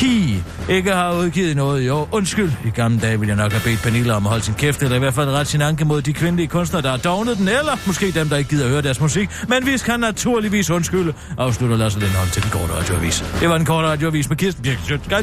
Ki 0.00 0.42
ikke 0.68 0.92
har 0.92 1.12
udgivet 1.12 1.56
noget 1.56 1.82
i 1.82 1.88
år. 1.88 2.08
Undskyld. 2.12 2.52
I 2.64 2.70
gamle 2.70 3.00
dage 3.00 3.18
ville 3.18 3.34
jeg 3.34 3.42
nok 3.42 3.52
have 3.52 3.62
bedt 3.64 3.82
Pernille 3.82 4.14
om 4.14 4.26
at 4.26 4.30
holde 4.30 4.44
sin 4.44 4.54
kæft, 4.54 4.82
eller 4.82 4.96
i 4.96 4.98
hvert 4.98 5.14
fald 5.14 5.28
ret 5.28 5.46
sin 5.46 5.62
anke 5.62 5.84
mod 5.84 6.02
de 6.02 6.12
kvindelige 6.12 6.48
kunstnere, 6.48 6.82
der 6.82 6.90
har 6.90 6.96
dognet 6.96 7.38
den, 7.38 7.48
eller 7.48 7.76
måske 7.86 8.12
dem, 8.12 8.28
der 8.28 8.36
ikke 8.36 8.50
gider 8.50 8.64
at 8.64 8.70
høre 8.70 8.82
deres 8.82 9.00
musik. 9.00 9.30
Men 9.48 9.66
vi 9.66 9.78
skal 9.78 10.00
naturligvis 10.00 10.70
undskylde, 10.70 11.12
afslutter 11.38 11.76
Lasse 11.76 11.98
Lindholm 11.98 12.30
til 12.30 12.42
den 12.42 12.50
korte 12.50 12.72
radioavis. 12.72 13.24
Det 13.40 13.48
var 13.48 13.56
den 13.56 13.66
korte 13.66 13.88
radioavis 13.88 14.28
med 14.28 14.36
Kirsten 14.36 14.62
Birk 14.62 14.78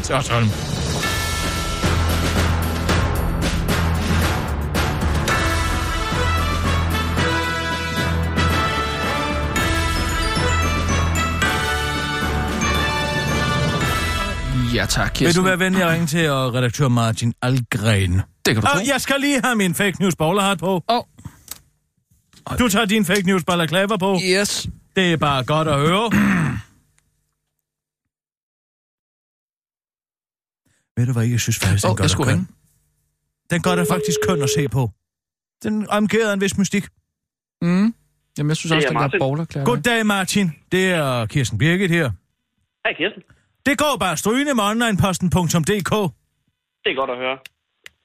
Hørsholm. 0.09 0.47
Ja 14.77 14.85
tak, 14.85 15.11
Vil 15.11 15.17
Kirsten. 15.25 15.43
du 15.43 15.47
være 15.49 15.59
venlig 15.59 15.83
at 15.83 15.89
ringe 15.89 16.07
til 16.07 16.29
og 16.29 16.53
redaktør 16.53 16.87
Martin 16.87 17.33
Algren? 17.41 18.11
Det 18.13 18.21
kan 18.45 18.55
du 18.55 18.61
tro. 18.61 18.67
Og 18.79 18.87
jeg 18.87 19.01
skal 19.01 19.19
lige 19.21 19.41
have 19.43 19.55
min 19.55 19.73
fake 19.75 19.97
news 20.01 20.15
bowlerhat 20.15 20.57
på. 20.59 20.83
Åh, 20.89 21.03
Du 22.59 22.69
tager 22.69 22.85
din 22.85 23.05
fake 23.05 23.21
news 23.21 23.43
balaclava 23.43 23.97
på. 23.97 24.19
yes. 24.39 24.67
Det 24.95 25.13
er 25.13 25.17
bare 25.17 25.43
godt 25.45 25.67
at 25.67 25.79
høre. 25.79 26.03
Ved 30.97 31.05
du 31.07 31.13
hvad, 31.13 31.25
jeg 31.25 31.39
synes 31.39 31.59
faktisk, 31.59 31.83
den 31.83 31.91
Åh, 31.91 31.97
gør 31.97 32.03
dig 32.03 32.09
skulle 32.11 32.31
køn. 32.31 32.47
Den 33.49 33.61
gør 33.61 33.75
dig 33.75 33.85
faktisk 33.87 34.17
køn 34.27 34.41
at 34.41 34.49
se 34.55 34.67
på. 34.69 34.91
Den 35.63 35.89
omgiver 35.89 36.33
en 36.33 36.41
vis 36.41 36.57
mystik. 36.57 36.87
Mm. 37.61 37.93
Jamen, 38.37 38.49
jeg 38.49 38.57
synes 38.57 38.71
også, 38.71 38.87
er 38.87 38.89
den 38.89 38.97
gør 38.97 39.01
Martin. 39.01 39.19
bowler 39.19 39.45
klar. 39.45 39.63
Goddag, 39.65 40.05
Martin. 40.05 40.51
Det 40.71 40.89
er 40.91 41.25
Kirsten 41.25 41.57
Birgit 41.57 41.91
her. 41.91 42.11
Hej 42.85 42.93
Kirsten. 42.97 43.23
Det 43.67 43.77
går 43.77 43.97
bare 43.99 44.17
strygende 44.17 44.53
med 44.53 44.63
onlineposten.dk. 44.63 45.91
Det 46.83 46.91
er 46.91 46.95
godt 46.95 47.09
at 47.09 47.17
høre. 47.17 47.37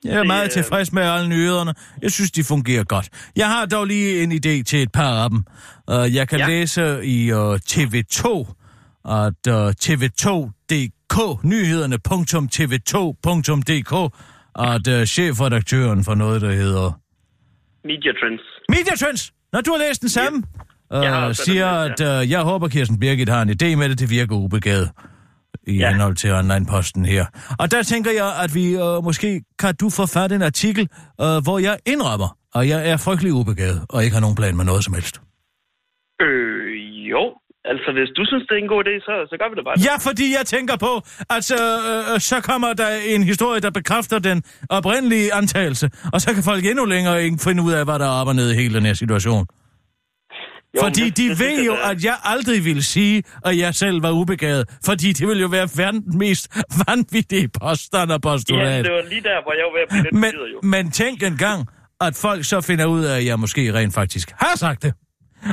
Jeg 0.04 0.18
er 0.18 0.24
meget 0.24 0.44
øh, 0.44 0.50
tilfreds 0.50 0.92
med 0.92 1.02
alle 1.02 1.28
nyhederne. 1.28 1.74
Jeg 2.02 2.12
synes, 2.12 2.30
de 2.30 2.44
fungerer 2.44 2.84
godt. 2.84 3.08
Jeg 3.36 3.48
har 3.48 3.66
dog 3.66 3.86
lige 3.86 4.22
en 4.22 4.32
idé 4.32 4.62
til 4.62 4.82
et 4.82 4.92
par 4.92 5.24
af 5.24 5.30
dem. 5.30 5.44
Uh, 5.92 6.14
jeg 6.14 6.28
kan 6.28 6.38
ja. 6.38 6.44
Ja. 6.44 6.50
læse 6.50 7.04
i 7.04 7.32
uh, 7.32 7.54
TV2, 7.54 8.28
at 9.04 9.46
uh, 9.48 9.54
TV2.dk, 9.84 11.44
nyhederne.tv2.dk, 11.44 14.12
at 14.70 14.86
chefredaktøren 15.08 16.04
for 16.04 16.14
noget, 16.14 16.42
der 16.42 16.52
hedder 16.52 17.00
Media 17.84 18.12
Trends. 18.12 18.42
Media 18.68 18.96
Trends, 18.96 19.32
når 19.52 19.60
du 19.60 19.70
har 19.70 19.78
læst 19.78 20.00
den 20.00 20.08
samme, 20.08 20.42
uh, 20.94 20.98
også 20.98 21.44
siger, 21.44 21.70
at 21.70 22.00
uh, 22.00 22.30
jeg 22.30 22.40
håber, 22.40 22.68
Kirsten 22.68 23.00
Birgit 23.00 23.28
har 23.28 23.42
en 23.42 23.50
idé 23.50 23.76
med 23.76 23.88
det, 23.88 23.98
det 23.98 24.10
virker 24.10 24.36
ubegavet 24.36 24.90
i 25.66 25.76
ja. 25.76 25.90
Henhold 25.90 26.16
til 26.16 26.32
online-posten 26.32 27.04
her. 27.04 27.26
Og 27.58 27.70
der 27.70 27.82
tænker 27.82 28.10
jeg, 28.10 28.30
at 28.44 28.54
vi 28.54 28.76
uh, 28.76 29.04
måske 29.04 29.42
kan 29.58 29.74
du 29.80 29.90
forfatte 29.90 30.36
en 30.36 30.42
artikel, 30.42 30.88
uh, 31.18 31.26
hvor 31.42 31.58
jeg 31.58 31.78
indrømmer, 31.86 32.36
at 32.54 32.68
jeg 32.68 32.90
er 32.90 32.96
frygtelig 32.96 33.32
ubegavet, 33.32 33.80
og 33.88 34.04
ikke 34.04 34.14
har 34.14 34.20
nogen 34.20 34.36
plan 34.36 34.56
med 34.56 34.64
noget 34.64 34.84
som 34.84 34.94
helst. 34.94 35.20
Øh, 36.22 37.10
jo. 37.10 37.22
Altså, 37.64 37.88
hvis 37.96 38.10
du 38.16 38.22
synes, 38.30 38.44
det 38.48 38.54
er 38.58 38.62
en 38.66 38.72
god 38.74 38.82
idé, 38.86 38.94
så, 39.06 39.12
så 39.30 39.36
gør 39.40 39.48
vi 39.50 39.54
det 39.58 39.64
bare. 39.68 39.76
Ja, 39.88 39.94
fordi 40.08 40.26
jeg 40.38 40.44
tænker 40.46 40.76
på, 40.86 40.92
at 41.36 41.46
øh, 41.60 42.14
øh, 42.14 42.20
så 42.30 42.36
kommer 42.50 42.72
der 42.72 42.90
en 43.14 43.22
historie, 43.22 43.60
der 43.60 43.70
bekræfter 43.70 44.18
den 44.18 44.42
oprindelige 44.70 45.34
antagelse, 45.34 45.90
og 46.12 46.20
så 46.20 46.34
kan 46.34 46.42
folk 46.42 46.62
endnu 46.66 46.84
længere 46.84 47.24
ikke 47.24 47.38
finde 47.46 47.62
ud 47.62 47.72
af, 47.72 47.84
hvad 47.84 47.98
der 47.98 48.06
er 48.06 48.16
op 48.20 48.28
og 48.28 48.34
ned 48.34 48.50
i 48.50 48.54
hele 48.54 48.74
den 48.74 48.84
her 48.86 48.94
situation. 48.94 49.46
Jo, 50.76 50.80
Fordi 50.82 51.04
det- 51.04 51.16
de 51.16 51.28
det 51.28 51.38
ved 51.38 51.46
jeg 51.58 51.66
jo, 51.66 51.74
at 51.90 52.04
jeg 52.04 52.16
aldrig 52.24 52.64
ville 52.64 52.82
sige, 52.82 53.22
at 53.44 53.58
jeg 53.58 53.74
selv 53.74 54.02
var 54.02 54.10
ubegavet. 54.10 54.68
Fordi 54.84 55.12
det 55.12 55.28
ville 55.28 55.40
jo 55.40 55.48
være 55.48 55.68
verdens 55.76 56.14
mest 56.14 56.48
vanvittige 56.88 57.48
påstand 57.60 58.10
og 58.10 58.14
Ja, 58.14 58.18
postulat. 58.18 58.84
det 58.84 58.92
var 58.92 59.02
lige 59.08 59.20
der, 59.22 59.42
hvor 59.42 59.52
jeg 59.52 59.64
var 59.64 59.72
ved 59.72 59.82
at 59.82 59.88
blive 59.88 60.02
lidt 60.02 60.14
men, 60.14 60.32
jo. 60.52 60.60
men 60.68 60.90
tænk 60.90 61.22
engang, 61.22 61.66
at 62.00 62.14
folk 62.16 62.44
så 62.44 62.60
finder 62.60 62.86
ud 62.86 63.04
af, 63.04 63.16
at 63.16 63.24
jeg 63.26 63.38
måske 63.38 63.74
rent 63.74 63.94
faktisk 63.94 64.32
har 64.40 64.56
sagt 64.56 64.82
det. 64.82 64.92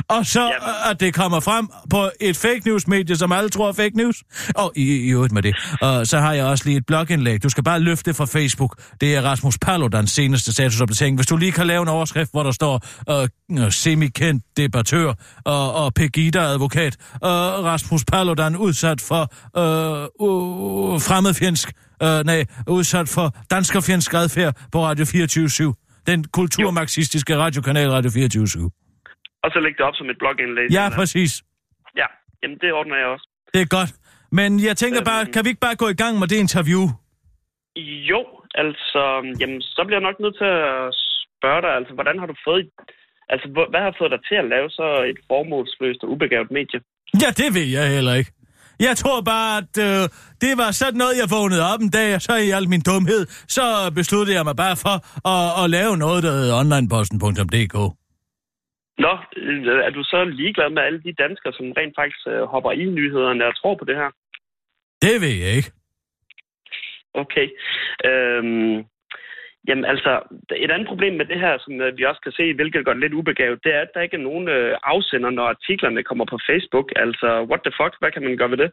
Og 0.08 0.26
så, 0.26 0.40
Jamen. 0.40 0.52
Jamen. 0.52 0.90
at 0.90 1.00
det 1.00 1.14
kommer 1.14 1.40
frem 1.40 1.68
på 1.90 2.10
et 2.20 2.36
fake 2.36 2.62
news 2.66 2.86
medie, 2.86 3.16
som 3.16 3.32
alle 3.32 3.50
tror 3.50 3.68
er 3.68 3.72
fake 3.72 3.96
news. 3.96 4.16
Og 4.54 4.72
i, 4.76 4.96
i 4.96 5.10
øvrigt 5.10 5.32
med 5.32 5.42
det. 5.42 5.56
Og 5.80 6.06
så 6.06 6.18
har 6.18 6.32
jeg 6.32 6.44
også 6.44 6.64
lige 6.64 6.76
et 6.76 6.86
blogindlæg. 6.86 7.42
Du 7.42 7.48
skal 7.48 7.64
bare 7.64 7.80
løfte 7.80 8.14
fra 8.14 8.24
Facebook. 8.24 8.82
Det 9.00 9.16
er 9.16 9.22
Rasmus 9.22 9.58
Paludans 9.58 10.10
seneste 10.10 10.52
statusopdatering. 10.52 11.16
Hvis 11.16 11.26
du 11.26 11.36
lige 11.36 11.52
kan 11.52 11.66
lave 11.66 11.82
en 11.82 11.88
overskrift, 11.88 12.30
hvor 12.30 12.42
der 12.42 12.50
står 12.52 12.86
uh, 13.10 13.68
semikendt 13.70 14.44
debattør 14.56 15.14
og, 15.44 15.74
og 15.74 15.94
Pegida-advokat. 15.94 16.96
Og 17.14 17.64
Rasmus 17.64 18.04
Paludan 18.04 18.56
udsat 18.56 19.00
for 19.00 19.32
uh, 19.58 20.28
uh, 20.28 21.00
fremmedfjendsk, 21.00 21.72
uh, 22.04 22.08
nej, 22.24 22.44
udsat 22.66 23.08
for 23.08 23.34
danskerfjendsk 23.50 24.14
adfærd 24.14 24.54
på 24.72 24.84
Radio 24.84 25.04
24 25.04 25.74
Den 26.06 26.24
kulturmarxistiske 26.24 27.36
radiokanal 27.36 27.90
Radio 27.90 28.10
24 28.10 28.79
Og 29.44 29.48
så 29.52 29.58
lægge 29.64 29.76
det 29.78 29.84
op 29.88 29.94
som 30.00 30.10
et 30.12 30.18
blogindlæg. 30.22 30.68
Ja, 30.70 30.84
Eller- 30.84 30.96
præcis. 31.00 31.32
Ja, 32.00 32.06
jamen 32.42 32.58
det 32.62 32.72
ordner 32.72 32.96
jeg 33.02 33.06
også. 33.14 33.26
Det 33.54 33.60
er 33.66 33.70
godt. 33.78 33.90
Men 34.38 34.50
jeg 34.68 34.76
tænker 34.76 35.00
bare, 35.04 35.22
Øhm. 35.24 35.32
kan 35.32 35.44
vi 35.44 35.48
ikke 35.52 35.60
bare 35.68 35.76
gå 35.82 35.88
i 35.88 35.98
gang 36.02 36.18
med 36.18 36.28
det 36.32 36.36
interview? 36.46 36.82
Jo, 38.12 38.20
altså, 38.62 39.02
jamen, 39.40 39.60
så 39.74 39.80
bliver 39.86 39.98
jeg 40.00 40.06
nok 40.08 40.18
nødt 40.24 40.36
til 40.42 40.50
at 40.66 40.74
spørge 41.36 41.60
dig, 41.64 41.70
altså, 41.78 41.92
hvordan 41.94 42.16
har 42.20 42.26
du 42.32 42.36
fået, 42.48 42.64
altså, 43.32 43.46
hvad 43.72 43.82
har 43.86 43.94
fået 44.00 44.10
dig 44.14 44.20
til 44.28 44.36
at 44.42 44.48
lave 44.54 44.68
så 44.78 44.86
et 45.10 45.18
formålsløst 45.30 46.00
og 46.04 46.08
ubegavet 46.14 46.50
medie? 46.58 46.80
Ja, 47.22 47.28
det 47.40 47.48
ved 47.56 47.66
jeg 47.78 47.86
heller 47.96 48.14
ikke. 48.20 48.32
Jeg 48.88 48.96
tror 48.96 49.20
bare, 49.20 49.52
at 49.62 49.74
øh, 49.88 50.02
det 50.44 50.52
var 50.62 50.70
sådan 50.70 50.98
noget, 51.02 51.14
jeg 51.22 51.28
vågnede 51.36 51.62
op 51.72 51.80
en 51.80 51.90
dag, 51.90 52.14
og 52.14 52.22
så 52.22 52.34
i 52.36 52.50
al 52.50 52.68
min 52.68 52.82
dumhed, 52.90 53.22
så 53.56 53.64
besluttede 53.94 54.36
jeg 54.36 54.44
mig 54.44 54.56
bare 54.56 54.76
for 54.84 54.96
at, 55.34 55.64
at 55.64 55.70
lave 55.70 55.96
noget, 55.96 56.22
der 56.22 56.30
hedder 56.30 56.54
onlineposten.dk. 56.60 57.76
Nå, 59.04 59.12
øh, 59.36 59.66
er 59.86 59.90
du 59.90 60.02
så 60.04 60.24
ligeglad 60.24 60.70
med 60.70 60.82
alle 60.82 61.02
de 61.02 61.12
danskere, 61.12 61.52
som 61.52 61.66
rent 61.78 61.94
faktisk 61.98 62.26
øh, 62.26 62.42
hopper 62.42 62.72
i 62.72 62.84
nyhederne 62.84 63.46
og 63.46 63.56
tror 63.56 63.74
på 63.74 63.84
det 63.84 63.96
her? 63.96 64.10
Det 65.02 65.16
ved 65.24 65.34
jeg 65.42 65.52
ikke. 65.58 65.72
Okay. 67.14 67.46
Øhm, 68.08 68.76
jamen 69.68 69.84
altså, 69.92 70.12
et 70.64 70.70
andet 70.70 70.88
problem 70.88 71.14
med 71.16 71.26
det 71.32 71.40
her, 71.44 71.54
som 71.64 71.80
øh, 71.80 71.98
vi 71.98 72.04
også 72.04 72.20
kan 72.20 72.32
se, 72.32 72.54
hvilket 72.54 72.84
gør 72.84 72.92
det 72.92 73.02
lidt 73.02 73.18
ubegavet, 73.20 73.64
det 73.64 73.74
er, 73.74 73.80
at 73.80 73.92
der 73.94 74.00
ikke 74.00 74.16
er 74.16 74.28
nogen 74.30 74.48
afsender, 74.94 75.30
når 75.30 75.46
artiklerne 75.54 76.02
kommer 76.02 76.24
på 76.32 76.38
Facebook. 76.48 76.92
Altså, 76.96 77.28
what 77.50 77.60
the 77.66 77.72
fuck, 77.80 77.94
hvad 78.00 78.12
kan 78.12 78.22
man 78.22 78.36
gøre 78.36 78.50
ved 78.50 78.60
det? 78.64 78.70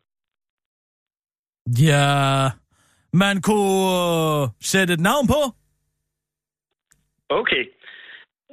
Ja, 1.90 2.08
man 3.14 3.36
kunne 3.42 4.50
sætte 4.72 4.94
et 4.94 5.00
navn 5.10 5.26
på. 5.34 5.42
Okay. 7.30 7.64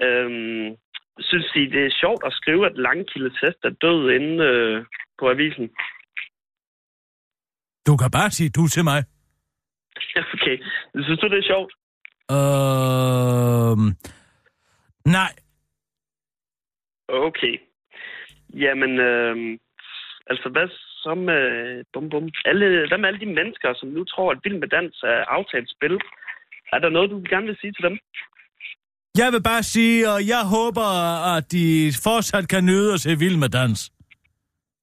Øhm, 0.03 0.77
synes 1.21 1.47
I, 1.55 1.67
det 1.67 1.87
er 1.87 1.99
sjovt 2.01 2.23
at 2.27 2.33
skrive, 2.33 2.67
at 2.67 2.77
Langkilde 2.77 3.31
Test 3.31 3.59
er 3.65 3.71
død 3.71 4.11
inde 4.11 4.45
øh, 4.45 4.85
på 5.19 5.31
avisen? 5.31 5.71
Du 7.87 7.97
kan 7.97 8.11
bare 8.11 8.31
sige 8.31 8.51
du 8.51 8.67
til 8.67 8.85
mig. 8.85 9.01
okay. 10.35 10.57
Synes 11.05 11.21
du, 11.21 11.29
det 11.29 11.39
er 11.39 11.51
sjovt? 11.53 11.73
Øh, 12.37 13.77
nej, 15.17 15.33
Okay. 17.09 17.59
Jamen, 18.55 18.99
øh, 18.99 19.59
altså 20.27 20.49
hvad 20.49 20.69
så 21.03 21.15
med, 21.15 21.85
bum, 21.93 22.11
bum, 22.11 22.29
alle, 22.45 22.89
hvad 22.89 22.99
med 22.99 23.09
alle 23.09 23.21
de 23.21 23.35
mennesker, 23.39 23.75
som 23.75 23.89
nu 23.89 24.05
tror, 24.05 24.31
at 24.31 24.39
Vild 24.45 24.59
med 24.59 24.69
Dans 24.69 25.03
er 25.03 25.25
aftalt 25.25 25.71
spil? 25.71 25.99
Er 26.73 26.79
der 26.79 26.89
noget, 26.89 27.11
du 27.11 27.23
gerne 27.29 27.47
vil 27.47 27.59
sige 27.61 27.73
til 27.73 27.85
dem? 27.85 27.99
Jeg 29.19 29.33
vil 29.33 29.43
bare 29.43 29.63
sige, 29.63 30.11
og 30.13 30.19
jeg 30.27 30.43
håber, 30.57 30.89
at 31.37 31.53
de 31.53 31.93
fortsat 32.07 32.49
kan 32.49 32.65
nyde 32.65 32.93
at 32.95 33.01
se 33.01 33.19
vild 33.19 33.37
med 33.37 33.49
dans. 33.49 33.93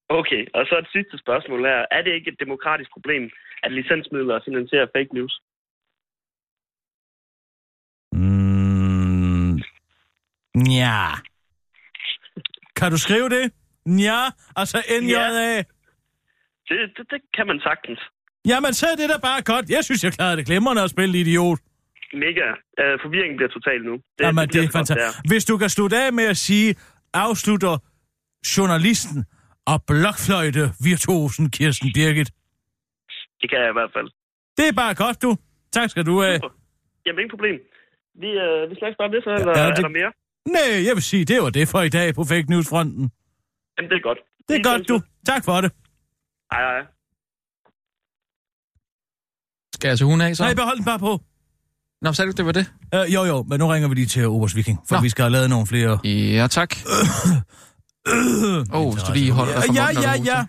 Okay, 0.10 0.44
og 0.54 0.66
så 0.66 0.76
et 0.84 0.90
sidste 0.92 1.18
spørgsmål 1.24 1.60
her. 1.72 1.86
Er 1.92 2.02
det 2.02 2.12
ikke 2.14 2.32
et 2.32 2.40
demokratisk 2.40 2.90
problem, 2.92 3.24
at 3.64 3.72
licensmidler 3.72 4.40
finansierer 4.48 4.88
fake 4.96 5.12
news? 5.18 5.34
Mm, 8.14 9.54
ja. 10.82 11.04
Kan 12.76 12.92
du 12.92 12.98
skrive 12.98 13.30
det? 13.30 13.46
Ja, 14.10 14.22
altså 14.56 14.78
N-J-A. 15.02 15.58
Det, 16.68 16.78
det, 16.98 17.06
det 17.12 17.22
kan 17.38 17.48
man 17.48 17.60
sagtens. 17.60 18.00
Jamen, 18.46 18.74
så 18.74 18.86
er 18.92 18.96
det 18.96 19.10
da 19.10 19.18
bare 19.30 19.42
godt. 19.42 19.70
Jeg 19.70 19.84
synes, 19.84 20.04
jeg 20.04 20.14
klarede 20.14 20.38
det 20.38 20.46
glimrende 20.46 20.82
at 20.84 20.90
spille 20.90 21.20
idiot. 21.20 21.60
Mega. 22.14 22.48
Uh, 22.82 22.96
forvirringen 23.04 23.38
bliver 23.38 23.50
total 23.58 23.80
nu. 23.90 23.94
Det, 23.94 24.26
Jamen, 24.26 24.42
det 24.42 24.50
bliver 24.50 24.64
er 24.64 24.68
så 24.68 24.78
fantastisk. 24.78 25.20
Hvis 25.32 25.46
du 25.46 25.58
kan 25.58 25.70
slutte 25.70 25.98
af 25.98 26.14
med 26.14 26.24
at 26.24 26.38
sige, 26.38 26.76
afslutter 27.14 27.78
journalisten 28.58 29.26
og 29.66 29.78
blokfløjte 29.88 30.64
virtuosen 30.90 31.50
Kirsten 31.50 31.90
Birgit. 31.96 32.30
Det 33.42 33.50
kan 33.50 33.60
jeg 33.60 33.70
i 33.70 33.78
hvert 33.80 33.92
fald. 33.96 34.08
Det 34.58 34.66
er 34.72 34.74
bare 34.84 34.96
godt, 34.96 35.22
du. 35.22 35.38
Tak 35.74 35.90
skal 35.90 36.06
du 36.06 36.22
have. 36.22 36.36
Super. 36.38 36.56
Jamen, 37.06 37.20
ingen 37.20 37.34
problem. 37.36 37.56
Vi, 38.24 38.30
uh, 38.46 38.70
vi 38.70 38.76
snakkes 38.80 38.98
bare 39.02 39.12
det, 39.16 39.24
så, 39.24 39.30
eller 39.42 39.54
Ja, 39.58 39.64
ja, 39.64 39.68
det- 39.68 39.78
det... 39.78 39.84
er 39.84 39.88
der 39.90 39.96
mere? 40.00 40.12
Nej, 40.58 40.86
jeg 40.88 40.94
vil 40.98 41.04
sige, 41.04 41.26
det 41.26 41.42
var 41.44 41.50
det 41.50 41.68
for 41.68 41.82
i 41.82 41.90
dag 41.90 42.16
på 42.16 42.24
Fake 42.32 42.48
News-fronten. 42.52 43.04
Jamen, 43.78 43.90
det 43.92 43.98
er 43.98 44.06
godt. 44.10 44.20
Det 44.48 44.56
er 44.60 44.64
godt, 44.72 44.88
du. 44.90 44.94
ved. 44.94 45.02
Tak 45.26 45.42
for 45.46 45.62
det. 45.64 45.72
Hej, 46.54 46.62
hej. 46.70 46.82
Skal 49.76 49.88
jeg 49.88 49.98
til 49.98 50.06
hun 50.06 50.22
af, 50.22 50.36
så? 50.36 50.44
Nej, 50.44 50.54
behold 50.62 50.78
den 50.78 50.86
bare 50.86 51.00
på. 51.00 51.12
Nå, 52.02 52.14
sagde 52.14 52.32
du, 52.32 52.36
det 52.38 52.46
var 52.46 52.52
det? 52.52 52.66
Uh, 52.96 53.14
jo, 53.14 53.24
jo, 53.24 53.44
men 53.50 53.60
nu 53.60 53.68
ringer 53.68 53.90
vi 53.90 53.96
lige 53.96 54.06
til 54.06 54.28
Obers 54.28 54.56
Viking, 54.56 54.80
for 54.90 54.96
Nå. 54.96 55.02
vi 55.02 55.10
skal 55.10 55.24
have 55.24 55.32
lavet 55.32 55.50
nogle 55.50 55.68
flere... 55.68 56.00
Ja, 56.40 56.48
tak. 56.48 56.70
Åh, 58.76 58.82
oh, 58.82 58.94
hvis 58.94 59.04
du 59.04 59.14
lige 59.14 59.32
holder 59.32 59.54
dig 59.54 59.64
for 59.68 59.74
Ja, 59.74 59.86
munden, 59.86 60.04
ja, 60.04 60.12
ja. 60.12 60.38
hoster. 60.38 60.46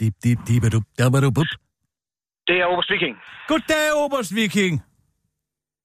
Dip, 0.00 0.14
dip, 0.24 0.38
dip, 0.48 0.62
dup, 0.72 0.82
dabba, 0.98 1.20
bup. 1.20 1.46
Det 2.48 2.56
er 2.62 2.66
Oberst 2.72 2.90
Viking. 2.90 3.16
Goddag, 3.48 3.86
Oberst 4.02 4.34
Viking. 4.34 4.82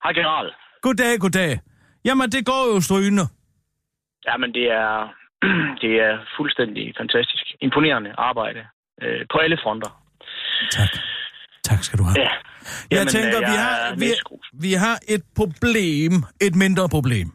Hej, 0.04 0.14
general. 0.14 0.48
Goddag, 0.82 1.20
goddag. 1.20 1.60
Jamen, 2.06 2.32
det 2.32 2.46
går 2.46 2.74
jo 2.74 2.82
strygende. 2.82 3.26
Jamen, 4.28 4.54
det 4.54 4.66
er, 4.82 4.94
det 5.84 5.94
er 6.08 6.14
fuldstændig 6.38 6.94
fantastisk. 7.02 7.46
Imponerende 7.62 8.12
arbejde 8.18 8.62
øh, 9.04 9.22
på 9.32 9.38
alle 9.38 9.58
fronter. 9.64 9.92
Tak. 10.72 10.90
Tak 11.64 11.84
skal 11.84 12.00
du 12.00 12.04
have. 12.04 12.20
Ja. 12.20 12.30
Jeg 12.92 12.98
Jamen, 12.98 13.08
tænker, 13.08 13.38
øh, 13.38 13.42
vi 13.42 13.54
jeg 13.54 13.64
har, 13.64 13.92
er 13.92 13.96
vi, 13.96 14.06
vi 14.54 14.74
har 14.74 15.00
et 15.08 15.24
problem, 15.36 16.24
et 16.42 16.56
mindre 16.56 16.90
problem. 16.90 17.28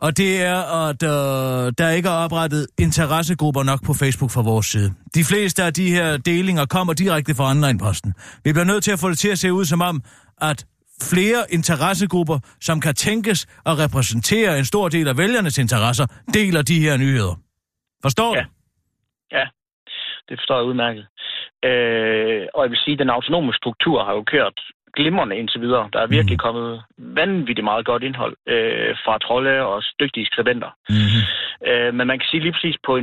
Og 0.00 0.16
det 0.16 0.42
er, 0.42 0.88
at 0.88 1.02
øh, 1.02 1.72
der 1.78 1.90
ikke 1.90 2.08
er 2.08 2.12
oprettet 2.12 2.66
interessegrupper 2.78 3.62
nok 3.62 3.84
på 3.84 3.94
Facebook 3.94 4.30
fra 4.30 4.42
vores 4.42 4.66
side. 4.66 4.94
De 5.14 5.24
fleste 5.24 5.62
af 5.62 5.74
de 5.74 5.90
her 5.90 6.16
delinger 6.16 6.66
kommer 6.66 6.92
direkte 6.92 7.34
fra 7.34 7.50
online-posten. 7.50 8.14
Vi 8.44 8.52
bliver 8.52 8.64
nødt 8.64 8.84
til 8.84 8.92
at 8.92 8.98
få 8.98 9.10
det 9.10 9.18
til 9.18 9.28
at 9.28 9.38
se 9.38 9.52
ud 9.52 9.64
som 9.64 9.80
om, 9.80 10.02
at 10.40 10.66
flere 11.02 11.44
interessegrupper, 11.50 12.38
som 12.60 12.80
kan 12.80 12.94
tænkes 12.94 13.46
at 13.66 13.78
repræsentere 13.78 14.58
en 14.58 14.64
stor 14.64 14.88
del 14.88 15.08
af 15.08 15.16
vælgernes 15.18 15.58
interesser, 15.58 16.06
deler 16.34 16.62
de 16.62 16.80
her 16.80 16.96
nyheder. 16.96 17.45
Forstår 18.02 18.36
Ja. 18.36 18.42
du? 18.42 18.48
Ja, 19.32 19.46
det 20.28 20.38
forstår 20.38 20.56
jeg 20.56 20.64
udmærket. 20.64 21.06
Øh, 21.64 22.46
og 22.54 22.62
jeg 22.62 22.70
vil 22.70 22.78
sige, 22.84 22.92
at 22.92 22.98
den 22.98 23.10
autonome 23.10 23.52
struktur 23.54 24.04
har 24.04 24.12
jo 24.12 24.22
kørt 24.22 24.60
glimrende 24.96 25.36
indtil 25.36 25.60
videre. 25.60 25.88
Der 25.92 26.00
er 26.00 26.06
virkelig 26.06 26.34
Mhm. 26.34 26.38
kommet 26.46 26.82
vanvittigt 26.98 27.64
meget 27.64 27.86
godt 27.86 28.02
indhold 28.02 28.36
øh, 28.46 28.96
fra 29.04 29.18
trolde 29.18 29.62
og 29.62 29.82
dygtige 30.00 30.26
skribenter. 30.26 30.70
Mm-hmm. 30.88 31.22
Øh, 31.70 31.94
men 31.94 32.06
man 32.06 32.18
kan 32.18 32.28
sige 32.30 32.40
lige 32.42 32.52
præcis 32.52 32.76
på 32.86 32.96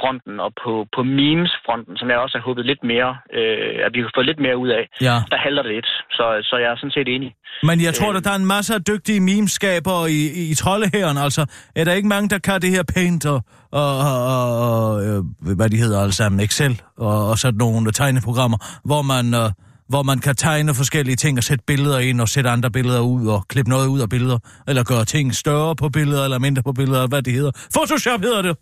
interessefronten 0.00 0.40
og 0.40 0.50
på, 0.64 0.72
på 0.96 1.00
memes-fronten, 1.02 1.96
som 1.96 2.08
jeg 2.10 2.18
også 2.24 2.38
har 2.38 2.44
håbet 2.48 2.64
lidt 2.66 2.82
mere, 2.92 3.10
øh, 3.38 3.86
at 3.86 3.90
vi 3.94 3.98
kan 4.00 4.10
få 4.18 4.22
lidt 4.22 4.40
mere 4.46 4.56
ud 4.64 4.68
af, 4.78 4.84
Ja. 5.08 5.16
der 5.30 5.36
halter 5.44 5.62
det 5.62 5.72
lidt. 5.74 5.86
Så, 6.10 6.24
så 6.48 6.54
jeg 6.62 6.68
er 6.72 6.76
sådan 6.76 6.90
set 6.98 7.08
enig. 7.16 7.30
Men 7.62 7.76
jeg 7.86 7.94
tror, 7.94 8.10
Øh. 8.10 8.16
at 8.16 8.24
der 8.24 8.30
er 8.36 8.40
en 8.44 8.50
masse 8.56 8.74
af 8.74 8.82
dygtige 8.92 9.20
memeskabere 9.20 10.10
i, 10.10 10.20
i, 10.40 10.42
i 10.52 10.54
troldehæren. 10.54 11.16
Altså, 11.26 11.42
er 11.76 11.84
der 11.84 11.92
ikke 11.92 12.08
mange, 12.08 12.28
der 12.28 12.38
kan 12.38 12.60
det 12.64 12.70
her 12.70 12.82
Paint 12.94 13.26
og, 13.26 13.38
og, 13.72 13.90
og, 13.98 14.48
og 14.68 15.06
øh, 15.06 15.20
hvad 15.58 15.68
de 15.70 15.76
hedder 15.76 15.98
alle 16.04 16.12
sammen, 16.20 16.40
Excel 16.40 16.74
og, 16.98 17.28
og 17.30 17.38
sådan 17.38 17.58
nogle 17.58 17.92
tegneprogrammer, 17.92 18.58
hvor 18.84 19.02
man, 19.02 19.26
øh, 19.42 19.48
hvor 19.88 20.02
man 20.02 20.18
kan 20.18 20.36
tegne 20.36 20.74
forskellige 20.74 21.16
ting 21.16 21.38
og 21.38 21.44
sætte 21.44 21.64
billeder 21.66 21.98
ind 21.98 22.20
og 22.20 22.28
sætte 22.28 22.50
andre 22.50 22.70
billeder 22.70 23.00
ud 23.00 23.26
og 23.26 23.40
klippe 23.48 23.70
noget 23.70 23.86
ud 23.88 24.00
af 24.00 24.08
billeder, 24.08 24.38
eller 24.68 24.84
gøre 24.84 25.04
ting 25.04 25.34
større 25.34 25.76
på 25.76 25.88
billeder 25.88 26.24
eller 26.24 26.38
mindre 26.38 26.62
på 26.62 26.72
billeder, 26.72 27.06
hvad 27.06 27.22
det 27.22 27.32
hedder. 27.32 27.50
Photoshop 27.74 28.20
hedder 28.20 28.42
det. 28.42 28.56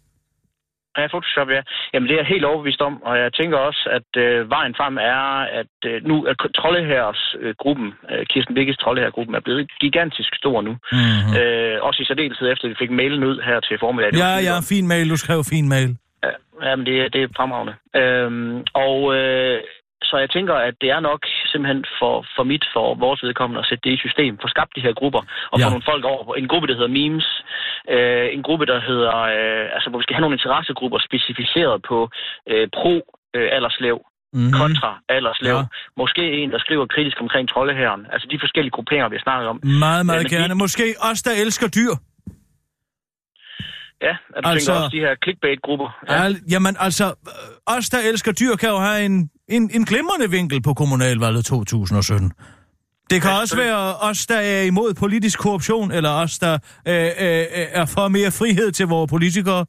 Ja, 0.98 1.06
Photoshop, 1.06 1.48
ja. 1.56 1.62
Jamen, 1.92 2.06
det 2.08 2.14
er 2.14 2.18
jeg 2.22 2.26
helt 2.34 2.44
overbevist 2.44 2.80
om, 2.88 3.02
og 3.02 3.18
jeg 3.18 3.32
tænker 3.32 3.56
også, 3.58 3.82
at 3.98 4.22
øh, 4.22 4.50
vejen 4.50 4.74
frem 4.80 4.96
er, 4.96 5.22
at 5.60 5.74
øh, 5.86 6.06
nu 6.06 6.24
er 6.24 6.34
Trollehærs 6.56 7.36
øh, 7.40 7.54
gruppen, 7.58 7.94
Kirsten 8.30 8.54
Bikkes 8.54 8.76
Trollehær-gruppen, 8.76 9.34
er 9.34 9.40
blevet 9.40 9.70
gigantisk 9.80 10.34
stor 10.34 10.62
nu. 10.62 10.72
Mm-hmm. 10.92 11.36
Øh, 11.40 11.76
også 11.82 12.02
i 12.02 12.04
særdeleshed 12.06 12.52
efter, 12.52 12.64
at 12.64 12.70
vi 12.70 12.74
fik 12.78 12.90
mailen 12.90 13.24
ud 13.24 13.40
her 13.48 13.60
til 13.60 13.78
formiddag. 13.80 14.14
Ja, 14.14 14.30
ja, 14.48 14.54
fin 14.72 14.86
mail. 14.88 15.10
Du 15.10 15.16
skrev 15.16 15.40
fin 15.54 15.68
mail. 15.68 15.96
Ja, 16.24 16.30
jamen, 16.70 16.86
det, 16.86 17.00
er- 17.02 17.08
det 17.08 17.22
er 17.22 17.28
fremragende. 17.36 17.74
Øhm, 17.96 18.64
og 18.74 19.14
øh, 19.16 19.60
så 20.02 20.16
jeg 20.16 20.30
tænker, 20.30 20.54
at 20.54 20.74
det 20.80 20.90
er 20.90 21.00
nok 21.00 21.20
simpelthen 21.52 21.84
for, 21.98 22.26
for 22.36 22.42
mit, 22.42 22.64
for 22.74 22.94
vores 22.94 23.22
vedkommende, 23.22 23.60
at 23.60 23.66
sætte 23.68 23.82
det 23.88 23.94
i 23.96 24.04
system, 24.06 24.38
få 24.42 24.48
skabt 24.48 24.76
de 24.76 24.80
her 24.80 24.92
grupper, 24.92 25.22
og 25.52 25.58
Ja. 25.58 25.64
få 25.66 25.70
nogle 25.70 25.88
folk 25.92 26.04
over 26.04 26.24
på 26.24 26.34
en 26.34 26.48
gruppe, 26.48 26.66
der 26.68 26.74
hedder 26.74 26.88
memes, 27.00 27.26
øh, 27.94 28.26
en 28.36 28.42
gruppe, 28.42 28.66
der 28.66 28.80
hedder, 28.80 29.14
øh, 29.36 29.64
altså 29.76 29.90
hvor 29.90 29.98
vi 29.98 30.02
skal 30.02 30.14
have 30.16 30.20
nogle 30.26 30.36
interessegrupper 30.38 30.98
specificeret 31.08 31.82
på 31.90 31.98
øh, 32.50 32.68
pro 32.78 32.94
øh, 33.36 33.50
Mm-hmm. 34.32 34.52
kontra 34.52 34.90
alderslev. 35.08 35.54
Ja. 35.54 35.62
Måske 35.96 36.22
en, 36.40 36.50
der 36.50 36.58
skriver 36.58 36.86
kritisk 36.86 37.16
omkring 37.20 37.48
troldehæren. 37.48 38.06
Altså 38.12 38.28
de 38.30 38.38
forskellige 38.40 38.70
grupperinger, 38.70 39.08
vi 39.08 39.16
har 39.16 39.22
snakket 39.28 39.48
om. 39.48 39.60
Meget, 39.86 40.06
meget 40.06 40.30
de- 40.30 40.36
gerne. 40.36 40.54
Måske 40.54 40.84
os, 41.10 41.22
der 41.22 41.30
elsker 41.44 41.68
dyr. 41.68 41.92
Ja, 44.02 44.10
at 44.36 44.44
du 44.44 44.48
Altså- 44.48 44.66
tænker 44.66 44.82
også 44.84 44.96
de 44.96 45.00
her 45.00 45.14
clickbait-grupper. 45.24 45.88
Ja. 46.08 46.24
Al, 46.24 46.40
jamen 46.50 46.76
altså, 46.80 47.04
øh, 47.06 47.76
os 47.76 47.88
der 47.90 47.98
elsker 47.98 48.32
dyr 48.32 48.56
kan 48.56 48.68
jo 48.68 48.78
have 48.78 49.04
en, 49.04 49.30
en, 49.48 49.70
en 49.74 49.84
glimrende 49.84 50.30
vinkel 50.30 50.62
på 50.62 50.74
kommunalvalget 50.74 51.44
2017. 51.44 52.32
Det 53.10 53.22
kan 53.22 53.30
Ja, 53.30 53.40
også 53.40 53.56
være 53.56 53.96
os, 53.96 54.26
der 54.26 54.36
er 54.38 54.62
imod 54.62 54.94
politisk 54.94 55.38
korruption, 55.38 55.90
eller 55.92 56.10
os, 56.10 56.38
der 56.38 56.58
øh, 56.88 56.94
øh, 56.94 57.10
øh, 57.10 57.46
er 57.70 57.86
for 57.86 58.08
mere 58.08 58.30
frihed 58.30 58.72
til 58.72 58.86
vores 58.86 59.10
politikere. 59.10 59.66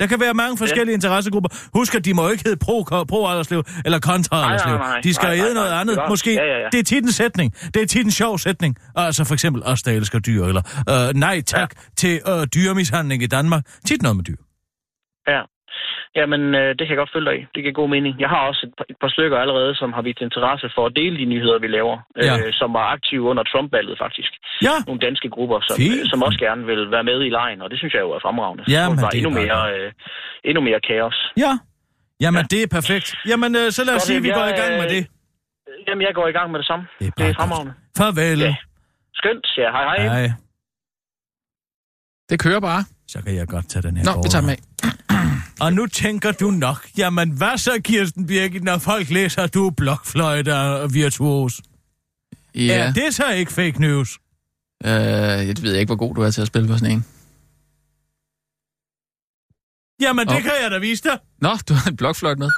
Der 0.00 0.06
kan 0.06 0.20
være 0.20 0.34
mange 0.34 0.56
forskellige 0.58 0.92
ja. 0.92 0.96
interessegrupper. 0.96 1.48
Husk, 1.74 1.94
at 1.94 2.04
de 2.04 2.14
må 2.14 2.28
ikke 2.30 2.44
hedde 2.44 2.56
pro, 2.56 2.82
pro 3.08 3.26
aldersliv 3.28 3.62
eller 3.84 3.98
kontra 3.98 4.40
nej. 4.56 5.00
De 5.00 5.14
skal 5.14 5.36
hedde 5.38 5.54
noget 5.54 5.72
andet. 5.72 5.96
Det 5.96 6.02
er- 6.04 6.08
Måske. 6.08 6.34
ja, 6.34 6.44
ja, 6.44 6.58
ja. 6.58 6.68
Det 6.72 6.78
er 6.80 6.84
tit 6.84 7.04
en 7.04 7.12
sætning. 7.12 7.54
Det 7.74 7.82
er 7.82 7.86
tit 7.86 8.04
en 8.04 8.10
sjov 8.10 8.38
sætning. 8.38 8.76
Altså 8.96 9.24
for 9.24 9.34
eksempel 9.34 9.62
os, 9.64 9.82
der 9.82 9.92
elsker 9.92 10.18
dyr, 10.18 10.44
eller 10.44 10.62
øh, 10.90 11.14
nej 11.14 11.40
tak 11.40 11.72
ja. 11.76 11.82
til 11.96 12.20
øh, 12.28 12.46
dyremishandling 12.54 13.22
i 13.22 13.26
Danmark. 13.26 13.62
Tit 13.86 14.02
noget 14.02 14.16
med 14.16 14.24
dyr. 14.24 14.36
Ja. 15.28 15.40
Jamen, 16.18 16.42
øh, 16.60 16.68
det 16.78 16.82
kan 16.84 16.92
jeg 16.94 17.00
godt 17.02 17.12
følge 17.14 17.28
dig 17.30 17.36
i. 17.40 17.42
Det 17.54 17.60
giver 17.62 17.80
god 17.82 17.90
mening. 17.96 18.12
Jeg 18.24 18.28
har 18.34 18.40
også 18.50 18.62
et 18.68 18.72
par, 18.78 18.86
et 18.92 18.98
par 19.02 19.10
stykker 19.14 19.38
allerede, 19.44 19.72
som 19.80 19.88
har 19.96 20.02
vist 20.08 20.20
interesse 20.28 20.66
for 20.76 20.84
at 20.86 20.92
dele 21.00 21.14
de 21.22 21.24
nyheder, 21.34 21.58
vi 21.64 21.68
laver, 21.78 21.96
Ja. 22.28 22.34
øh, 22.38 22.52
som 22.60 22.68
var 22.78 22.86
aktive 22.96 23.22
under 23.30 23.44
Trump-valget 23.52 23.96
faktisk. 24.04 24.32
Ja, 24.68 24.74
Nogle 24.88 25.00
danske 25.06 25.28
grupper, 25.36 25.58
som, 25.68 25.76
Fint. 25.80 26.00
øh, 26.00 26.06
som 26.12 26.18
også 26.26 26.38
gerne 26.46 26.62
vil 26.70 26.82
være 26.94 27.04
med 27.10 27.18
i 27.28 27.30
lejen, 27.38 27.58
og 27.64 27.68
det 27.70 27.78
synes 27.78 27.92
jeg 27.94 28.00
jo 28.06 28.10
er 28.16 28.20
fremragende. 28.26 28.62
Ja, 28.76 28.82
men 28.88 28.96
det 28.98 29.04
er 29.12 29.16
endnu 29.20 29.32
mere, 29.42 29.60
øh, 29.74 29.88
endnu 30.48 30.60
mere 30.68 30.80
kaos. 30.90 31.18
Ja. 31.44 31.52
Jamen, 32.24 32.42
ja. 32.44 32.46
det 32.52 32.60
er 32.66 32.68
perfekt. 32.78 33.08
Jamen, 33.30 33.50
øh, 33.60 33.66
så 33.76 33.80
lad 33.88 33.94
os 33.98 34.02
sige, 34.08 34.16
at 34.16 34.22
vi 34.26 34.28
jamen, 34.28 34.38
går 34.40 34.46
i 34.46 34.52
jeg, 34.52 34.58
gang 34.62 34.72
med 34.80 34.86
øh, 34.90 34.94
det. 34.96 35.02
Jamen, 35.88 36.02
jeg 36.08 36.14
går 36.18 36.26
i 36.32 36.34
gang 36.38 36.46
med 36.52 36.58
det 36.62 36.66
samme. 36.70 36.84
Det 36.98 37.06
er 37.06 37.10
Det 37.18 37.26
er 37.30 37.34
fremragende. 37.40 37.72
Farvel. 37.98 38.38
Ja. 38.48 38.54
Skønt, 39.20 39.46
ja. 39.62 39.68
Hej, 39.76 39.84
hej. 39.90 39.98
Hej. 40.16 40.26
Det 42.30 42.36
kører 42.44 42.60
bare. 42.60 42.82
Så 43.10 43.22
kan 43.22 43.34
jeg 43.34 43.48
godt 43.48 43.68
tage 43.68 43.82
den 43.82 43.96
her 43.96 44.04
Nå, 44.04 44.12
borger. 44.12 44.22
vi 44.22 44.28
tager 44.28 44.46
med. 44.46 44.56
Og 45.60 45.72
nu 45.72 45.86
tænker 45.86 46.32
du 46.32 46.50
nok, 46.50 46.88
jamen 46.98 47.30
hvad 47.30 47.58
så, 47.58 47.80
Kirsten 47.84 48.26
Birgit, 48.26 48.64
når 48.64 48.78
folk 48.78 49.10
læser, 49.10 49.42
at 49.42 49.54
du 49.54 49.66
er 49.66 49.70
blokfløjte 49.70 50.56
og 50.56 50.94
virtuos? 50.94 51.60
Ja, 52.54 52.78
Er 52.78 52.92
det 52.92 53.14
så 53.14 53.28
ikke 53.30 53.52
fake 53.52 53.80
news? 53.80 54.18
øh, 54.84 54.90
jeg 54.90 55.54
ved 55.62 55.74
ikke, 55.74 55.88
hvor 55.88 55.96
god 55.96 56.14
du 56.14 56.20
er 56.22 56.30
til 56.30 56.40
at 56.40 56.46
spille 56.46 56.68
på 56.68 56.78
sådan 56.78 56.90
en. 56.96 57.04
Jamen, 60.00 60.26
det 60.26 60.36
Åh. 60.36 60.42
kan 60.42 60.52
jeg 60.62 60.70
da 60.70 60.78
vise 60.78 61.02
dig. 61.04 61.18
Nå, 61.40 61.56
du 61.68 61.74
har 61.74 61.90
en 61.90 61.96
blokfløjt 61.96 62.38
med. 62.38 62.50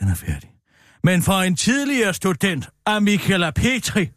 Den 0.00 0.08
er 0.08 0.14
færdig. 0.14 0.50
Men 1.04 1.22
for 1.22 1.32
en 1.32 1.56
tidligere 1.56 2.14
student 2.14 2.68
af 2.86 3.02
Michaela 3.02 3.50
Petri, 3.50 4.10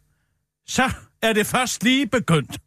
så 0.66 0.90
er 1.22 1.32
det 1.32 1.46
først 1.46 1.84
lige 1.84 2.06
begyndt. 2.06 2.58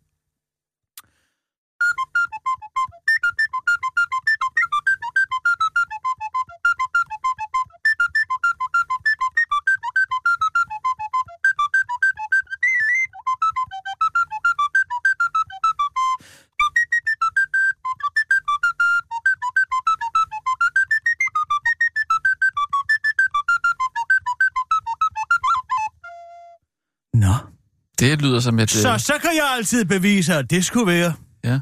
Det 28.04 28.22
lyder 28.22 28.39
som 28.39 28.60
et... 28.60 28.70
så, 28.72 28.93
Øh, 28.93 28.99
så 28.99 29.14
kan 29.22 29.30
jeg 29.36 29.54
altid 29.58 29.86
bevise, 29.86 30.34
at 30.34 30.49
det 30.49 30.66
skulle 30.66 30.88
være. 30.88 31.14
ja. 31.43 31.60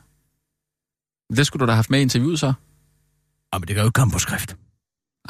Det 1.35 1.47
skulle 1.47 1.59
du 1.61 1.65
da 1.65 1.71
have 1.71 1.75
haft 1.75 1.89
med 1.89 1.99
i 1.99 2.01
interviewet 2.01 2.39
så. 2.39 2.53
Jamen, 3.53 3.67
det 3.67 3.75
kan 3.75 3.77
jo 3.83 3.87
ikke 3.87 3.93
komme 3.93 4.11
på 4.13 4.19
skrift. 4.19 4.55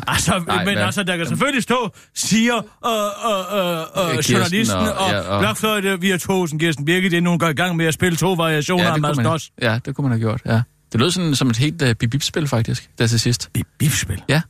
Altså, 0.08 0.32
Nej, 0.32 0.40
Nej, 0.46 0.66
men 0.66 0.74
hvad? 0.74 0.84
altså, 0.86 1.04
der 1.04 1.18
kan 1.18 1.28
selvfølgelig 1.28 1.64
stå, 1.64 1.90
siger 2.16 2.56
øh, 2.58 2.92
øh, 2.92 4.08
øh, 4.08 4.10
øh, 4.10 4.16
Kirsten 4.16 4.34
journalisten 4.36 4.78
og- 4.78 4.94
og, 4.94 5.12
ja, 5.12 5.20
og, 5.22 5.40
blokfløjte 5.42 6.02
virtuosen 6.02 6.60
Kirsten 6.60 6.86
Birgit, 6.86 7.14
inden 7.14 7.30
hun 7.30 7.40
går 7.40 7.48
i 7.48 7.54
gang 7.54 7.76
med 7.76 7.86
at 7.86 7.94
spille 7.94 8.18
to 8.18 8.34
variationer 8.34 8.86
af 8.88 8.94
det 8.94 9.02
Mads 9.02 9.18
Doss. 9.18 9.52
ja, 9.62 9.80
det 9.86 9.96
kunne 9.96 10.04
man 10.10 10.12
have 10.12 10.20
gjort, 10.20 10.42
ja. 10.46 10.62
Det 10.92 11.00
lød 11.00 11.12
sådan 11.12 11.36
som 11.36 11.50
et 11.50 11.58
helt 11.58 11.82
uh, 11.82 11.92
bip-bip-spil, 11.94 12.48
faktisk, 12.48 12.90
der 12.98 13.08
til 13.08 13.20
sidst. 13.20 13.50
Bifspil. 13.80 14.24
Ja. 14.30 14.42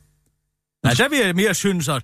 Nej, 0.84 0.94
der 0.94 1.08
vil 1.08 1.18
jeg 1.18 1.34
mere 1.34 1.54
synes, 1.54 1.88
at... 1.88 2.02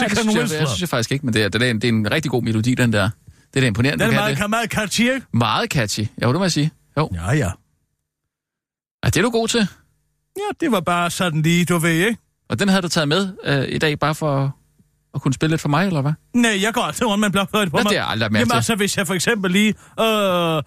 Mexican 0.00 0.24
det 0.26 0.32
synes 0.32 0.52
jeg, 0.52 0.60
jeg 0.60 0.68
synes 0.68 0.80
jeg 0.80 0.88
faktisk 0.88 1.12
ikke, 1.12 1.26
men 1.26 1.34
det 1.34 1.42
er, 1.42 1.48
det 1.48 1.62
er, 1.62 1.70
en, 1.70 1.76
det 1.80 1.84
er 1.84 1.92
en 1.92 2.10
rigtig 2.10 2.30
god 2.30 2.42
melodi, 2.42 2.74
den 2.74 2.92
der. 2.92 3.10
Det 3.54 3.56
er 3.56 3.60
da 3.60 3.66
imponerende, 3.66 4.04
Den 4.04 4.12
er 4.14 4.16
meget, 4.20 4.38
det. 4.38 4.50
meget 4.50 4.70
catchy, 4.70 5.00
ikke? 5.00 5.26
Meget 5.32 5.70
catchy. 5.72 6.06
Jo, 6.22 6.28
det 6.28 6.36
må 6.36 6.44
jeg 6.44 6.52
sige. 6.52 6.70
Jo. 6.98 7.10
Ja, 7.14 7.32
ja. 7.32 7.50
Ja, 9.04 9.06
det 9.10 9.16
er 9.16 9.22
du 9.22 9.30
god 9.30 9.48
til. 9.48 9.68
Ja, 10.36 10.42
det 10.60 10.72
var 10.72 10.80
bare 10.80 11.10
sådan 11.10 11.42
lige, 11.42 11.64
du 11.64 11.78
ved, 11.78 11.90
ikke? 11.90 12.16
Og 12.48 12.58
den 12.58 12.68
havde 12.68 12.82
du 12.82 12.88
taget 12.88 13.08
med 13.08 13.28
øh, 13.44 13.64
i 13.68 13.78
dag, 13.78 13.98
bare 13.98 14.14
for 14.14 14.56
at 15.14 15.22
kunne 15.22 15.34
spille 15.34 15.52
lidt 15.52 15.60
for 15.60 15.68
mig, 15.68 15.86
eller 15.86 16.00
hvad? 16.02 16.12
Nej, 16.34 16.62
jeg 16.62 16.74
går 16.74 16.82
altid 16.82 17.06
rundt 17.06 17.20
med 17.20 17.26
en 17.26 17.32
blokfløjte 17.32 17.70
på 17.70 17.76
Nå, 17.76 17.82
mig. 17.82 17.90
det 17.90 17.96
jeg 17.96 18.06
aldrig 18.08 18.32
mærke 18.32 18.40
Jamen 18.40 18.50
til. 18.50 18.56
altså, 18.56 18.74
hvis 18.74 18.96
jeg 18.96 19.06
for 19.06 19.14
eksempel 19.14 19.50
lige... 19.50 19.74
Øh... 20.00 20.62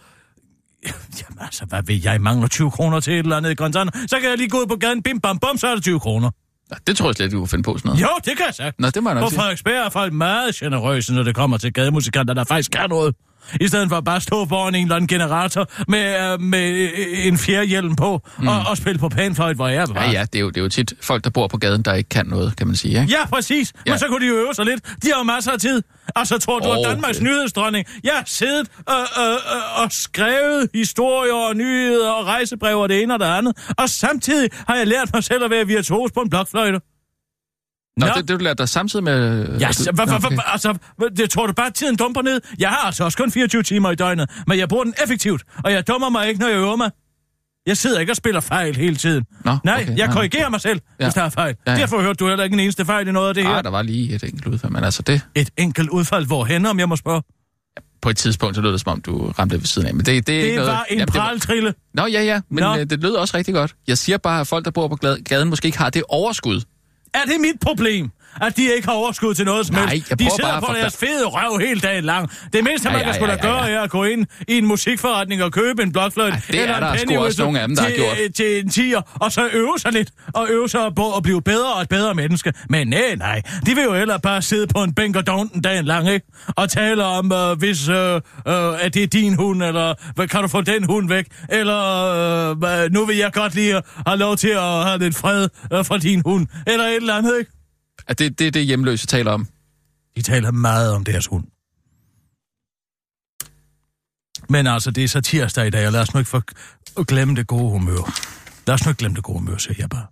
Jamen 1.19 1.39
altså, 1.39 1.65
hvad 1.65 1.83
ved 1.83 1.99
jeg? 2.03 2.21
Mangler 2.21 2.47
20 2.47 2.71
kroner 2.71 2.99
til 2.99 3.13
et 3.13 3.19
eller 3.19 3.37
andet 3.37 3.51
i 3.51 3.55
Grønland. 3.55 3.89
Så 4.07 4.19
kan 4.19 4.29
jeg 4.29 4.37
lige 4.37 4.49
gå 4.49 4.57
ud 4.57 4.67
på 4.67 4.75
gaden, 4.75 5.03
bim 5.03 5.19
bam 5.21 5.39
bum, 5.39 5.57
så 5.57 5.67
er 5.67 5.73
det 5.75 5.83
20 5.83 5.99
kroner. 5.99 6.31
Nå, 6.71 6.77
det 6.87 6.97
tror 6.97 7.07
jeg 7.07 7.15
slet 7.15 7.25
ikke, 7.25 7.35
du 7.35 7.39
kunne 7.39 7.47
finde 7.47 7.63
på 7.63 7.77
sådan 7.77 7.89
noget. 7.89 8.01
Jo, 8.01 8.07
det 8.25 8.37
kan 8.37 8.45
jeg 8.45 8.55
sagt. 8.55 8.79
Nå, 8.79 8.89
det 8.89 9.03
må 9.03 9.09
jeg 9.09 9.15
nok 9.15 9.23
På 9.23 9.29
sige. 9.29 9.39
Frederiksberg 9.39 9.85
er 9.85 9.89
folk 9.89 10.13
meget 10.13 10.55
generøse, 10.55 11.13
når 11.13 11.23
det 11.23 11.35
kommer 11.35 11.57
til 11.57 11.73
gademusikanter, 11.73 12.33
der 12.33 12.43
faktisk 12.43 12.71
kan 12.71 12.89
noget. 12.89 13.15
I 13.61 13.67
stedet 13.67 13.89
for 13.89 13.95
at 13.97 14.03
bare 14.03 14.21
stå 14.21 14.45
foran 14.47 14.75
en 14.75 14.81
eller 14.85 14.95
anden 14.95 15.07
generator 15.07 15.67
med, 15.87 16.31
øh, 16.33 16.41
med 16.41 16.69
øh, 16.71 17.25
en 17.27 17.37
fjerhjelm 17.37 17.95
på 17.95 18.21
mm. 18.39 18.47
og, 18.47 18.63
og 18.69 18.77
spille 18.77 18.99
på 18.99 19.09
pænfløjt, 19.09 19.55
hvor 19.55 19.67
jeg 19.67 19.81
er 19.81 19.85
Ja, 20.03 20.11
ja, 20.11 20.25
det 20.33 20.35
er, 20.35 20.39
jo, 20.39 20.49
det 20.49 20.57
er 20.57 20.61
jo 20.61 20.69
tit 20.69 20.93
folk, 21.01 21.23
der 21.23 21.29
bor 21.29 21.47
på 21.47 21.57
gaden, 21.57 21.81
der 21.81 21.93
ikke 21.93 22.09
kan 22.09 22.25
noget, 22.25 22.55
kan 22.57 22.67
man 22.67 22.75
sige, 22.75 23.01
ikke? 23.01 23.13
Ja, 23.13 23.25
præcis. 23.25 23.73
Ja. 23.85 23.91
Men 23.91 23.99
så 23.99 24.07
kunne 24.07 24.25
de 24.25 24.29
jo 24.29 24.35
øve 24.37 24.53
sig 24.53 24.65
lidt. 24.65 24.85
De 25.03 25.07
har 25.11 25.17
jo 25.17 25.23
masser 25.23 25.51
af 25.51 25.59
tid. 25.59 25.81
Og 26.15 26.27
så 26.27 26.37
tror 26.37 26.59
du, 26.59 26.71
at 26.71 26.77
Åh, 26.79 26.85
Danmarks 26.91 27.17
det- 27.17 27.23
nyhedsdronning... 27.23 27.85
Jeg 28.03 28.13
har 28.13 28.23
siddet 28.25 28.67
øh, 28.89 28.95
øh, 28.95 29.31
øh, 29.33 29.83
og 29.83 29.91
skrevet 29.91 30.69
historier 30.75 31.33
og 31.33 31.55
nyheder 31.55 32.09
og 32.11 32.25
rejsebreve 32.25 32.81
og 32.81 32.89
det 32.89 33.01
ene 33.03 33.13
og 33.13 33.19
det 33.19 33.25
andet. 33.25 33.57
Og 33.77 33.89
samtidig 33.89 34.49
har 34.67 34.75
jeg 34.75 34.87
lært 34.87 35.09
mig 35.13 35.23
selv 35.23 35.43
at 35.43 35.49
være 35.51 35.67
virtuos 35.67 36.11
på 36.11 36.19
en 36.21 36.29
blokfløjte. 36.29 36.79
Nå, 37.97 38.05
Nå. 38.05 38.11
det, 38.17 38.27
det 38.27 38.39
du 38.39 38.43
lærte 38.43 38.57
dig 38.57 38.69
samtidig 38.69 39.03
med... 39.03 39.47
Ja, 39.59 39.69
at 39.69 39.77
du- 39.77 39.83
så, 39.83 39.91
hva, 39.91 40.05
hva, 40.05 40.15
okay. 40.15 40.37
altså, 40.45 40.77
det 41.17 41.29
tror 41.29 41.47
du 41.47 41.53
bare, 41.53 41.67
at 41.67 41.73
tiden 41.73 41.95
dumper 41.95 42.21
ned? 42.21 42.41
Jeg 42.59 42.69
har 42.69 42.77
altså 42.77 43.03
også 43.03 43.17
kun 43.17 43.31
24 43.31 43.63
timer 43.63 43.91
i 43.91 43.95
døgnet, 43.95 44.29
men 44.47 44.59
jeg 44.59 44.69
bruger 44.69 44.83
den 44.83 44.93
effektivt, 45.03 45.43
og 45.63 45.71
jeg 45.71 45.87
dummer 45.87 46.09
mig 46.09 46.27
ikke, 46.27 46.39
når 46.39 46.47
jeg 46.47 46.57
øver 46.57 46.75
mig. 46.75 46.91
Jeg 47.67 47.77
sidder 47.77 47.99
ikke 47.99 48.11
og 48.11 48.15
spiller 48.15 48.39
fejl 48.41 48.75
hele 48.75 48.95
tiden. 48.95 49.23
Nå, 49.45 49.57
Nej, 49.63 49.81
okay, 49.81 49.97
jeg 49.97 50.09
korrigerer 50.09 50.49
mig 50.49 50.61
selv, 50.61 50.81
Ja. 50.99 51.05
hvis 51.05 51.13
der 51.13 51.21
er 51.21 51.29
fejl. 51.29 51.55
Ja, 51.67 51.71
ja. 51.71 51.77
Derfor 51.77 52.01
hørte 52.01 52.13
du 52.17 52.27
heller 52.27 52.43
ikke 52.43 52.53
en 52.53 52.59
eneste 52.59 52.85
fejl 52.85 53.07
i 53.07 53.11
noget 53.11 53.27
af 53.29 53.33
det 53.33 53.43
her. 53.43 53.55
Ah, 53.55 53.63
der 53.63 53.69
var 53.69 53.81
lige 53.81 54.15
et 54.15 54.23
enkelt 54.23 54.45
udfald, 54.47 54.71
men 54.71 54.83
altså 54.83 55.01
det... 55.01 55.21
Et 55.35 55.49
enkelt 55.57 55.89
udfald, 55.89 56.25
hvorhen, 56.25 56.65
om 56.65 56.79
jeg 56.79 56.89
må 56.89 56.95
spørge? 56.95 57.21
På 58.01 58.09
et 58.09 58.17
tidspunkt, 58.17 58.55
så 58.55 58.61
lød 58.61 58.71
det 58.71 58.81
som 58.81 58.91
om, 58.91 59.01
du 59.01 59.31
ramte 59.39 59.55
ved 59.59 59.65
siden 59.65 59.87
af. 59.87 59.93
Men 59.93 60.05
det, 60.05 60.27
det, 60.27 60.35
er 60.35 60.39
Det 60.39 60.45
ikke 60.47 60.55
noget... 60.55 60.71
var 60.71 60.85
en 60.89 60.97
Jamen, 60.97 61.11
praltrille. 61.11 61.73
Nå, 61.93 62.05
ja, 62.05 62.23
ja, 62.23 62.41
men 62.49 62.63
Nå. 62.63 62.77
øh, 62.77 62.85
det 62.89 63.01
lød 63.01 63.11
også 63.13 63.37
rigtig 63.37 63.53
godt. 63.53 63.75
Jeg 63.87 63.97
siger 63.97 64.17
bare, 64.17 64.41
at 64.41 64.47
folk, 64.47 64.65
der 64.65 64.71
bor 64.71 64.87
på 64.87 64.95
gaden, 65.25 65.49
måske 65.49 65.65
ikke 65.65 65.77
har 65.77 65.89
det 65.89 66.03
overskud. 66.09 66.61
Er 67.15 67.25
det 67.25 67.41
mit 67.41 67.59
problem, 67.59 68.11
at 68.41 68.57
de 68.57 68.75
ikke 68.75 68.87
har 68.87 68.93
overskud 68.95 69.33
til 69.33 69.45
noget 69.45 69.65
som 69.65 69.75
Nej, 69.75 69.85
helst? 69.89 70.09
De 70.19 70.29
sidder 70.35 70.59
på 70.59 70.65
at 70.65 70.75
deres 70.81 70.97
fede 70.97 71.25
røv 71.25 71.59
hele 71.59 71.79
dagen 71.79 72.03
lang. 72.03 72.29
Det 72.53 72.63
mindste, 72.63 72.89
man 72.89 73.03
kan 73.03 73.13
sgu 73.13 73.25
da 73.25 73.35
gøre, 73.41 73.69
er 73.71 73.81
at 73.81 73.89
gå 73.89 74.03
ind 74.03 74.25
i 74.47 74.57
en 74.57 74.65
musikforretning 74.65 75.43
og 75.43 75.51
købe 75.51 75.83
en 75.83 75.91
blokfløjte. 75.91 76.37
Er 76.49 76.61
eller 76.61 76.79
der 76.79 76.91
en 76.91 76.97
sgu 76.99 77.05
penny 77.07 77.17
også 77.17 77.23
whistle 77.25 77.43
nogle 77.45 77.59
af 77.59 77.67
dem, 77.67 77.75
der 77.75 77.83
har 77.83 77.89
til, 77.89 77.97
gjort. 77.97 78.17
øh, 78.23 78.29
Til 78.35 78.59
en 78.59 78.69
tiger, 78.69 79.01
og 79.21 79.31
så 79.31 79.49
øve 79.53 79.79
sig 79.79 79.91
lidt, 79.91 80.09
og 80.33 80.47
øve 80.49 80.69
sig 80.69 80.95
på 80.95 81.11
at 81.17 81.23
blive 81.23 81.41
bedre 81.41 81.73
og 81.73 81.81
et 81.81 81.89
bedre 81.89 82.13
menneske. 82.15 82.53
Men 82.69 82.87
nej, 82.87 83.15
nej, 83.15 83.41
de 83.65 83.75
vil 83.75 83.83
jo 83.83 83.93
heller 83.93 84.17
bare 84.17 84.41
sidde 84.41 84.67
på 84.67 84.83
en 84.83 84.93
bænk 84.93 85.15
og 85.15 85.27
down 85.27 85.61
dagen 85.61 85.85
lang, 85.85 86.09
ikke? 86.09 86.25
Og 86.55 86.69
tale 86.69 87.03
om, 87.05 87.31
øh, 87.31 87.57
hvis 87.57 87.89
øh, 87.89 87.95
øh, 88.15 88.21
er 88.81 88.89
det 88.93 89.13
din 89.13 89.35
hund, 89.35 89.63
eller 89.63 89.93
hvad, 90.15 90.27
kan 90.27 90.41
du 90.41 90.47
få 90.47 90.61
den 90.61 90.83
hund 90.83 91.09
væk? 91.09 91.25
Eller 91.49 91.81
øh, 92.83 92.91
nu 92.91 93.05
vil 93.05 93.17
jeg 93.17 93.33
godt 93.33 93.55
lige 93.55 93.81
have 94.07 94.17
lov 94.17 94.37
til 94.37 94.47
at 94.49 94.61
have 94.85 94.99
lidt 94.99 95.15
fred 95.15 95.47
øh, 95.73 95.85
fra 95.85 95.97
din 95.97 96.21
hund, 96.25 96.47
eller 96.67 96.85
et 96.85 96.95
eller 96.95 97.13
andet, 97.15 97.39
ikke? 97.39 97.51
At 98.07 98.19
det, 98.19 98.39
det 98.39 98.47
er 98.47 98.51
det 98.51 98.65
hjemløse 98.65 99.07
taler 99.07 99.31
om. 99.31 99.47
De 100.15 100.21
taler 100.21 100.51
meget 100.51 100.91
om 100.91 101.03
deres 101.03 101.27
hund. 101.27 101.43
Men 104.49 104.67
altså, 104.67 104.91
det 104.91 105.03
er 105.03 105.07
så 105.07 105.21
tirsdag 105.21 105.67
i 105.67 105.69
dag, 105.69 105.87
og 105.87 105.93
lad 105.93 106.01
os 106.01 106.13
nu 106.13 106.19
ikke 106.19 106.29
for 106.29 106.43
glemme 107.03 107.35
det 107.35 107.47
gode 107.47 107.69
humør. 107.71 108.19
Lad 108.67 108.73
os 108.73 108.85
nu 108.85 108.89
ikke 108.89 108.99
glemme 108.99 109.15
det 109.15 109.23
gode 109.23 109.39
humør, 109.39 109.57
siger 109.57 109.75
jeg 109.79 109.89
bare. 109.89 110.05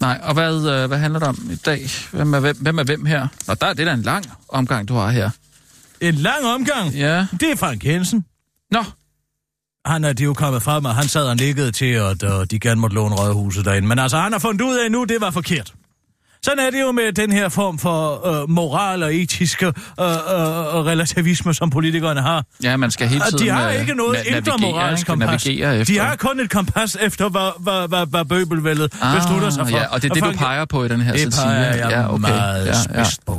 Nej, 0.00 0.20
og 0.22 0.34
hvad, 0.34 0.54
øh, 0.56 0.88
hvad 0.88 0.98
handler 0.98 1.18
det 1.18 1.28
om 1.28 1.48
i 1.50 1.56
dag? 1.56 1.88
Hvem 2.12 2.34
er 2.34 2.40
hvem, 2.40 2.56
hvem, 2.56 2.78
er 2.78 2.84
hvem 2.84 3.04
her? 3.04 3.28
Nå, 3.46 3.54
der, 3.54 3.72
det 3.72 3.80
er 3.80 3.84
da 3.84 3.92
en 3.94 4.02
lang 4.02 4.24
omgang, 4.48 4.88
du 4.88 4.94
har 4.94 5.10
her. 5.10 5.30
En 6.00 6.14
lang 6.14 6.44
omgang. 6.44 6.90
Ja. 6.94 7.26
Det 7.40 7.50
er 7.52 7.56
Frank 7.56 7.84
Jensen. 7.84 8.24
Nå, 8.70 8.84
Han 9.84 10.04
er 10.04 10.12
de 10.12 10.22
er 10.22 10.24
jo 10.24 10.34
kommet 10.34 10.62
frem, 10.62 10.84
og 10.84 10.94
han 10.94 11.08
sad 11.08 11.28
og 11.28 11.36
nikkede 11.36 11.72
til, 11.72 11.92
at 11.92 12.22
uh, 12.22 12.44
de 12.50 12.60
gerne 12.60 12.80
måtte 12.80 12.94
låne 12.94 13.14
rådhuset 13.14 13.64
derinde. 13.64 13.88
Men 13.88 13.98
altså, 13.98 14.18
han 14.18 14.32
har 14.32 14.38
fundet 14.38 14.64
ud 14.64 14.78
af 14.78 14.90
nu, 14.90 15.04
det 15.04 15.20
var 15.20 15.30
forkert. 15.30 15.74
Sådan 16.42 16.58
er 16.58 16.70
det 16.70 16.80
jo 16.80 16.92
med 16.92 17.12
den 17.12 17.32
her 17.32 17.48
form 17.48 17.78
for 17.78 18.26
uh, 18.42 18.50
moral 18.50 19.02
og 19.02 19.14
etiske 19.14 19.66
uh, 19.66 19.72
uh, 19.72 20.06
relativisme, 20.86 21.54
som 21.54 21.70
politikerne 21.70 22.20
har. 22.22 22.44
ja, 22.62 22.76
man 22.76 22.90
skal 22.90 23.08
hele 23.08 23.22
Og 23.24 23.30
tiden... 23.30 23.46
de 23.46 23.50
har 23.52 23.68
øh, 23.68 23.80
ikke 23.80 23.94
noget 23.94 24.16
na- 24.16 24.36
indre 24.36 24.58
moralsk 24.60 25.06
kompas. 25.06 25.42
De 25.86 25.98
har 25.98 26.16
kun 26.16 26.40
et 26.40 26.50
kompas 26.50 26.96
efter, 27.00 27.28
hvad, 27.28 27.62
hvad, 27.62 27.88
hvad, 27.88 28.06
hvad 28.06 28.24
bøbelvældet 28.24 28.94
ah, 29.02 29.16
beslutter 29.16 29.50
sig 29.50 29.68
for. 29.68 29.76
Ja, 29.76 29.86
og 29.86 30.02
det 30.02 30.10
er 30.10 30.14
det, 30.14 30.22
du 30.22 30.26
Frank- 30.28 30.38
peger 30.38 30.64
på 30.64 30.84
i 30.84 30.88
den 30.88 31.00
her 31.00 31.12
Det 31.12 31.20
satire. 31.34 31.44
peger 31.54 31.74
jeg 31.76 31.90
ja, 31.90 32.08
okay. 32.14 32.20
meget 32.20 32.66
ja, 32.66 32.72
ja. 32.94 33.04
spidst 33.04 33.26
på. 33.26 33.32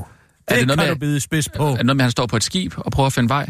Er 0.47 0.53
det 0.53 0.59
Det, 0.59 0.67
noget 0.67 0.79
kan 0.79 0.87
med- 0.87 0.95
du 0.95 0.99
bide 0.99 1.19
spids 1.19 1.49
på. 1.49 1.67
Er 1.67 1.75
det 1.75 1.85
noget 1.85 1.95
med, 1.97 2.03
at 2.03 2.05
han 2.05 2.11
står 2.11 2.25
på 2.27 2.35
et 2.35 2.43
skib 2.43 2.73
og 2.77 2.91
prøver 2.91 3.07
at 3.07 3.13
finde 3.13 3.29
vej? 3.29 3.49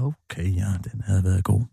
Okay, 0.00 0.54
ja, 0.56 0.66
den 0.92 1.02
havde 1.06 1.24
været 1.24 1.44
god. 1.44 1.64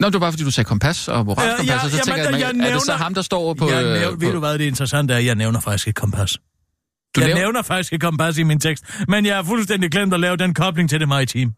Nå, 0.00 0.06
det 0.06 0.14
var 0.14 0.20
bare, 0.20 0.32
fordi 0.32 0.44
du 0.44 0.50
sagde 0.50 0.68
kompas 0.68 1.08
og 1.08 1.26
moralkompas, 1.26 1.66
Ja, 1.66 1.72
ja, 1.74 1.84
og 1.84 1.90
så 1.90 1.96
tænker 1.98 2.22
jamen, 2.22 2.40
jeg, 2.40 2.46
jeg 2.48 2.56
man, 2.56 2.66
er 2.66 2.72
det 2.72 2.82
så 2.82 2.86
nævner- 2.92 3.04
ham, 3.04 3.14
der 3.14 3.22
står 3.22 3.54
på... 3.54 3.70
jeg 3.70 3.84
øh, 3.84 3.92
nævner, 3.92 4.10
ved 4.16 4.26
på- 4.28 4.32
du 4.32 4.38
hvad, 4.38 4.58
det 4.58 4.64
interessante 4.64 5.14
er, 5.14 5.18
jeg 5.18 5.34
nævner 5.34 5.60
faktisk 5.60 5.88
et 5.88 5.94
kompas. 5.94 6.32
Du 6.32 7.20
jeg 7.20 7.28
nævner- 7.28 7.42
nævner 7.42 7.62
faktisk 7.62 7.92
et 7.92 8.00
kompas 8.00 8.38
i 8.38 8.42
min 8.42 8.60
tekst, 8.60 8.84
men 9.08 9.26
jeg 9.26 9.36
har 9.36 9.42
fuldstændig 9.42 9.90
glemt 9.90 10.14
at 10.14 10.20
lave 10.20 10.36
den 10.36 10.54
kobling 10.54 10.90
til 10.90 11.00
det 11.00 11.08
maritime. 11.08 11.52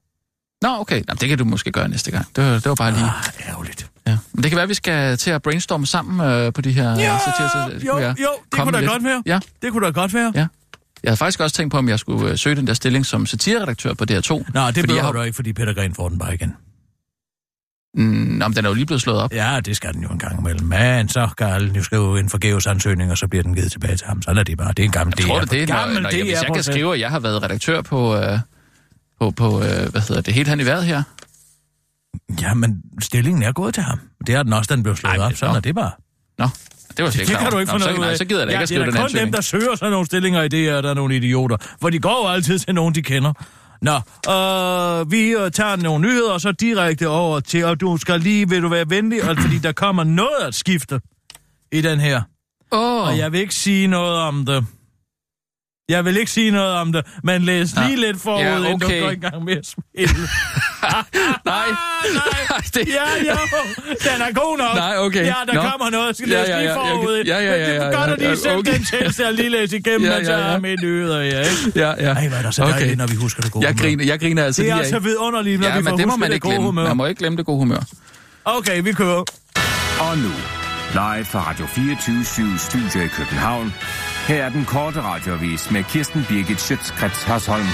Nå, 0.63 0.69
okay. 0.81 0.95
Jamen, 1.09 1.19
det 1.21 1.29
kan 1.29 1.39
du 1.39 1.45
måske 1.45 1.73
gøre 1.73 1.89
næste 1.89 2.11
gang. 2.11 2.27
Det 2.37 2.45
var, 2.45 2.51
det 2.53 2.65
var 2.67 2.75
bare 2.75 2.91
lige... 2.93 3.05
Ah, 3.05 3.49
ærgerligt. 3.51 3.91
Ja. 4.07 4.19
Men 4.33 4.43
det 4.43 4.51
kan 4.51 4.57
være, 4.57 4.63
at 4.63 4.69
vi 4.69 4.75
skal 4.75 5.17
til 5.17 5.31
at 5.31 5.43
brainstorme 5.43 5.87
sammen 5.87 6.27
øh, 6.27 6.53
på 6.53 6.61
de 6.61 6.73
her 6.73 6.91
Ja. 6.99 7.19
Så, 7.19 7.71
det 7.79 7.87
jo, 7.87 7.99
jeg 7.99 8.15
jo, 8.21 8.29
det 8.53 8.61
kunne 8.61 8.73
da 8.73 8.81
lidt. 8.81 8.91
godt 8.91 9.05
være. 9.05 9.23
Ja. 9.27 9.41
Det 9.63 9.73
kunne 9.73 9.87
da 9.87 9.91
godt 9.91 10.15
være. 10.15 10.33
Ja. 10.35 10.47
Jeg 11.03 11.11
havde 11.11 11.17
faktisk 11.17 11.41
også 11.41 11.57
tænkt 11.57 11.73
på, 11.73 11.79
om 11.79 11.89
jeg 11.89 11.99
skulle 11.99 12.31
øh, 12.31 12.39
søge 12.39 12.57
den 12.57 12.67
der 12.67 12.75
stilling 12.75 13.07
som 13.07 13.27
satireredaktør 13.27 13.95
på 13.95 14.05
DR2. 14.11 14.29
Nå, 14.31 14.43
det 14.45 14.55
jeg 14.55 14.75
behøver 14.75 15.03
har- 15.03 15.13
du 15.13 15.23
ikke, 15.23 15.37
fordi 15.37 15.53
Peter 15.53 15.75
Gren 15.75 15.95
får 15.95 16.09
den 16.09 16.19
bare 16.19 16.35
igen. 16.35 16.55
Mm, 17.97 18.03
men 18.05 18.53
den 18.57 18.65
er 18.65 18.69
jo 18.69 18.75
lige 18.75 18.87
blevet 18.87 19.01
slået 19.03 19.19
op. 19.21 19.33
Ja, 19.33 19.61
det 19.65 19.77
skal 19.77 19.93
den 19.95 20.03
jo 20.03 20.09
en 20.09 20.19
gang 20.19 20.41
imellem. 20.41 20.67
Men 20.67 21.09
så 21.09 21.29
kan 21.39 21.47
alle 21.47 21.73
jo 21.77 21.83
skrive 21.83 22.21
en 22.21 22.29
forgæves 22.29 22.67
ansøgning, 22.67 23.11
og 23.11 23.19
så 23.19 23.29
bliver 23.29 23.43
den 23.43 23.55
givet 23.55 23.73
tilbage 23.73 23.97
til 23.97 24.07
ham. 24.07 24.23
Så 24.23 24.31
er 24.31 24.43
det 24.43 24.59
bare. 24.59 24.69
Det 24.69 24.79
er 24.79 24.85
en 24.85 24.91
gammel 24.93 25.15
Jeg 25.19 25.27
tror 25.27 25.41
DR. 25.41 25.45
du 25.45 25.57
det, 25.57 25.69
når, 25.69 25.77
gammel 25.77 26.03
når, 26.03 26.11
jeg, 26.11 26.23
hvis 26.23 26.33
jeg 26.43 26.51
kan 26.55 26.63
skrive, 26.63 26.95
at 26.95 27.01
jeg 27.01 27.11
har 27.11 27.21
været 27.21 27.43
redaktør 27.43 27.83
på, 27.83 28.17
øh, 28.17 28.39
på, 29.21 29.31
på 29.31 29.63
øh, 29.63 29.89
hvad 29.91 30.01
hedder 30.09 30.21
det, 30.23 30.35
helt 30.35 30.49
hen 30.49 30.61
i 30.61 30.67
vejret 30.67 30.85
her. 30.85 31.03
Jamen, 32.41 32.83
stillingen 33.01 33.43
er 33.43 33.53
gået 33.53 33.75
til 33.75 33.83
ham. 33.83 34.01
Det 34.27 34.35
er 34.35 34.43
den 34.43 34.53
også, 34.53 34.75
den 34.75 34.83
blev 34.83 34.97
slået 34.97 35.13
Ej, 35.15 35.19
op. 35.25 35.31
men 35.31 35.37
Sådan 35.37 35.53
så- 35.55 35.57
er 35.57 35.61
det 35.61 35.75
bare. 35.75 35.91
Nå, 36.39 36.49
det 36.97 37.05
var 37.05 37.11
slet 37.11 37.27
Det 37.27 37.31
ikke 37.33 37.43
kan 37.43 37.51
du 37.53 37.59
ikke 37.59 37.71
få 37.71 37.79
noget 37.79 37.95
så, 37.97 38.01
ud 38.01 38.07
af. 38.07 38.19
så 38.19 38.25
gider 38.25 38.41
jeg 38.41 38.47
da 38.47 38.51
ikke 38.51 38.59
ja, 38.59 38.63
at 38.63 38.69
skrive 38.69 38.81
det 38.81 38.87
den 38.87 38.97
er 38.97 38.97
da 38.97 39.03
kun 39.03 39.05
ansøgning. 39.05 39.27
dem, 39.27 39.33
der 39.33 39.41
søger 39.41 39.75
sådan 39.77 39.91
nogle 39.93 40.07
stillinger 40.07 40.43
i 40.43 40.49
det 40.49 40.61
her, 40.65 40.81
der 40.81 40.91
er 40.91 40.95
nogle 40.95 41.17
idioter. 41.17 41.57
For 41.81 41.91
de 41.91 41.99
går 41.99 42.27
jo 42.29 42.33
altid 42.35 42.59
til 42.59 42.75
nogen, 42.75 42.95
de 42.95 43.03
kender. 43.03 43.33
Nå, 43.85 43.95
øh, 44.33 45.11
vi 45.11 45.29
øh, 45.29 45.51
tager 45.51 45.77
nogle 45.77 46.09
nyheder, 46.09 46.33
og 46.33 46.41
så 46.41 46.53
direkte 46.53 47.09
over 47.09 47.41
til, 47.41 47.65
og 47.65 47.81
du 47.81 47.97
skal 47.97 48.21
lige, 48.21 48.49
vil 48.49 48.63
du 48.63 48.69
være 48.69 48.91
venlig, 48.91 49.31
og, 49.31 49.37
fordi 49.39 49.59
der 49.59 49.73
kommer 49.73 50.05
noget 50.05 50.41
at 50.49 50.55
skifte 50.55 51.01
i 51.73 51.81
den 51.81 52.01
her. 52.01 52.23
Åh, 52.73 53.07
Og 53.09 53.19
jeg 53.19 53.33
vil 53.33 53.41
ikke 53.41 53.55
sige 53.55 53.87
noget 53.87 54.17
om 54.19 54.47
det. 54.47 54.67
Jeg 55.89 56.05
vil 56.05 56.17
ikke 56.17 56.31
sige 56.31 56.51
noget 56.51 56.75
om 56.75 56.93
det, 56.93 57.07
men 57.23 57.43
læs 57.43 57.75
lige 57.77 57.97
lidt 57.97 58.21
forud, 58.21 58.41
Ja, 58.43 58.57
inden 58.57 58.79
du 58.81 58.87
okay. 58.87 59.01
går 59.03 59.11
i 59.11 59.15
gang 59.15 59.45
med 59.45 59.57
at 59.57 59.67
spille. 59.67 60.15
nej. 61.45 61.67
nej. 62.15 62.61
det... 62.75 62.89
Ja, 62.89 63.07
jo, 63.31 63.37
den 64.03 64.23
er 64.23 64.33
god 64.35 64.59
nok. 64.59 64.75
Nej, 64.77 64.95
okay. 64.99 65.25
Ja, 65.27 65.35
der 65.47 65.55
Nå. 65.55 65.63
kommer 65.71 65.91
noget. 65.91 66.17
Skal 66.17 66.29
Ja, 66.31 66.41
læse 66.41 66.53
ja, 66.53 66.59
lige 66.61 66.71
ja, 66.73 66.81
jeg 66.81 66.91
forud. 66.91 67.23
ja, 67.27 67.39
ja, 67.39 67.45
ja, 67.45 67.57
ja, 67.59 67.75
Det 67.75 67.77
er 67.77 67.93
godt 67.93 68.07
ja, 68.09 68.13
at 68.13 68.19
lige 68.19 68.29
ja, 68.31 68.37
selv 68.37 68.57
okay. 68.57 68.73
den 68.73 68.85
tekst, 68.85 69.21
jeg 69.21 69.35
lige 69.35 69.49
læse 69.49 69.77
igennem, 69.77 70.03
Ja, 70.03 70.11
ja, 70.11 70.17
jeg 70.19 70.27
ja. 70.27 70.35
er 70.55 70.59
med 70.59 70.71
i 70.73 70.77
nyheder, 70.83 71.21
ja, 71.21 71.41
ikke? 71.41 71.73
Ja, 71.81 71.91
ja. 71.99 72.13
Ej, 72.13 72.29
hvor 72.29 72.37
er 72.39 72.43
der 72.43 72.51
så 72.51 72.63
dejligt, 72.65 72.99
når 72.99 73.07
vi 73.07 73.15
husker 73.17 73.43
det 73.43 73.53
gode 73.53 73.67
jeg 73.67 73.73
humør. 73.73 73.83
griner, 73.83 74.05
jeg 74.05 74.21
griner 74.21 74.45
altså 74.45 74.63
Det 74.63 74.71
er 74.71 74.75
lige 74.75 74.81
altså 74.83 74.97
af. 74.97 75.05
vidunderligt, 75.05 75.61
når 75.61 75.69
Ja, 75.69 75.79
vi 75.79 75.85
får 75.89 75.97
det 75.97 76.07
må 76.09 76.17
man 76.17 76.29
det 76.29 76.35
ikke 76.35 76.43
gode 76.45 76.53
glemme. 76.53 76.67
humør. 76.67 76.87
Man 76.89 76.97
må 76.97 77.07
ikke 77.07 77.19
glemme 77.19 77.37
det 77.39 77.47
gode 77.47 77.59
humør. 77.59 77.81
Okay, 78.45 78.83
vi 78.83 78.93
kører. 78.93 79.25
Og 80.01 80.19
nu, 80.19 80.31
live 80.93 81.25
fra 81.25 81.51
Radio 81.51 81.67
24 81.67 82.25
Studio 82.59 83.05
i 83.05 83.09
København. 83.09 83.75
Her 84.29 84.45
er 84.45 84.49
den 84.49 84.65
korte 84.65 85.01
radiovis 85.03 85.71
med 85.71 85.85
Kirsten 85.85 86.27
Birgit 86.29 86.61
Schøtzgrads 86.61 87.23
Hasholm. 87.23 87.67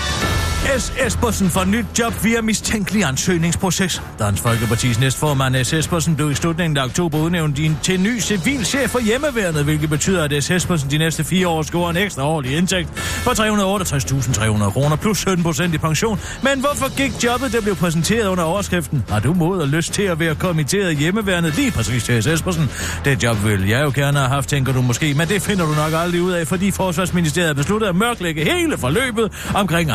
S. 0.79 0.93
Espersen 1.07 1.51
får 1.51 1.65
nyt 1.65 1.87
job 1.99 2.25
via 2.25 2.41
mistænkelig 2.41 3.05
ansøgningsproces. 3.05 4.03
Dansk 4.19 4.43
Folkepartis 4.43 5.01
næstformand 5.01 5.65
S. 5.65 5.73
Espersen 5.73 6.17
blev 6.17 6.31
i 6.31 6.35
slutningen 6.35 6.77
af 6.77 6.85
oktober 6.85 7.19
udnævnt 7.19 7.59
til 7.83 8.01
ny 8.01 8.21
civilchef 8.21 8.91
for 8.91 8.99
hjemmeværnet, 8.99 9.65
hvilket 9.65 9.91
betyder, 9.91 10.25
at 10.25 10.45
S. 10.45 10.51
Espersen 10.51 10.91
de 10.91 10.99
næste 10.99 11.25
fire 11.25 11.49
år 11.49 11.63
scorer 11.63 11.91
en 11.91 11.97
ekstra 11.97 12.25
årlig 12.25 12.57
indtægt 12.57 12.89
på 13.25 13.31
368.300 13.31 14.71
kroner 14.71 14.97
plus 14.97 15.19
17 15.19 15.43
procent 15.43 15.75
i 15.75 15.79
pension. 15.79 16.21
Men 16.43 16.61
hvorfor 16.61 16.97
gik 16.97 17.25
jobbet, 17.25 17.53
der 17.53 17.61
blev 17.61 17.77
præsenteret 17.77 18.27
under 18.27 18.45
overskriften? 18.45 19.05
Har 19.09 19.21
du 19.21 19.35
mod 19.35 19.61
og 19.61 19.69
lyst 19.69 19.93
til 19.93 20.03
at 20.03 20.19
være 20.21 20.35
kommitteret 20.35 20.97
hjemmeværnet 20.97 21.57
lige 21.57 21.71
præcis 21.71 22.05
til 22.05 22.23
S. 22.23 22.27
Espersen? 22.27 22.71
Det 23.05 23.23
job 23.23 23.45
vil 23.45 23.69
jeg 23.69 23.85
jo 23.85 23.93
gerne 23.95 24.19
have 24.19 24.31
haft, 24.31 24.49
tænker 24.49 24.73
du 24.73 24.83
måske, 24.83 25.15
men 25.15 25.29
det 25.29 25.43
finder 25.43 25.67
du 25.67 25.73
nok 25.73 25.93
aldrig 25.95 26.23
ud 26.23 26.33
af, 26.33 26.47
fordi 26.47 26.71
Forsvarsministeriet 26.71 27.49
har 27.49 27.55
besluttet 27.55 27.89
at 27.89 27.97
mørklægge 27.97 28.45
hele 28.45 28.79
forløbet 28.79 29.33
omkring 29.55 29.91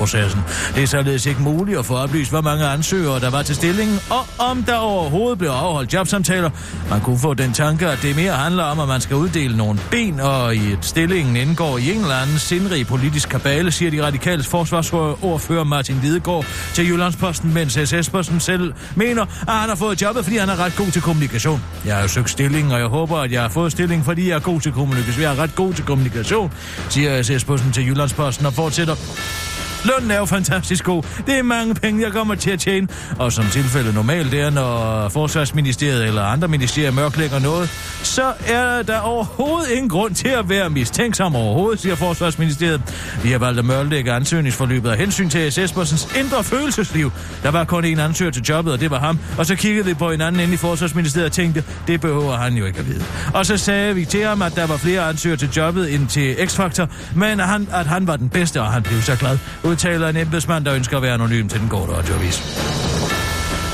ansøgningsprocessen. 0.00 0.42
Det 0.74 0.82
er 0.82 0.86
således 0.86 1.26
ikke 1.26 1.42
muligt 1.42 1.78
at 1.78 1.86
få 1.86 1.94
oplyst, 1.94 2.30
hvor 2.30 2.40
mange 2.40 2.64
ansøgere 2.64 3.20
der 3.20 3.30
var 3.30 3.42
til 3.42 3.54
stillingen, 3.54 4.00
og 4.10 4.26
om 4.38 4.62
der 4.62 4.76
overhovedet 4.76 5.38
blev 5.38 5.50
afholdt 5.50 5.92
jobsamtaler. 5.92 6.50
Man 6.90 7.00
kunne 7.00 7.18
få 7.18 7.34
den 7.34 7.52
tanke, 7.52 7.88
at 7.88 7.98
det 8.02 8.16
mere 8.16 8.32
handler 8.32 8.64
om, 8.64 8.80
at 8.80 8.88
man 8.88 9.00
skal 9.00 9.16
uddele 9.16 9.56
nogle 9.56 9.80
ben, 9.90 10.20
og 10.20 10.56
i 10.56 10.72
et 10.72 10.78
stillingen 10.82 11.36
indgår 11.36 11.78
i 11.78 11.92
en 11.92 12.00
eller 12.00 12.16
anden 12.16 12.38
sindrig 12.38 12.86
politisk 12.86 13.28
kabale, 13.28 13.72
siger 13.72 13.90
de 13.90 14.06
radikale 14.06 14.42
forsvarsordfører 14.42 15.64
Martin 15.64 16.00
Lidegaard 16.02 16.44
til 16.74 16.88
Jyllandsposten, 16.88 17.54
mens 17.54 17.72
S. 17.72 17.92
Espersen 17.92 18.40
selv 18.40 18.72
mener, 18.94 19.22
at 19.22 19.54
han 19.54 19.68
har 19.68 19.76
fået 19.76 20.02
jobbet, 20.02 20.24
fordi 20.24 20.36
han 20.36 20.48
er 20.48 20.64
ret 20.64 20.76
god 20.76 20.86
til 20.86 21.02
kommunikation. 21.02 21.62
Jeg 21.86 21.94
har 21.94 22.02
jo 22.02 22.08
søgt 22.08 22.30
stillingen, 22.30 22.72
og 22.72 22.78
jeg 22.78 22.86
håber, 22.86 23.18
at 23.18 23.32
jeg 23.32 23.42
har 23.42 23.48
fået 23.48 23.72
stillingen, 23.72 24.04
fordi 24.04 24.28
jeg 24.28 24.34
er 24.34 24.40
god 24.40 24.60
til 24.60 24.72
kommunikation. 24.72 25.22
Jeg 25.22 25.32
er 25.32 25.38
ret 25.42 25.54
god 25.54 25.74
til 25.74 25.84
kommunikation, 25.84 26.52
siger 26.88 27.22
S. 27.22 27.30
Espersen 27.30 27.72
til 27.72 27.86
Jyllandsposten 27.86 28.46
og 28.46 28.52
fortsætter. 28.52 28.94
Lønnen 29.84 30.10
er 30.10 30.18
jo 30.18 30.24
fantastisk 30.24 30.84
god. 30.84 31.02
Det 31.26 31.38
er 31.38 31.42
mange 31.42 31.74
penge, 31.74 32.02
jeg 32.02 32.12
kommer 32.12 32.34
til 32.34 32.50
at 32.50 32.60
tjene. 32.60 32.88
Og 33.18 33.32
som 33.32 33.44
tilfældet 33.44 33.94
normalt 33.94 34.34
er, 34.34 34.50
når 34.50 35.08
Forsvarsministeriet 35.08 36.04
eller 36.06 36.22
andre 36.22 36.48
ministerier 36.48 36.90
mørklægger 36.90 37.38
noget, 37.38 37.70
så 38.02 38.32
er 38.46 38.82
der 38.82 38.98
overhovedet 38.98 39.70
ingen 39.70 39.88
grund 39.88 40.14
til 40.14 40.28
at 40.28 40.48
være 40.48 40.70
mistænksom 40.70 41.36
overhovedet, 41.36 41.80
siger 41.80 41.94
Forsvarsministeriet. 41.94 42.82
Vi 43.22 43.30
har 43.30 43.38
valgt 43.38 43.58
at 43.58 43.64
mørklægge 43.64 44.12
ansøgningsforløbet 44.12 44.90
af 44.90 44.98
hensyn 44.98 45.28
til 45.28 45.52
S. 45.52 45.58
Espersens 45.58 46.08
indre 46.18 46.44
følelsesliv. 46.44 47.12
Der 47.42 47.50
var 47.50 47.64
kun 47.64 47.84
en 47.84 47.98
ansøger 47.98 48.30
til 48.30 48.42
jobbet, 48.42 48.72
og 48.72 48.80
det 48.80 48.90
var 48.90 48.98
ham. 48.98 49.18
Og 49.38 49.46
så 49.46 49.54
kiggede 49.54 49.86
vi 49.86 49.94
på 49.94 50.10
hinanden 50.10 50.40
inde 50.40 50.54
i 50.54 50.56
Forsvarsministeriet 50.56 51.26
og 51.26 51.32
tænkte, 51.32 51.64
det 51.86 52.00
behøver 52.00 52.36
han 52.36 52.54
jo 52.54 52.64
ikke 52.64 52.78
at 52.78 52.86
vide. 52.86 53.04
Og 53.34 53.46
så 53.46 53.56
sagde 53.56 53.94
vi 53.94 54.04
til 54.04 54.24
ham, 54.24 54.42
at 54.42 54.56
der 54.56 54.66
var 54.66 54.76
flere 54.76 55.08
ansøgere 55.08 55.36
til 55.38 55.50
jobbet 55.56 55.94
end 55.94 56.08
til 56.08 56.34
X-Factor, 56.34 56.86
men 57.14 57.40
at 57.40 57.46
han, 57.46 57.68
at 57.72 57.86
han 57.86 58.06
var 58.06 58.16
den 58.16 58.28
bedste, 58.28 58.60
og 58.60 58.72
han 58.72 58.82
blev 58.82 59.02
så 59.02 59.16
glad 59.16 59.38
udtaler 59.74 60.08
en 60.08 60.16
embedsmand, 60.16 60.64
der 60.64 60.74
ønsker 60.74 60.96
at 60.96 61.02
være 61.02 61.14
anonym 61.14 61.48
til 61.48 61.60
den 61.60 61.68
korte 61.68 61.92
radioavis. 61.92 62.42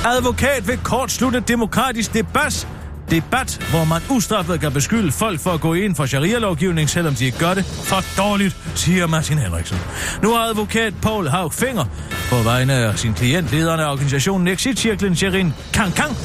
Advokat 0.04 0.68
vil 0.68 0.78
kortslutte 0.78 1.40
demokratisk 1.40 2.14
debat 2.14 2.68
debat, 3.10 3.66
hvor 3.70 3.84
man 3.84 4.02
ustraffet 4.10 4.60
kan 4.60 4.72
beskylde 4.72 5.12
folk 5.12 5.40
for 5.40 5.50
at 5.50 5.60
gå 5.60 5.74
ind 5.74 5.94
for 5.94 6.06
sharia-lovgivning, 6.06 6.90
selvom 6.90 7.14
de 7.14 7.24
ikke 7.24 7.38
gør 7.38 7.54
det 7.54 7.64
for 7.64 8.22
dårligt, 8.22 8.56
siger 8.74 9.06
Martin 9.06 9.38
Henriksen. 9.38 9.78
Nu 10.22 10.32
har 10.32 10.40
advokat 10.40 10.94
Paul 11.02 11.28
Haug 11.28 11.52
Finger 11.52 11.84
på 12.28 12.36
vegne 12.36 12.72
af 12.72 12.98
sin 12.98 13.14
klient, 13.14 13.52
lederen 13.52 13.80
af 13.80 13.92
organisationen 13.92 14.48
Exit-cirklen 14.48 15.16
Sherin 15.16 15.54
Kang 15.72 15.94
Kang, 15.94 16.16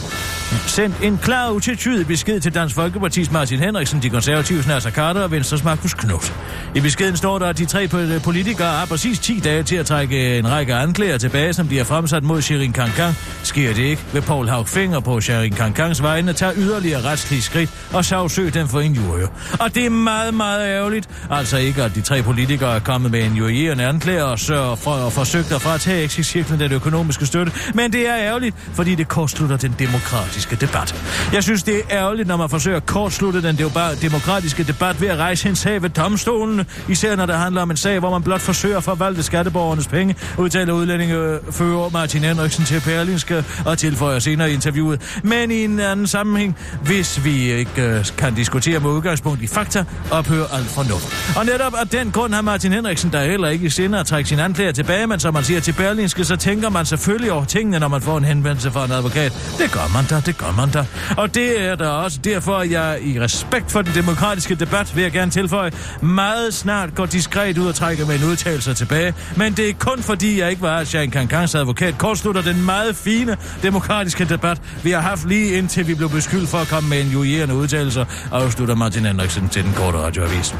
sendt 0.67 0.95
en 1.03 1.17
klar 1.17 1.47
og 1.47 1.55
utvetydig 1.55 2.07
besked 2.07 2.39
til 2.39 2.55
Dansk 2.55 2.75
Folkepartis 2.75 3.31
Martin 3.31 3.59
Henriksen, 3.59 4.01
de 4.01 4.09
konservative 4.09 4.63
Nasser 4.67 4.91
Carter 4.91 5.21
og 5.21 5.31
Venstres 5.31 5.63
Markus 5.63 5.93
Knudt. 5.93 6.33
I 6.75 6.79
beskeden 6.79 7.17
står 7.17 7.39
der, 7.39 7.45
at 7.45 7.57
de 7.57 7.65
tre 7.65 7.87
politikere 8.23 8.67
har 8.67 8.85
præcis 8.85 9.19
10 9.19 9.39
dage 9.39 9.63
til 9.63 9.75
at 9.75 9.85
trække 9.85 10.37
en 10.37 10.51
række 10.51 10.73
anklager 10.73 11.17
tilbage, 11.17 11.53
som 11.53 11.67
de 11.67 11.77
har 11.77 11.83
fremsat 11.83 12.23
mod 12.23 12.41
Sherin 12.41 12.73
Kankan. 12.73 13.13
Sker 13.43 13.73
det 13.73 13.83
ikke, 13.83 14.01
vil 14.13 14.21
Paul 14.21 14.49
Haug 14.49 14.67
Finger 14.67 14.99
på 14.99 15.21
Sherin 15.21 15.53
Kankans 15.53 16.03
vegne 16.03 16.33
tage 16.33 16.51
yderligere 16.57 17.01
retslige 17.01 17.41
skridt 17.41 17.69
og 17.93 18.05
sagsøge 18.05 18.51
dem 18.51 18.67
for 18.67 18.79
injurier. 18.79 19.27
Og 19.59 19.75
det 19.75 19.85
er 19.85 19.89
meget, 19.89 20.33
meget 20.33 20.67
ærgerligt. 20.67 21.09
Altså 21.31 21.57
ikke, 21.57 21.83
at 21.83 21.95
de 21.95 22.01
tre 22.01 22.21
politikere 22.21 22.75
er 22.75 22.79
kommet 22.79 23.11
med 23.11 23.23
en 23.23 23.33
jurierende 23.33 23.85
anklager 23.85 24.23
og 24.23 24.39
sørger 24.39 24.75
for 24.75 24.91
at 24.91 25.13
forsøgt 25.13 25.51
at 25.51 25.61
fratage 25.61 26.03
exit 26.03 26.55
den 26.59 26.71
økonomiske 26.71 27.25
støtte, 27.25 27.51
men 27.73 27.93
det 27.93 28.09
er 28.09 28.17
ærgerligt, 28.17 28.55
fordi 28.73 28.95
det 28.95 29.07
kortslutter 29.07 29.57
den 29.57 29.75
demokratiske 29.79 30.44
debat. 30.51 30.95
Jeg 31.33 31.43
synes, 31.43 31.63
det 31.63 31.75
er 31.75 31.81
ærgerligt, 31.89 32.27
når 32.27 32.37
man 32.37 32.49
forsøger 32.49 32.77
at 32.77 32.85
kortslutte 32.85 33.41
den 33.41 33.57
demokratiske 34.01 34.63
debat 34.63 35.01
ved 35.01 35.07
at 35.07 35.17
rejse 35.17 35.49
en 35.49 35.55
sag 35.55 35.81
ved 35.81 35.89
domstolen, 35.89 36.65
især 36.89 37.15
når 37.15 37.25
det 37.25 37.35
handler 37.35 37.61
om 37.61 37.71
en 37.71 37.77
sag, 37.77 37.99
hvor 37.99 38.11
man 38.11 38.23
blot 38.23 38.41
forsøger 38.41 38.77
at 38.77 38.83
forvalte 38.83 39.23
skatteborgernes 39.23 39.87
penge, 39.87 40.15
udtaler 40.37 40.73
udlændingefører 40.73 41.89
Martin 41.89 42.23
Henriksen 42.23 42.65
til 42.65 42.79
Perlinske 42.79 43.43
og 43.65 43.77
tilføjer 43.77 44.19
senere 44.19 44.51
i 44.51 44.53
interviewet. 44.53 45.19
Men 45.23 45.51
i 45.51 45.63
en 45.63 45.79
anden 45.79 46.07
sammenhæng, 46.07 46.57
hvis 46.83 47.25
vi 47.25 47.51
ikke 47.51 47.81
øh, 47.81 48.05
kan 48.17 48.35
diskutere 48.35 48.79
med 48.79 48.89
udgangspunkt 48.89 49.41
i 49.41 49.47
fakta, 49.47 49.85
ophører 50.11 50.47
alt 50.53 50.67
fornuft. 50.67 51.37
Og 51.37 51.45
netop 51.45 51.73
af 51.75 51.87
den 51.87 52.11
grund 52.11 52.33
har 52.33 52.41
Martin 52.41 52.73
Henriksen, 52.73 53.11
der 53.11 53.23
heller 53.23 53.47
ikke 53.47 53.65
i 53.65 53.69
sinde 53.69 53.99
at 53.99 54.05
trække 54.05 54.29
sin 54.29 54.39
anklager 54.39 54.71
tilbage, 54.71 55.07
men 55.07 55.19
som 55.19 55.33
man 55.33 55.43
siger 55.43 55.59
til 55.59 55.73
Berlinske, 55.73 56.23
så 56.23 56.35
tænker 56.35 56.69
man 56.69 56.85
selvfølgelig 56.85 57.31
over 57.31 57.45
tingene, 57.45 57.79
når 57.79 57.87
man 57.87 58.01
får 58.01 58.17
en 58.17 58.23
henvendelse 58.23 58.71
fra 58.71 58.85
en 58.85 58.91
advokat. 58.91 59.55
Det 59.57 59.71
gør 59.71 59.93
man 59.93 60.05
da, 60.05 60.19
det 60.25 60.37
gør 60.37 60.51
man 60.51 60.69
da. 60.69 60.85
Og 61.17 61.35
det 61.35 61.61
er 61.61 61.75
der 61.75 61.87
også 61.87 62.19
derfor, 62.23 62.57
at 62.57 62.71
jeg 62.71 62.99
i 63.01 63.21
respekt 63.21 63.71
for 63.71 63.81
den 63.81 63.95
demokratiske 63.95 64.55
debat, 64.55 64.95
vil 64.95 65.01
jeg 65.01 65.11
gerne 65.11 65.31
tilføje, 65.31 65.71
meget 66.01 66.53
snart 66.53 66.95
går 66.95 67.05
diskret 67.05 67.57
ud 67.57 67.67
og 67.67 67.75
trækker 67.75 68.05
med 68.05 68.15
en 68.15 68.23
udtalelse 68.23 68.73
tilbage. 68.73 69.13
Men 69.37 69.53
det 69.53 69.69
er 69.69 69.73
kun 69.79 70.03
fordi, 70.03 70.39
jeg 70.39 70.49
ikke 70.49 70.61
var 70.61 70.87
Jean 70.93 71.11
Kankangs 71.11 71.55
advokat, 71.55 71.97
kortslutter 71.97 72.41
den 72.41 72.65
meget 72.65 72.95
fine 72.95 73.37
demokratiske 73.63 74.25
debat, 74.25 74.61
vi 74.83 74.91
har 74.91 75.01
haft 75.01 75.27
lige 75.27 75.57
indtil 75.57 75.87
vi 75.87 75.95
blev 75.95 76.09
beskyldt 76.09 76.49
for 76.49 76.57
at 76.57 76.67
komme 76.67 76.89
med 76.89 77.01
en 77.01 77.07
juierende 77.07 77.55
udtalelse, 77.55 78.05
afslutter 78.31 78.75
Martin 78.75 79.05
Henriksen 79.05 79.49
til 79.49 79.63
den 79.63 79.73
korte 79.73 79.97
radioavis. 79.97 80.55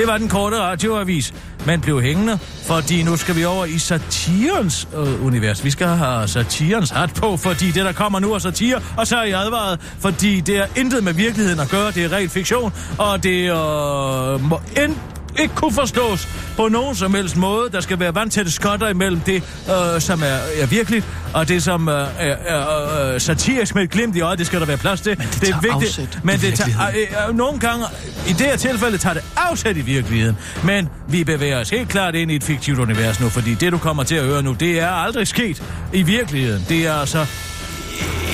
Det 0.00 0.08
var 0.08 0.18
den 0.18 0.28
korte 0.28 0.56
radioavis, 0.56 1.34
Man 1.66 1.80
blev 1.80 2.02
hængende, 2.02 2.38
fordi 2.66 3.02
nu 3.02 3.16
skal 3.16 3.36
vi 3.36 3.44
over 3.44 3.64
i 3.64 3.78
satirens 3.78 4.88
øh, 4.96 5.26
univers. 5.26 5.64
Vi 5.64 5.70
skal 5.70 5.86
have 5.86 6.28
satirens 6.28 6.90
hat 6.90 7.14
på, 7.14 7.36
fordi 7.36 7.70
det, 7.70 7.84
der 7.84 7.92
kommer 7.92 8.20
nu, 8.20 8.32
er 8.32 8.38
satire, 8.38 8.80
og 8.96 9.06
så 9.06 9.16
er 9.16 9.24
jeg 9.24 9.40
advaret, 9.40 9.80
fordi 9.98 10.40
det 10.40 10.56
er 10.56 10.66
intet 10.76 11.04
med 11.04 11.12
virkeligheden 11.12 11.60
at 11.60 11.68
gøre, 11.68 11.90
det 11.90 12.04
er 12.04 12.12
rent 12.12 12.30
fiktion, 12.30 12.72
og 12.98 13.22
det 13.22 13.42
øh, 13.42 14.40
må 14.40 14.60
end 14.84 14.96
ikke 15.38 15.54
kunne 15.54 15.72
forstås 15.72 16.28
på 16.56 16.68
nogen 16.68 16.94
som 16.94 17.14
helst 17.14 17.36
måde. 17.36 17.70
Der 17.72 17.80
skal 17.80 18.00
være 18.00 18.14
vandtætte 18.14 18.50
skotter 18.50 18.88
imellem 18.88 19.20
det, 19.20 19.42
øh, 19.68 20.00
som 20.00 20.22
er, 20.22 20.62
er 20.62 20.66
virkeligt, 20.66 21.06
og 21.34 21.48
det, 21.48 21.62
som 21.62 21.88
øh, 21.88 21.94
er, 22.18 22.36
er 22.46 23.14
øh, 23.14 23.20
satirisk 23.20 23.74
med 23.74 23.82
et 23.82 23.90
glimt 23.90 24.16
i 24.16 24.20
øjet. 24.20 24.38
Det 24.38 24.46
skal 24.46 24.60
der 24.60 24.66
være 24.66 24.76
plads 24.76 25.00
til. 25.00 25.18
Men 25.18 25.26
det 25.26 25.40
det 25.40 25.48
er 25.48 25.74
afsæt 25.74 26.14
i 26.14 26.18
Men 26.22 26.40
det 26.40 26.54
tager, 26.54 26.88
øh, 26.88 27.28
øh, 27.28 27.36
nogle 27.36 27.58
gange, 27.58 27.84
i 28.28 28.32
det 28.32 28.46
her 28.46 28.56
tilfælde, 28.56 28.98
tager 28.98 29.14
det 29.14 29.24
afsæt 29.36 29.76
i 29.76 29.80
virkeligheden. 29.80 30.36
Men 30.64 30.88
vi 31.08 31.24
bevæger 31.24 31.60
os 31.60 31.70
helt 31.70 31.88
klart 31.88 32.14
ind 32.14 32.30
i 32.30 32.36
et 32.36 32.44
fiktivt 32.44 32.78
univers 32.78 33.20
nu, 33.20 33.28
fordi 33.28 33.54
det, 33.54 33.72
du 33.72 33.78
kommer 33.78 34.02
til 34.02 34.14
at 34.14 34.24
høre 34.24 34.42
nu, 34.42 34.52
det 34.52 34.80
er 34.80 34.90
aldrig 34.90 35.26
sket 35.26 35.62
i 35.92 36.02
virkeligheden. 36.02 36.66
Det 36.68 36.86
er 36.86 36.94
altså 36.94 37.26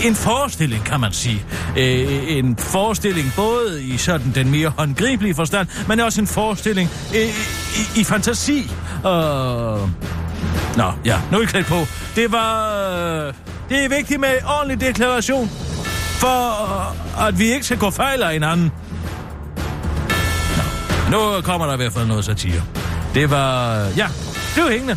en 0.05 0.15
forestilling, 0.15 0.85
kan 0.85 1.01
man 1.01 1.13
sige. 1.13 1.45
Øh, 1.77 2.37
en 2.37 2.57
forestilling 2.57 3.33
både 3.37 3.85
i 3.85 3.97
sådan 3.97 4.33
den 4.35 4.51
mere 4.51 4.69
håndgribelige 4.69 5.35
forstand, 5.35 5.69
men 5.89 6.01
også 6.01 6.21
en 6.21 6.27
forestilling 6.27 6.91
øh, 7.15 7.29
i, 7.97 8.01
i 8.01 8.05
fantasi. 8.05 8.71
Øh... 9.07 9.13
Nå, 10.77 10.93
ja, 11.05 11.21
nu 11.33 11.39
er 11.39 11.43
I 11.43 11.45
klædt 11.45 11.67
på. 11.67 11.87
Det 12.17 12.33
var... 12.33 12.81
Øh... 13.27 13.33
det 13.69 13.85
er 13.85 13.89
vigtigt 13.89 14.21
med 14.21 14.35
ordentlig 14.59 14.81
deklaration, 14.81 15.51
for 16.19 16.65
øh, 17.19 17.29
at 17.29 17.39
vi 17.39 17.45
ikke 17.45 17.67
skal 17.67 17.79
gå 17.79 17.91
fejl 17.91 18.23
af 18.23 18.33
hinanden. 18.33 18.73
Nå, 21.11 21.35
nu 21.37 21.41
kommer 21.41 21.67
der 21.67 21.75
i 21.75 21.77
hvert 21.77 21.93
fald 21.93 22.07
noget 22.07 22.25
satire. 22.25 22.63
Det 23.15 23.31
var... 23.31 23.85
Øh, 23.87 23.99
ja, 23.99 24.07
det 24.55 24.65
var 24.65 24.71
hængende. 24.71 24.97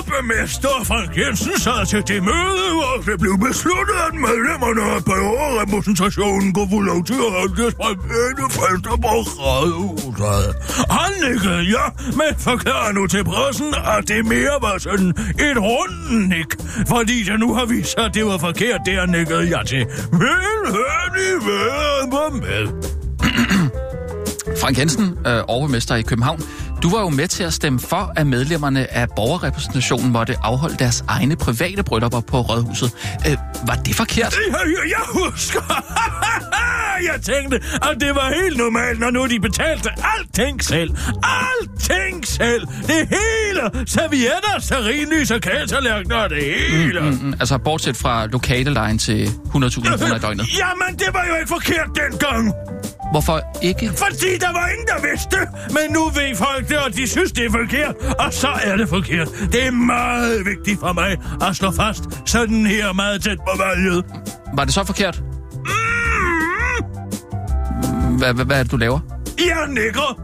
Overborgmester 0.00 0.84
Frank 0.84 1.16
Jensen 1.16 1.58
sad 1.58 1.86
til 1.86 2.02
det 2.08 2.22
møde, 2.22 2.66
hvor 2.78 2.96
det 3.06 3.20
blev 3.20 3.38
besluttet, 3.48 3.96
at 4.08 4.14
medlemmerne 4.14 4.82
af 4.96 5.04
borgerrepræsentationen 5.04 6.52
kunne 6.54 6.70
få 6.70 6.80
lov 6.80 7.04
til 7.04 7.18
at 7.26 7.30
holde 7.38 7.62
deres 7.62 7.74
private 7.74 8.44
fester 8.56 8.96
på 9.04 9.12
rådhuset. 9.40 10.54
Han 10.98 11.12
nikkede 11.24 11.62
ja, 11.76 11.84
men 12.20 12.32
forklarer 12.38 12.92
nu 12.92 13.06
til 13.06 13.24
pressen, 13.24 13.74
at 13.96 14.08
det 14.08 14.26
mere 14.26 14.56
var 14.60 14.78
sådan 14.78 15.08
et 15.48 15.58
rundt 15.70 16.28
nik, 16.28 16.50
fordi 16.88 17.22
det 17.22 17.40
nu 17.40 17.54
har 17.54 17.64
vist 17.64 17.90
sig, 17.90 18.04
at 18.04 18.14
det 18.14 18.24
var 18.26 18.38
forkert, 18.38 18.80
det 18.86 18.94
han 19.00 19.08
nikkede 19.08 19.42
ja 19.54 19.62
til. 19.62 19.82
Vil 20.20 20.40
han 20.96 21.12
i 21.28 21.32
været 21.46 22.32
med. 22.42 22.64
Frank 24.60 24.78
Jensen, 24.78 25.18
øh, 25.26 25.42
overmester 25.48 25.94
i 25.94 26.02
København. 26.02 26.42
Du 26.82 26.90
var 26.90 27.00
jo 27.00 27.08
med 27.08 27.28
til 27.28 27.42
at 27.44 27.52
stemme 27.52 27.80
for, 27.80 28.12
at 28.16 28.26
medlemmerne 28.26 28.92
af 28.92 29.08
borgerrepræsentationen 29.16 30.12
måtte 30.12 30.36
afholde 30.42 30.76
deres 30.78 31.04
egne 31.08 31.36
private 31.36 31.82
bryllupper 31.82 32.20
på 32.20 32.40
Rådhuset. 32.40 32.92
Øh, 33.26 33.36
var 33.66 33.74
det 33.74 33.94
forkert? 33.94 34.36
Jeg 34.88 35.04
husker. 35.08 35.84
jeg 37.12 37.22
tænkte, 37.22 37.56
at 37.56 37.96
det 38.00 38.14
var 38.14 38.42
helt 38.42 38.56
normalt, 38.56 39.00
når 39.00 39.10
nu 39.10 39.26
de 39.26 39.40
betalte 39.40 39.90
alting 40.18 40.64
selv. 40.64 40.90
Alting 41.22 42.26
selv. 42.26 42.66
Det 42.66 43.08
hele. 43.08 43.86
Servietter, 43.86 44.58
serinlys 44.60 45.30
og 45.30 45.40
kagetallerkener, 45.40 46.28
det 46.28 46.42
hele. 46.44 47.00
Mm, 47.00 47.06
mm, 47.06 47.32
altså, 47.32 47.58
bortset 47.58 47.96
fra 47.96 48.26
lokale 48.26 48.98
til 48.98 49.26
100.000 49.26 49.50
kroner 49.52 50.16
i 50.16 50.18
døgnet. 50.18 50.46
Jamen, 50.58 50.98
det 50.98 51.08
var 51.12 51.24
jo 51.28 51.34
ikke 51.34 51.48
forkert 51.48 51.88
dengang. 51.96 52.54
Hvorfor 53.10 53.40
ikke? 53.62 53.88
Fordi 53.88 54.38
der 54.40 54.52
var 54.52 54.68
ingen, 54.68 54.86
der 54.86 55.00
vidste 55.10 55.36
Men 55.70 55.92
nu 55.92 56.04
ved 56.04 56.36
folk 56.36 56.68
det, 56.68 56.78
og 56.78 56.94
de 56.96 57.08
synes, 57.08 57.32
det 57.32 57.44
er 57.46 57.50
forkert. 57.50 57.94
Og 58.18 58.32
så 58.32 58.48
er 58.64 58.76
det 58.76 58.88
forkert. 58.88 59.28
Det 59.52 59.66
er 59.66 59.70
meget 59.70 60.46
vigtigt 60.46 60.80
for 60.80 60.92
mig 60.92 61.18
at 61.48 61.56
slå 61.56 61.70
fast 61.70 62.04
sådan 62.26 62.66
her 62.66 62.92
meget 62.92 63.22
tæt 63.22 63.38
på 63.38 63.62
valget. 63.62 64.04
Var 64.54 64.64
det 64.64 64.74
så 64.74 64.84
forkert? 64.84 65.22
Mm. 67.98 68.16
Hvad, 68.18 68.34
hvad, 68.34 68.44
hvad 68.44 68.58
er 68.58 68.62
det, 68.62 68.72
du 68.72 68.76
laver? 68.76 69.00
Jeg 69.38 69.66
nikker. 69.68 70.20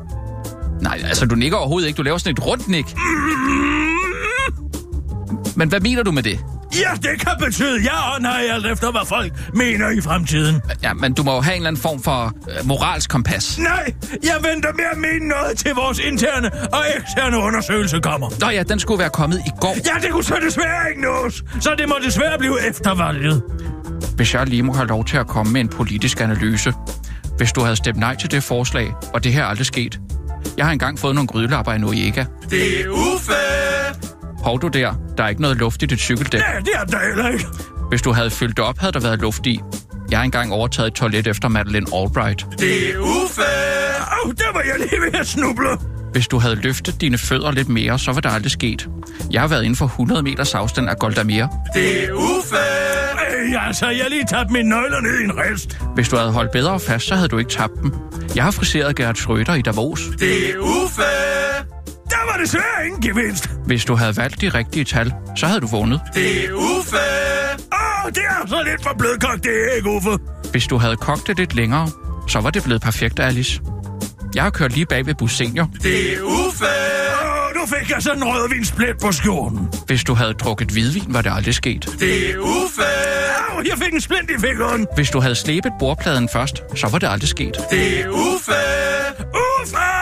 Nej, 0.82 1.00
altså, 1.04 1.26
du 1.26 1.34
nikker 1.34 1.58
overhovedet 1.58 1.88
ikke. 1.88 1.96
Du 1.96 2.02
laver 2.02 2.18
sådan 2.18 2.32
et 2.32 2.46
rundt 2.46 2.68
nik. 2.68 2.96
Men 5.56 5.68
hvad 5.68 5.80
mener 5.80 6.02
du 6.02 6.12
med 6.12 6.22
det? 6.22 6.40
Ja, 6.74 6.90
det 6.94 7.20
kan 7.20 7.32
betyde 7.40 7.82
ja 7.82 8.14
og 8.14 8.22
nej, 8.22 8.46
alt 8.50 8.66
efter 8.66 8.90
hvad 8.90 9.00
folk 9.06 9.32
mener 9.54 9.90
i 9.90 10.00
fremtiden. 10.00 10.62
Ja, 10.82 10.92
men 10.94 11.12
du 11.14 11.22
må 11.22 11.34
jo 11.34 11.40
have 11.40 11.54
en 11.54 11.60
eller 11.60 11.68
anden 11.68 11.82
form 11.82 12.02
for 12.02 12.32
øh, 12.48 12.66
moralsk 12.66 13.10
kompas. 13.10 13.58
Nej, 13.58 13.94
jeg 14.22 14.36
venter 14.52 14.72
med 14.72 14.84
at 14.92 14.98
mene 14.98 15.28
noget 15.28 15.58
til 15.58 15.74
vores 15.74 15.98
interne 15.98 16.50
og 16.72 16.84
eksterne 16.98 17.38
undersøgelse 17.38 18.00
kommer. 18.00 18.30
Nå 18.40 18.48
ja, 18.50 18.62
den 18.62 18.78
skulle 18.80 18.98
være 18.98 19.10
kommet 19.10 19.38
i 19.46 19.50
går. 19.60 19.76
Ja, 19.86 20.00
det 20.02 20.10
kunne 20.10 20.24
så 20.24 20.36
desværre 20.46 20.88
ikke 20.90 21.02
nås. 21.02 21.44
Så 21.60 21.74
det 21.78 21.88
må 21.88 21.94
desværre 22.04 22.38
blive 22.38 22.68
eftervalget. 22.68 23.42
Hvis 24.16 24.34
jeg 24.34 24.46
lige 24.46 24.62
må 24.62 24.72
have 24.72 24.86
lov 24.88 25.04
til 25.04 25.16
at 25.16 25.26
komme 25.26 25.52
med 25.52 25.60
en 25.60 25.68
politisk 25.68 26.20
analyse. 26.20 26.72
Hvis 27.36 27.52
du 27.52 27.60
havde 27.60 27.76
stemt 27.76 27.98
nej 27.98 28.16
til 28.16 28.30
det 28.30 28.42
forslag, 28.42 28.92
og 29.14 29.24
det 29.24 29.32
her 29.32 29.44
aldrig 29.44 29.66
sket. 29.66 30.00
Jeg 30.56 30.66
har 30.66 30.72
engang 30.72 30.98
fået 30.98 31.14
nogle 31.14 31.28
grydelapper 31.28 31.72
i 31.72 31.78
Noriega. 31.78 32.24
Det 32.50 32.80
er 32.80 32.88
ufæ! 32.88 33.65
Hov 34.46 34.60
du 34.60 34.68
der, 34.68 34.94
der 35.16 35.24
er 35.24 35.28
ikke 35.28 35.42
noget 35.42 35.56
luft 35.56 35.82
i 35.82 35.86
dit 35.86 36.00
cykeldæk. 36.00 36.40
Nej, 36.40 36.58
det 36.58 36.68
er 36.74 36.84
der 36.84 36.98
heller 37.08 37.28
ikke. 37.28 37.46
Hvis 37.88 38.02
du 38.02 38.12
havde 38.12 38.30
fyldt 38.30 38.58
op, 38.58 38.78
havde 38.78 38.92
der 38.92 39.00
været 39.00 39.20
luft 39.20 39.46
i. 39.46 39.60
Jeg 40.10 40.18
har 40.18 40.24
engang 40.24 40.52
overtaget 40.52 40.86
et 40.86 40.94
toilet 40.94 41.26
efter 41.26 41.48
Madeleine 41.48 41.86
Albright. 41.94 42.46
Det 42.58 42.90
er 42.90 42.98
ufæ! 42.98 43.42
Au, 44.22 44.30
der 44.30 44.52
var 44.52 44.60
jeg 44.60 44.74
lige 44.78 45.00
ved 45.00 45.20
at 45.20 45.26
snuble. 45.26 45.68
Hvis 46.12 46.28
du 46.28 46.38
havde 46.38 46.54
løftet 46.54 47.00
dine 47.00 47.18
fødder 47.18 47.50
lidt 47.50 47.68
mere, 47.68 47.98
så 47.98 48.12
var 48.12 48.20
det 48.20 48.32
aldrig 48.32 48.50
sket. 48.52 48.88
Jeg 49.30 49.40
har 49.40 49.48
været 49.48 49.62
inden 49.62 49.76
for 49.76 49.86
100 49.86 50.22
meters 50.22 50.54
afstand 50.54 50.88
af 50.88 50.98
Golda 50.98 51.22
Meir. 51.22 51.46
Det 51.74 52.04
er 52.04 52.12
ufæ! 52.12 52.56
Ej, 53.56 53.66
altså, 53.66 53.86
jeg 53.86 54.06
lige 54.10 54.24
tabt 54.28 54.50
mine 54.50 54.68
nøgler 54.68 55.00
ned 55.00 55.20
i 55.20 55.24
en 55.24 55.32
rest. 55.38 55.78
Hvis 55.94 56.08
du 56.08 56.16
havde 56.16 56.32
holdt 56.32 56.50
bedre 56.52 56.80
fast, 56.80 57.06
så 57.06 57.14
havde 57.14 57.28
du 57.28 57.38
ikke 57.38 57.50
tabt 57.50 57.74
dem. 57.82 57.92
Jeg 58.36 58.44
har 58.44 58.50
friseret 58.50 58.96
Gerhard 58.96 59.16
Schröder 59.16 59.52
i 59.52 59.62
Davos. 59.62 60.00
Det 60.18 60.50
er 60.50 60.58
ufæ! 60.58 61.02
Der 62.10 62.32
var 62.32 62.38
desværre 62.42 62.86
ingen 62.86 63.02
gevinst. 63.02 63.50
Hvis 63.66 63.84
du 63.84 63.94
havde 63.94 64.16
valgt 64.16 64.40
de 64.40 64.48
rigtige 64.48 64.84
tal, 64.84 65.12
så 65.36 65.46
havde 65.46 65.60
du 65.60 65.66
vundet. 65.66 66.00
Det 66.14 66.44
er 66.44 66.52
ufæ! 66.52 66.96
Åh, 67.72 68.04
oh, 68.04 68.10
det 68.10 68.22
er 68.22 68.48
så 68.48 68.62
lidt 68.70 68.82
for 68.82 68.94
blødkogt, 68.98 69.44
det 69.44 69.52
er 69.70 69.76
ikke 69.76 69.90
ufæ. 69.90 70.10
Hvis 70.50 70.66
du 70.66 70.76
havde 70.76 70.96
kogt 70.96 71.26
det 71.26 71.36
lidt 71.36 71.54
længere, 71.54 71.88
så 72.28 72.40
var 72.40 72.50
det 72.50 72.62
blevet 72.64 72.82
perfekt, 72.82 73.20
Alice. 73.20 73.60
Jeg 74.34 74.42
har 74.42 74.50
kørt 74.50 74.72
lige 74.72 74.86
bag 74.86 75.06
ved 75.06 75.14
bus 75.14 75.32
senior. 75.36 75.70
Det 75.82 76.12
er 76.14 76.22
ufæ! 76.22 76.64
Åh, 76.64 77.54
nu 77.60 77.66
fik 77.66 77.90
jeg 77.90 78.02
sådan 78.02 78.18
en 78.18 78.24
rødvinsplet 78.24 78.98
på 79.02 79.12
skjorten. 79.12 79.68
Hvis 79.86 80.04
du 80.04 80.14
havde 80.14 80.32
drukket 80.32 80.68
hvidvin, 80.68 81.04
var 81.08 81.22
det 81.22 81.32
aldrig 81.36 81.54
sket. 81.54 81.88
Det 82.00 82.30
er 82.30 82.38
ufæ! 82.38 82.82
Au, 83.50 83.62
jeg 83.68 83.78
fik 83.84 83.92
en 83.92 84.00
splint 84.00 84.30
i 84.30 84.40
fingeren. 84.40 84.86
Hvis 84.94 85.10
du 85.10 85.20
havde 85.20 85.34
slæbet 85.34 85.72
bordpladen 85.78 86.28
først, 86.28 86.62
så 86.74 86.88
var 86.88 86.98
det 86.98 87.08
aldrig 87.08 87.28
sket. 87.28 87.56
Det 87.70 88.00
er 88.00 88.08
ufæ! 88.08 88.52
Ufæ! 89.62 89.95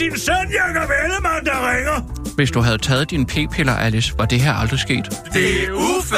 Din 0.00 0.18
søn, 0.18 0.34
Jacob 0.52 0.90
Ellemann, 1.04 1.46
der 1.46 1.70
ringer. 1.70 2.32
Hvis 2.36 2.50
du 2.50 2.60
havde 2.60 2.78
taget 2.78 3.10
dine 3.10 3.26
p-piller, 3.26 3.72
Alice, 3.76 4.14
var 4.18 4.24
det 4.24 4.40
her 4.40 4.54
aldrig 4.54 4.78
sket. 4.80 5.04
Det 5.32 5.64
er 5.64 5.72
ufæ! 5.72 6.16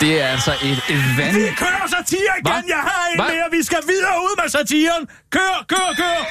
Det 0.00 0.22
er 0.22 0.26
altså 0.26 0.52
et, 0.62 0.70
et 0.70 1.04
vand... 1.18 1.34
Vi 1.34 1.42
kører 1.56 1.86
satire 1.88 2.18
igen! 2.38 2.52
Hva? 2.52 2.52
Jeg 2.68 2.76
har 2.76 3.08
en 3.12 3.20
Hva? 3.20 3.28
mere! 3.28 3.58
Vi 3.58 3.62
skal 3.62 3.78
videre 3.88 4.16
ud 4.22 4.42
med 4.42 4.50
satiren! 4.50 5.06
Kør, 5.30 5.64
kør, 5.68 5.94
kør! 5.96 6.26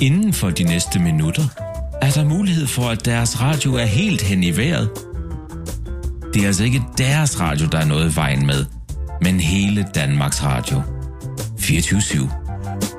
Inden 0.00 0.32
for 0.34 0.50
de 0.50 0.64
næste 0.64 0.98
minutter 0.98 1.42
er 2.02 2.10
der 2.10 2.24
mulighed 2.24 2.66
for, 2.66 2.88
at 2.90 3.04
deres 3.04 3.40
radio 3.40 3.74
er 3.74 3.84
helt 3.84 4.22
hen 4.22 4.42
i 4.42 4.56
vejret. 4.56 4.90
Det 6.34 6.42
er 6.42 6.46
altså 6.46 6.64
ikke 6.64 6.82
deres 6.98 7.40
radio, 7.40 7.66
der 7.66 7.78
er 7.78 7.84
noget 7.84 8.12
i 8.12 8.16
vejen 8.16 8.46
med, 8.46 8.64
men 9.22 9.40
hele 9.40 9.86
Danmarks 9.94 10.44
Radio. 10.44 10.82
24 11.58 12.00
/7. 12.00 12.16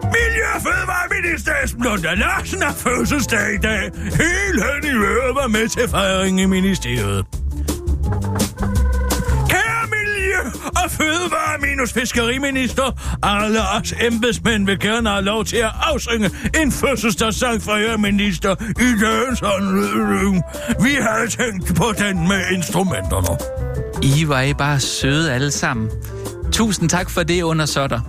Miljø- 0.03 0.55
og 0.55 0.61
Fødevareminister 0.61 1.51
Esben 1.63 1.83
Lunde 1.83 2.15
Larsen 2.15 2.61
har 2.61 2.73
fødselsdag 2.73 3.53
i 3.53 3.57
dag. 3.57 3.91
Hele 3.95 4.63
hen 4.73 4.83
i 4.83 4.95
øret 4.95 5.35
var 5.35 5.47
med 5.47 5.67
til 5.67 5.89
fejringen 5.89 6.39
i 6.39 6.45
ministeriet. 6.45 7.25
Fødevare 10.89 11.57
minus 11.61 11.93
Fiskeriminister, 11.93 13.17
alle 13.23 13.59
os 13.61 13.93
embedsmænd 14.01 14.65
vil 14.65 14.79
gerne 14.79 15.09
have 15.09 15.23
lov 15.23 15.45
til 15.45 15.57
at 15.57 15.71
afsynge 15.81 16.31
en 16.61 16.71
fødselsdagssang 16.71 17.61
fra 17.61 17.73
jer 17.73 17.97
minister 17.97 18.55
i 18.61 18.99
dagens 19.01 19.41
anledning. 19.41 20.43
Vi 20.81 20.97
havde 21.01 21.27
tænkt 21.29 21.75
på 21.75 21.93
den 21.97 22.27
med 22.27 22.41
instrumenterne. 22.51 23.38
I 24.03 24.27
var 24.27 24.41
I 24.41 24.53
bare 24.53 24.79
søde 24.79 25.33
alle 25.33 25.51
sammen. 25.51 25.89
Tusind 26.51 26.89
tak 26.89 27.09
for 27.09 27.23
det, 27.23 27.41
undersøtter. 27.41 28.01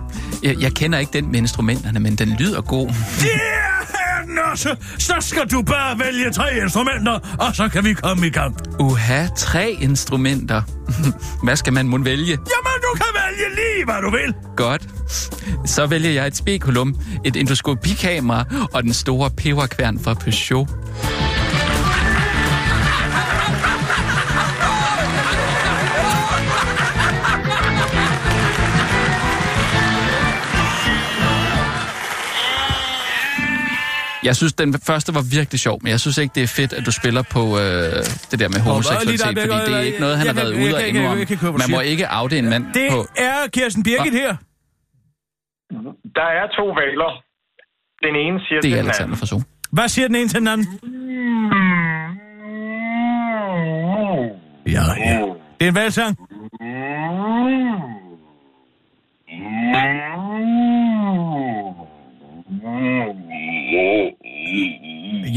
Jeg, 0.43 0.61
jeg 0.61 0.71
kender 0.71 0.99
ikke 0.99 1.13
den 1.13 1.31
med 1.31 1.39
instrumenterne, 1.39 1.99
men 1.99 2.15
den 2.15 2.29
lyder 2.39 2.61
god. 2.61 2.87
Det 3.19 3.29
også! 4.51 4.75
Så 4.99 5.13
skal 5.19 5.47
du 5.51 5.61
bare 5.61 5.99
vælge 5.99 6.31
tre 6.31 6.57
instrumenter, 6.57 7.19
og 7.39 7.55
så 7.55 7.69
kan 7.69 7.83
vi 7.83 7.93
komme 7.93 8.27
i 8.27 8.29
gang. 8.29 8.55
Uha, 8.79 9.27
tre 9.37 9.71
instrumenter. 9.81 10.61
Hvad 11.43 11.55
skal 11.55 11.73
man 11.73 11.87
mon 11.87 12.05
vælge? 12.05 12.31
Jamen, 12.31 12.77
du 12.81 12.95
kan 12.95 13.05
vælge 13.13 13.55
lige, 13.55 13.85
hvad 13.85 14.01
du 14.01 14.11
vil. 14.11 14.33
Godt. 14.55 14.87
Så 15.65 15.85
vælger 15.87 16.11
jeg 16.11 16.27
et 16.27 16.35
spekulum, 16.35 16.95
et 17.25 17.35
endoskopikamera 17.35 18.45
og 18.73 18.83
den 18.83 18.93
store 18.93 19.29
peberkværn 19.29 19.99
fra 19.99 20.13
Peugeot. 20.13 20.67
Jeg 34.23 34.35
synes, 34.35 34.53
den 34.53 34.73
første 34.89 35.15
var 35.15 35.23
virkelig 35.37 35.59
sjov, 35.59 35.79
men 35.83 35.89
jeg 35.91 35.99
synes 35.99 36.17
ikke, 36.17 36.31
det 36.35 36.43
er 36.43 36.47
fedt, 36.47 36.73
at 36.73 36.85
du 36.85 36.91
spiller 36.91 37.23
på 37.31 37.39
øh, 37.39 37.63
det 38.31 38.39
der 38.39 38.49
med 38.49 38.59
homoseksualitet, 38.59 39.27
fordi 39.27 39.71
det 39.71 39.75
er 39.77 39.79
ikke 39.81 39.99
noget, 39.99 40.17
han 40.17 40.27
har 40.27 40.33
været 40.33 40.53
ude 40.63 40.75
og 40.75 40.87
indrømme. 40.87 41.25
Man 41.57 41.71
må 41.71 41.79
ikke 41.79 42.07
afde 42.07 42.39
en 42.39 42.49
mand 42.49 42.65
Det 42.73 42.87
på... 42.91 43.05
er 43.17 43.35
Kirsten 43.53 43.83
Birgit 43.83 44.13
her. 44.13 44.35
Der 46.19 46.27
er 46.39 46.45
to 46.57 46.65
valer. 46.79 47.11
Den 48.05 48.15
ene 48.15 48.39
siger 48.47 48.61
Det 48.61 48.71
til 48.71 48.77
er 48.77 48.81
den 48.81 49.19
anden. 49.31 49.45
Hvad 49.71 49.87
siger 49.87 50.07
den 50.07 50.15
ene 50.15 50.27
til 50.27 50.39
den 50.39 50.47
anden? 50.47 50.67
Ja, 54.67 54.85
ja. 55.05 55.19
Det 55.59 55.65
er 55.65 55.69
en 55.69 55.75
valgsang. 55.75 56.17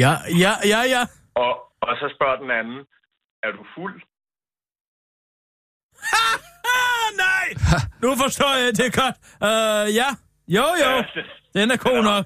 Ja, 0.04 0.12
ja, 0.44 0.52
ja, 0.72 0.80
ja. 0.94 1.02
Og, 1.44 1.52
og 1.86 1.92
så 2.00 2.06
spørger 2.16 2.36
den 2.42 2.50
anden, 2.60 2.78
er 3.46 3.50
du 3.58 3.62
fuld? 3.74 3.96
Ah, 6.22 7.08
nej! 7.24 7.46
Nu 8.02 8.08
forstår 8.22 8.52
jeg 8.62 8.72
det 8.80 8.88
godt. 9.00 9.16
Uh, 9.48 9.86
ja, 10.00 10.08
jo, 10.56 10.66
jo. 10.82 10.90
Den 11.56 11.66
er 11.74 11.78
god 11.88 12.00
nok. 12.10 12.24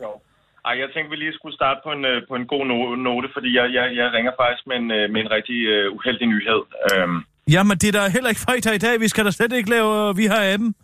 Ej, 0.68 0.74
jeg 0.82 0.88
tænkte, 0.94 1.10
vi 1.10 1.16
lige 1.16 1.34
skulle 1.38 1.56
starte 1.60 1.80
på 1.84 1.90
en, 1.96 2.04
øh, 2.04 2.18
på 2.28 2.34
en 2.40 2.46
god 2.52 2.64
no- 2.70 2.96
note, 3.08 3.28
fordi 3.36 3.48
jeg, 3.58 3.66
jeg, 3.76 3.86
jeg 4.00 4.06
ringer 4.16 4.32
faktisk 4.40 4.64
med 4.70 4.76
en, 4.82 4.90
øh, 4.98 5.04
med 5.12 5.20
en 5.24 5.30
rigtig 5.36 5.58
uh, 5.74 5.96
uheldig 5.96 6.26
nyhed. 6.34 6.62
Um, 6.92 7.24
Jamen, 7.54 7.76
det 7.80 7.88
er 7.88 7.94
da 7.96 8.14
heller 8.16 8.30
ikke 8.32 8.46
fredag 8.48 8.74
i 8.74 8.84
dag. 8.86 9.00
Vi 9.00 9.08
skal 9.08 9.24
da 9.24 9.30
slet 9.30 9.52
ikke 9.52 9.70
lave 9.70 9.90
uh, 10.08 10.18
Vi 10.20 10.24
har 10.32 10.40
appen. 10.52 10.74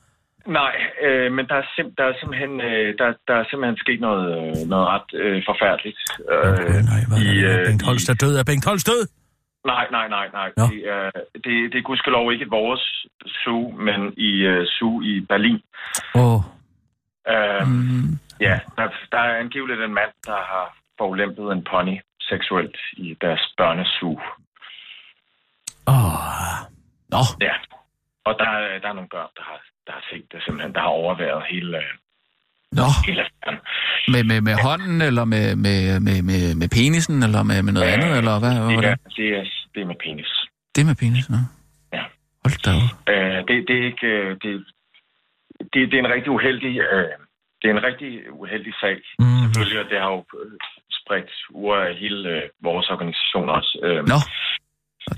Nej, 0.47 0.75
øh, 1.03 1.33
men 1.33 1.49
der 1.49 1.55
er, 1.55 1.63
sim- 1.75 1.95
der, 1.99 2.05
er 2.05 2.15
simpelthen, 2.21 2.61
øh, 2.61 2.99
der, 2.99 3.13
der 3.29 3.35
er 3.35 3.45
simpelthen 3.51 3.77
sket 3.77 4.01
noget, 4.01 4.27
øh, 4.39 4.69
noget 4.69 4.87
ret 4.89 5.09
øh, 5.23 5.43
forfærdeligt. 5.51 5.99
Øh, 6.33 6.79
nej, 6.91 7.01
hvad 7.09 7.19
i, 7.19 7.45
er 7.45 7.61
øh, 7.61 7.67
Bengt 7.67 7.83
Holst 7.89 8.09
er 8.09 8.15
død. 8.15 8.37
Er 8.37 8.45
Bengt 8.45 8.67
Holst 8.67 8.87
død? 8.87 9.03
Nej, 9.67 9.87
nej, 9.91 10.09
nej, 10.09 10.27
nej. 10.33 10.49
Nå. 10.57 10.63
Det 10.73 10.81
er, 10.89 11.11
det, 11.45 11.55
det 11.73 11.79
er 11.79 11.83
gudskelov 11.83 12.33
ikke 12.33 12.47
vores 12.51 13.07
zoo, 13.45 13.71
men 13.71 14.01
i 14.17 14.31
uh, 14.49 14.65
zoo 14.77 15.03
i 15.03 15.21
Berlin. 15.29 15.61
Åh. 16.15 16.23
Oh. 16.35 16.41
Uh, 17.35 17.69
Mm. 17.69 18.19
Ja, 18.41 18.59
der, 18.77 18.89
der 19.13 19.19
er 19.19 19.37
angiveligt 19.45 19.81
en 19.83 19.95
mand, 19.95 20.11
der 20.27 20.41
har 20.53 20.77
forulempet 20.99 21.53
en 21.53 21.65
pony 21.71 21.97
seksuelt 22.21 22.77
i 22.93 23.17
deres 23.21 23.55
børnesug. 23.57 24.21
Oh. 25.87 26.57
Nå, 27.15 27.23
Ja, 27.41 27.55
og 28.25 28.35
der, 28.39 28.49
er- 28.59 28.79
der 28.79 28.89
er 28.89 28.93
nogle 28.93 29.09
børn, 29.09 29.29
der 29.37 29.43
har, 29.51 29.59
der 29.87 29.93
har 29.99 30.05
set 30.11 30.27
det 30.33 30.39
simpelthen, 30.45 30.73
der 30.77 30.81
har 30.81 30.93
overværet 31.03 31.43
hele, 31.53 31.77
øh, 31.79 31.93
nå. 32.79 32.87
hele 33.07 33.21
affæren. 33.27 33.59
Med, 34.13 34.23
med, 34.31 34.41
med 34.49 34.55
hånden, 34.67 35.01
eller 35.09 35.25
med, 35.35 35.47
med, 35.67 36.01
med, 36.07 36.19
med, 36.31 36.43
med 36.61 36.69
penisen, 36.79 37.23
eller 37.27 37.43
med, 37.51 37.59
med 37.67 37.73
noget 37.73 37.89
andet, 37.95 38.11
eller 38.19 38.35
hvad? 38.43 38.55
hvad 38.55 38.75
var 38.77 38.83
Det 38.83 38.83
det? 38.83 38.91
er, 38.91 39.11
det 39.19 39.29
er, 39.39 39.45
det 39.75 39.81
er 39.85 39.87
med 39.93 39.99
penis. 40.05 40.31
Det 40.75 40.81
er 40.83 40.87
med 40.91 40.99
penisen, 41.05 41.35
ja. 41.35 41.43
Ja. 41.97 42.05
Hold 42.45 42.57
da 42.67 42.71
op. 42.79 42.91
Uh, 43.15 43.39
det, 43.49 43.55
det 43.69 43.75
er 43.81 43.85
ikke... 43.93 44.07
øh, 44.07 44.31
Det, 44.43 44.51
det, 45.73 45.79
det 45.91 45.95
er 45.99 46.03
en 46.07 46.13
rigtig 46.17 46.31
uheldig... 46.39 46.73
Uh, 46.95 47.13
det 47.61 47.67
er 47.71 47.75
en 47.79 47.85
rigtig 47.91 48.11
uheldig 48.43 48.75
sag. 48.83 48.97
Mm. 49.19 49.27
Selvfølgelig, 49.43 49.79
og 49.85 49.87
det 49.91 49.99
har 50.05 50.11
jo 50.17 50.21
øh, 50.43 50.53
spredt 50.99 51.31
ud 51.51 51.71
af 51.87 51.97
hele 52.03 52.29
øh, 52.37 52.43
vores 52.69 52.87
organisation 52.95 53.47
også. 53.59 53.73
Øh, 53.87 54.01
Nå, 54.13 54.19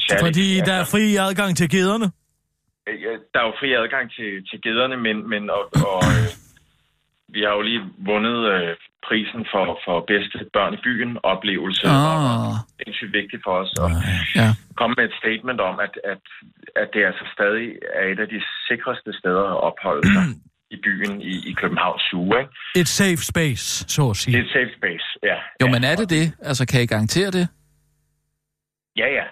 særligt, 0.08 0.20
Fordi 0.26 0.46
der 0.68 0.74
er 0.82 0.84
fri 0.92 1.04
adgang 1.26 1.56
til 1.60 1.68
gederne. 1.76 2.06
Øh, 2.88 3.18
der 3.32 3.38
er 3.40 3.46
jo 3.46 3.54
fri 3.60 3.72
adgang 3.72 4.06
til, 4.16 4.30
til 4.48 4.58
gederne, 4.62 4.96
men, 4.96 5.16
men 5.32 5.50
og, 5.50 5.64
og, 5.92 6.02
øh, 6.14 6.30
vi 7.34 7.40
har 7.46 7.52
jo 7.58 7.62
lige 7.70 7.82
vundet 8.10 8.38
øh, 8.54 8.76
prisen 9.06 9.42
for, 9.52 9.64
for 9.84 9.96
bedste 10.12 10.38
børn 10.56 10.74
i 10.74 10.80
byen 10.86 11.12
oplevelse. 11.32 11.86
Ah. 11.86 11.94
Og 11.94 12.54
det 12.76 12.80
er 12.80 12.84
sindssygt 12.84 13.12
vigtigt 13.20 13.42
for 13.46 13.54
os 13.62 13.72
at 13.84 13.90
ja. 14.40 14.48
komme 14.78 14.94
med 14.98 15.04
et 15.10 15.14
statement 15.22 15.60
om, 15.68 15.76
at, 15.86 15.94
at, 16.12 16.24
at 16.82 16.88
det 16.94 17.02
altså 17.10 17.24
stadig 17.36 17.66
er 18.00 18.06
et 18.12 18.20
af 18.24 18.28
de 18.34 18.40
sikreste 18.68 19.10
steder 19.20 19.46
at 19.54 19.60
opholde 19.68 20.06
sig 20.14 20.24
i 20.74 20.76
byen 20.86 21.20
i, 21.32 21.34
i 21.50 21.52
Københavns 21.62 22.02
Zoo. 22.10 22.36
Ikke? 22.40 22.50
Et 22.82 22.88
safe 22.88 23.22
space, 23.32 23.66
så 23.94 24.02
at 24.10 24.16
sige. 24.16 24.38
et 24.38 24.50
safe 24.56 24.72
space, 24.78 25.06
ja. 25.30 25.38
Jo, 25.60 25.66
ja. 25.66 25.72
men 25.72 25.84
er 25.90 25.96
det 26.00 26.10
det? 26.10 26.26
Altså, 26.48 26.62
kan 26.70 26.82
I 26.82 26.86
garantere 26.86 27.30
det? 27.38 27.48
Ja, 28.96 29.08
ja. 29.18 29.26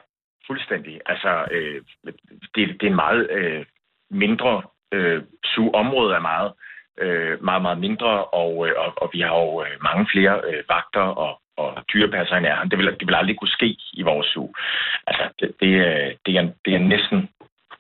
Fuldstændig. 0.53 1.00
Altså, 1.07 1.46
øh, 1.50 1.80
det, 2.55 2.80
det 2.80 2.88
er 2.88 3.00
meget 3.05 3.30
øh, 3.30 3.64
mindre. 4.11 4.62
Øh, 4.92 5.22
SU-området 5.44 6.14
er 6.14 6.20
meget, 6.20 6.53
øh, 6.98 7.44
meget, 7.44 7.62
meget 7.62 7.78
mindre, 7.78 8.24
og, 8.24 8.68
øh, 8.68 8.74
og, 8.76 8.92
og 9.03 9.11
vi 9.12 9.20
har 9.20 9.34
jo 9.44 9.62
øh, 9.64 9.76
mange 9.88 10.07
flere 10.12 10.34
øh, 10.48 10.62
vagter 10.68 11.07
og, 11.24 11.40
og 11.57 11.84
dyrepasser 11.92 12.36
i 12.36 12.40
nærheden. 12.40 12.70
Det 12.70 12.78
vil, 12.78 12.96
det 13.00 13.07
vil 13.07 13.14
aldrig 13.14 13.38
kunne 13.38 13.57
ske 13.59 13.76
i 13.92 14.03
vores 14.03 14.26
SU. 14.26 14.48
Altså, 15.07 15.24
det, 15.40 15.55
det, 15.61 15.72
er, 15.76 16.12
det, 16.26 16.36
er, 16.36 16.42
det 16.64 16.74
er 16.74 16.78
næsten 16.78 17.28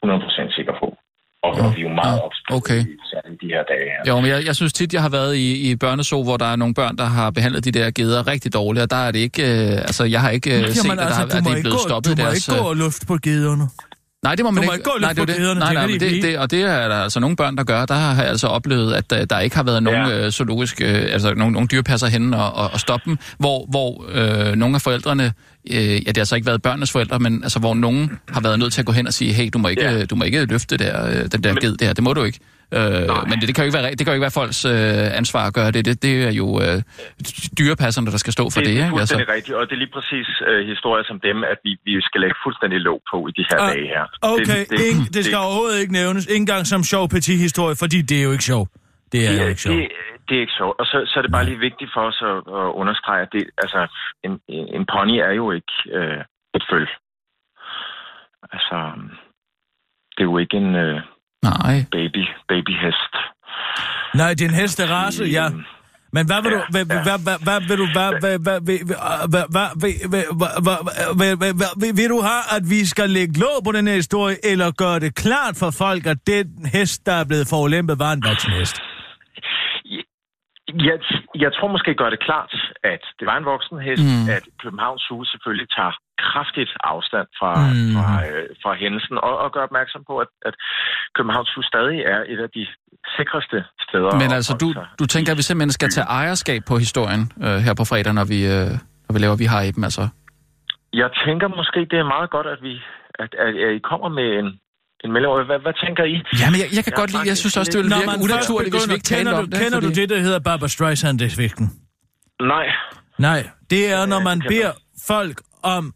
100% 0.04 0.56
sikker 0.56 0.74
på. 0.78 0.96
Og, 1.42 1.74
vi 1.76 1.80
er 1.80 1.82
jo 1.82 1.94
meget 1.94 2.20
Ja, 2.50 2.54
okay. 2.56 2.80
særligt 3.12 3.40
de 3.40 3.46
her 3.46 3.62
dage 3.72 3.86
her. 3.94 4.12
Jo, 4.12 4.20
men 4.20 4.30
jeg, 4.30 4.46
jeg 4.46 4.56
synes 4.56 4.72
tit, 4.72 4.94
jeg 4.94 5.02
har 5.02 5.08
været 5.08 5.36
i, 5.36 5.70
i 5.70 5.76
børneså, 5.76 6.22
hvor 6.22 6.36
der 6.36 6.46
er 6.46 6.56
nogle 6.56 6.74
børn, 6.74 6.96
der 6.96 7.04
har 7.04 7.30
behandlet 7.30 7.64
de 7.64 7.72
der 7.72 7.90
geder 7.90 8.26
rigtig 8.26 8.54
dårligt, 8.54 8.82
og 8.82 8.90
der 8.90 8.96
er 8.96 9.10
det 9.10 9.18
ikke... 9.18 9.42
Øh, 9.42 9.72
altså, 9.72 10.04
jeg 10.04 10.20
har 10.20 10.30
ikke 10.30 10.50
øh, 10.60 10.68
set, 10.68 10.84
Jamen 10.84 10.90
at, 10.90 10.98
der, 10.98 11.04
altså, 11.04 11.22
at 11.22 11.44
det 11.44 11.52
er 11.52 11.60
blevet 11.60 11.78
gå, 11.78 11.88
stoppet 11.88 12.16
du 12.16 12.22
må 12.22 12.26
deres... 12.26 12.48
ikke 12.48 12.60
gå 12.62 12.68
og 12.68 12.76
lufte 12.76 13.06
på 13.06 13.18
gederne. 13.22 13.68
Nej, 14.24 14.34
det 14.34 14.44
må 14.44 14.50
man 14.50 14.62
Du 14.62 14.66
må 14.68 14.72
ikke 14.72 14.84
gå 14.84 14.90
lidt 14.98 15.02
nej, 15.02 15.12
det 15.12 15.28
det. 15.28 15.56
nej, 15.58 15.74
nej, 15.74 15.86
men 15.86 16.00
de 16.00 16.10
det, 16.10 16.22
det, 16.22 16.38
og 16.38 16.50
det 16.50 16.62
er 16.62 16.88
der 16.88 16.94
altså 16.96 17.20
nogle 17.20 17.36
børn, 17.36 17.56
der 17.56 17.64
gør. 17.64 17.86
Der 17.86 17.94
har 17.94 18.22
jeg 18.22 18.30
altså 18.30 18.46
oplevet, 18.46 18.94
at 18.94 19.10
der, 19.10 19.24
der 19.24 19.38
ikke 19.40 19.56
har 19.56 19.62
været 19.62 19.82
nogen 19.82 20.08
Ja. 20.10 20.24
øh, 20.26 20.30
zoologiske, 20.30 20.84
øh, 20.84 21.12
altså 21.12 21.34
nogle, 21.34 21.52
nogle 21.52 21.68
dyrepasser 21.68 22.06
henne 22.06 22.36
og, 22.36 22.52
og, 22.64 22.70
og 22.72 22.80
stoppe 22.80 23.10
dem, 23.10 23.18
hvor, 23.38 23.66
hvor 23.70 24.04
øh, 24.12 24.54
nogle 24.56 24.74
af 24.74 24.82
forældrene, 24.82 25.32
øh, 25.70 25.76
ja, 25.76 25.96
det 25.98 26.16
har 26.16 26.24
så 26.24 26.34
ikke 26.34 26.46
været 26.46 26.62
børnenes 26.62 26.90
forældre, 26.90 27.18
men 27.18 27.42
altså 27.42 27.58
hvor 27.58 27.74
nogen 27.74 28.10
har 28.28 28.40
været 28.40 28.58
nødt 28.58 28.72
til 28.72 28.80
at 28.80 28.86
gå 28.86 28.92
hen 28.92 29.06
og 29.06 29.12
sige, 29.14 29.32
hey, 29.32 29.50
du 29.52 29.58
må 29.58 29.68
ikke, 29.68 29.82
Ja. 29.82 29.98
øh, 29.98 30.06
du 30.10 30.14
må 30.16 30.24
ikke 30.24 30.44
løfte 30.44 30.76
der, 30.76 31.06
øh, 31.08 31.26
den 31.32 31.44
der 31.44 31.54
ged 31.60 31.76
der, 31.76 31.92
det 31.92 32.04
må 32.04 32.12
du 32.12 32.22
ikke. 32.24 32.38
Øh, 32.78 33.28
men 33.30 33.36
det, 33.40 33.46
det, 33.48 33.54
kan 33.54 33.60
jo 33.62 33.66
ikke 33.68 33.78
være, 33.78 33.90
det 33.96 34.02
kan 34.04 34.10
jo 34.12 34.16
ikke 34.18 34.26
være 34.28 34.38
folks 34.40 34.60
øh, 34.64 35.20
ansvar 35.20 35.42
at 35.48 35.54
gøre 35.58 35.70
det. 35.74 35.82
Det, 35.88 36.02
det 36.06 36.14
er 36.28 36.34
jo 36.42 36.48
øh, 36.64 36.78
dyrepasserne, 37.58 38.06
der 38.14 38.20
skal 38.24 38.32
stå 38.38 38.44
for 38.54 38.60
det, 38.60 38.68
det 38.68 38.80
er 38.80 38.84
ikke? 38.84 38.96
fuldstændig 38.96 39.28
rigtigt, 39.36 39.54
og 39.58 39.62
det 39.68 39.74
er 39.78 39.82
lige 39.84 39.94
præcis 39.98 40.28
øh, 40.48 40.60
historier 40.72 41.04
som 41.10 41.16
dem, 41.28 41.36
at 41.52 41.58
vi, 41.66 41.72
vi 41.84 41.92
skal 42.08 42.20
lægge 42.24 42.36
fuldstændig 42.44 42.78
låg 42.88 42.98
på 43.12 43.16
i 43.30 43.32
de 43.38 43.44
her 43.50 43.58
Ah, 43.60 43.68
dage 43.72 43.86
her. 43.94 44.04
Okay, 44.34 44.60
det, 44.60 44.70
det, 44.70 44.84
ingen, 44.90 45.04
det 45.16 45.22
skal 45.24 45.38
overhovedet 45.46 45.78
ikke 45.82 45.92
nævnes. 46.00 46.26
Ikke 46.26 46.42
engang 46.46 46.66
som 46.72 46.82
sjov 46.92 47.04
petit 47.16 47.38
historie, 47.46 47.76
fordi 47.82 47.98
det 48.10 48.16
er 48.20 48.24
jo 48.28 48.32
ikke 48.36 48.48
sjov. 48.52 48.64
Det 49.12 49.20
er 49.28 49.42
jo 49.42 49.48
ikke 49.52 49.62
sjov. 49.66 49.74
Det, 49.76 49.88
det 50.28 50.34
er 50.36 50.40
ikke 50.40 50.58
sjovt. 50.60 50.76
Og 50.80 50.86
så, 50.86 50.96
så 51.06 51.14
er 51.18 51.22
det 51.22 51.32
bare 51.32 51.44
lige 51.44 51.58
vigtigt 51.68 51.90
for 51.94 52.02
os 52.10 52.18
at, 52.30 52.38
at 52.60 52.68
understrege, 52.80 53.22
at 53.22 53.30
det, 53.32 53.44
altså, 53.64 53.80
en, 54.24 54.32
en 54.48 54.64
en 54.76 54.84
pony 54.92 55.16
er 55.28 55.34
jo 55.40 55.46
ikke 55.58 55.74
øh, 55.98 56.20
et 56.56 56.64
føl. 56.70 56.86
Altså, 58.54 58.76
det 60.14 60.20
er 60.20 60.30
jo 60.32 60.38
ikke 60.38 60.56
en 60.56 60.74
øh, 60.74 61.00
Nej. 61.42 61.74
Baby, 61.90 62.24
babyhest. 62.48 63.14
Nej, 64.14 64.34
hest 64.50 64.80
er 64.80 64.86
en 64.86 65.26
ja. 65.38 65.46
Men 66.16 66.26
hvad 66.26 66.40
vil 66.42 66.52
du, 66.56 66.60
hvad, 66.74 66.84
hvad, 66.84 67.38
hvad, 67.46 67.60
vil 67.68 67.78
du, 67.82 67.86
hvad, 67.96 68.10
hvad, 68.22 68.38
hvad, 68.44 68.60
hvad, 68.66 68.78
hvad, 71.40 71.52
hvad, 71.80 71.92
vil 72.00 72.08
du 72.14 72.20
have, 72.30 72.44
at 72.56 72.62
vi 72.74 72.80
skal 72.92 73.10
lægge 73.10 73.34
låg 73.44 73.56
på 73.64 73.72
den 73.72 73.86
her 73.86 73.94
historie, 73.94 74.36
eller 74.50 74.70
gøre 74.70 75.00
det 75.00 75.14
klart 75.14 75.54
for 75.62 75.70
folk, 75.84 76.06
at 76.06 76.18
den 76.26 76.46
hest, 76.74 77.06
der 77.06 77.12
er 77.12 77.24
blevet 77.24 77.46
forulæmpet, 77.52 77.98
var 77.98 78.12
en 78.12 78.22
voksen 78.28 78.52
hest? 78.52 78.76
Jeg, 80.88 80.98
jeg 81.34 81.50
tror 81.56 81.68
måske, 81.74 81.88
jeg 81.90 81.96
gør 81.96 82.10
det 82.10 82.20
klart 82.28 82.52
at 82.92 83.02
det 83.18 83.26
var 83.30 83.36
en 83.38 83.46
voksen 83.52 83.76
hest, 83.86 84.06
mm. 84.12 84.28
at 84.36 84.44
Københavns 84.62 85.02
Zoo 85.06 85.24
selvfølgelig 85.32 85.68
tager 85.76 85.94
kraftigt 86.28 86.72
afstand 86.92 87.28
fra, 87.40 87.52
Mm. 87.56 87.92
fra, 87.94 88.08
øh, 88.28 88.48
fra 88.62 88.72
hændelsen, 88.80 89.16
og, 89.26 89.34
og 89.42 89.48
gør 89.54 89.62
opmærksom 89.68 90.02
på, 90.10 90.14
at, 90.24 90.30
at 90.48 90.54
Københavns 91.16 91.50
Zoo 91.54 91.62
stadig 91.72 91.98
er 92.14 92.20
et 92.32 92.40
af 92.46 92.50
de 92.56 92.62
sikreste 93.16 93.58
steder. 93.86 94.12
Men 94.22 94.30
altså, 94.38 94.52
du, 94.62 94.68
du 95.00 95.06
tænker, 95.14 95.30
at 95.32 95.38
vi 95.40 95.42
simpelthen 95.42 95.72
skal 95.78 95.90
tage 95.96 96.08
ejerskab 96.20 96.60
på 96.70 96.74
historien 96.84 97.22
øh, 97.44 97.56
her 97.66 97.74
på 97.80 97.84
fredag, 97.90 98.12
når 98.20 98.26
vi, 98.32 98.38
øh, 98.54 98.70
når 99.06 99.12
vi 99.14 99.18
laver 99.24 99.36
Vi 99.36 99.48
har 99.54 99.62
i 99.68 99.70
dem, 99.76 99.84
altså. 99.84 100.04
Jeg 101.02 101.10
tænker 101.26 101.48
måske, 101.48 101.80
det 101.92 101.98
er 102.04 102.08
meget 102.16 102.30
godt, 102.30 102.46
at 102.54 102.58
vi 102.62 102.74
at, 103.22 103.30
at, 103.44 103.52
at 103.66 103.72
I 103.78 103.80
kommer 103.90 104.08
med 104.08 104.28
en, 104.40 104.48
en 105.04 105.10
melding. 105.12 105.32
Hvad, 105.50 105.60
hvad 105.66 105.74
tænker 105.84 106.04
I? 106.04 106.16
Jamen, 106.42 106.58
jeg, 106.62 106.68
jeg 106.76 106.82
kan 106.84 106.92
Jeg 106.92 107.00
godt 107.02 107.10
lide, 107.14 107.24
jeg 107.32 107.36
synes 107.42 107.56
også, 107.56 107.70
det 107.72 107.78
ville 107.78 107.90
Når 107.94 108.00
virke 108.00 108.24
unaturligt, 108.26 108.72
hvis 108.74 108.88
vi 108.88 108.94
ikke 108.98 109.04
talte 109.04 109.24
kender 109.24 109.38
om 109.38 109.44
du, 109.44 109.50
det. 109.50 109.58
Kender 109.62 109.80
du 109.86 109.90
det, 110.00 110.06
der 110.12 110.18
hedder 110.26 110.40
Barbara 110.48 110.68
Streisand-effekten? 110.68 111.66
Nej. 112.48 112.64
Nej, 113.18 113.48
det 113.70 113.92
er, 113.92 114.06
når 114.06 114.20
man 114.20 114.42
beder 114.48 114.70
folk 115.06 115.40
om, 115.62 115.92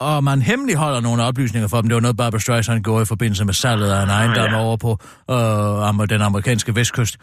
og 0.00 0.24
man 0.24 0.42
hemmeligholder 0.42 1.00
nogle 1.00 1.22
oplysninger 1.22 1.68
for 1.68 1.80
dem. 1.80 1.88
Det 1.88 1.94
var 1.94 2.00
noget, 2.00 2.16
Barbara 2.16 2.40
Streisand 2.40 2.84
gjorde 2.84 3.02
i 3.02 3.04
forbindelse 3.04 3.44
med 3.44 3.54
salget 3.54 3.90
af 3.92 4.02
en 4.02 4.08
ejendom 4.10 4.50
ja. 4.50 4.58
over 4.58 4.76
på 4.76 4.98
øh, 6.00 6.08
den 6.08 6.22
amerikanske 6.22 6.74
vestkyst. 6.74 7.16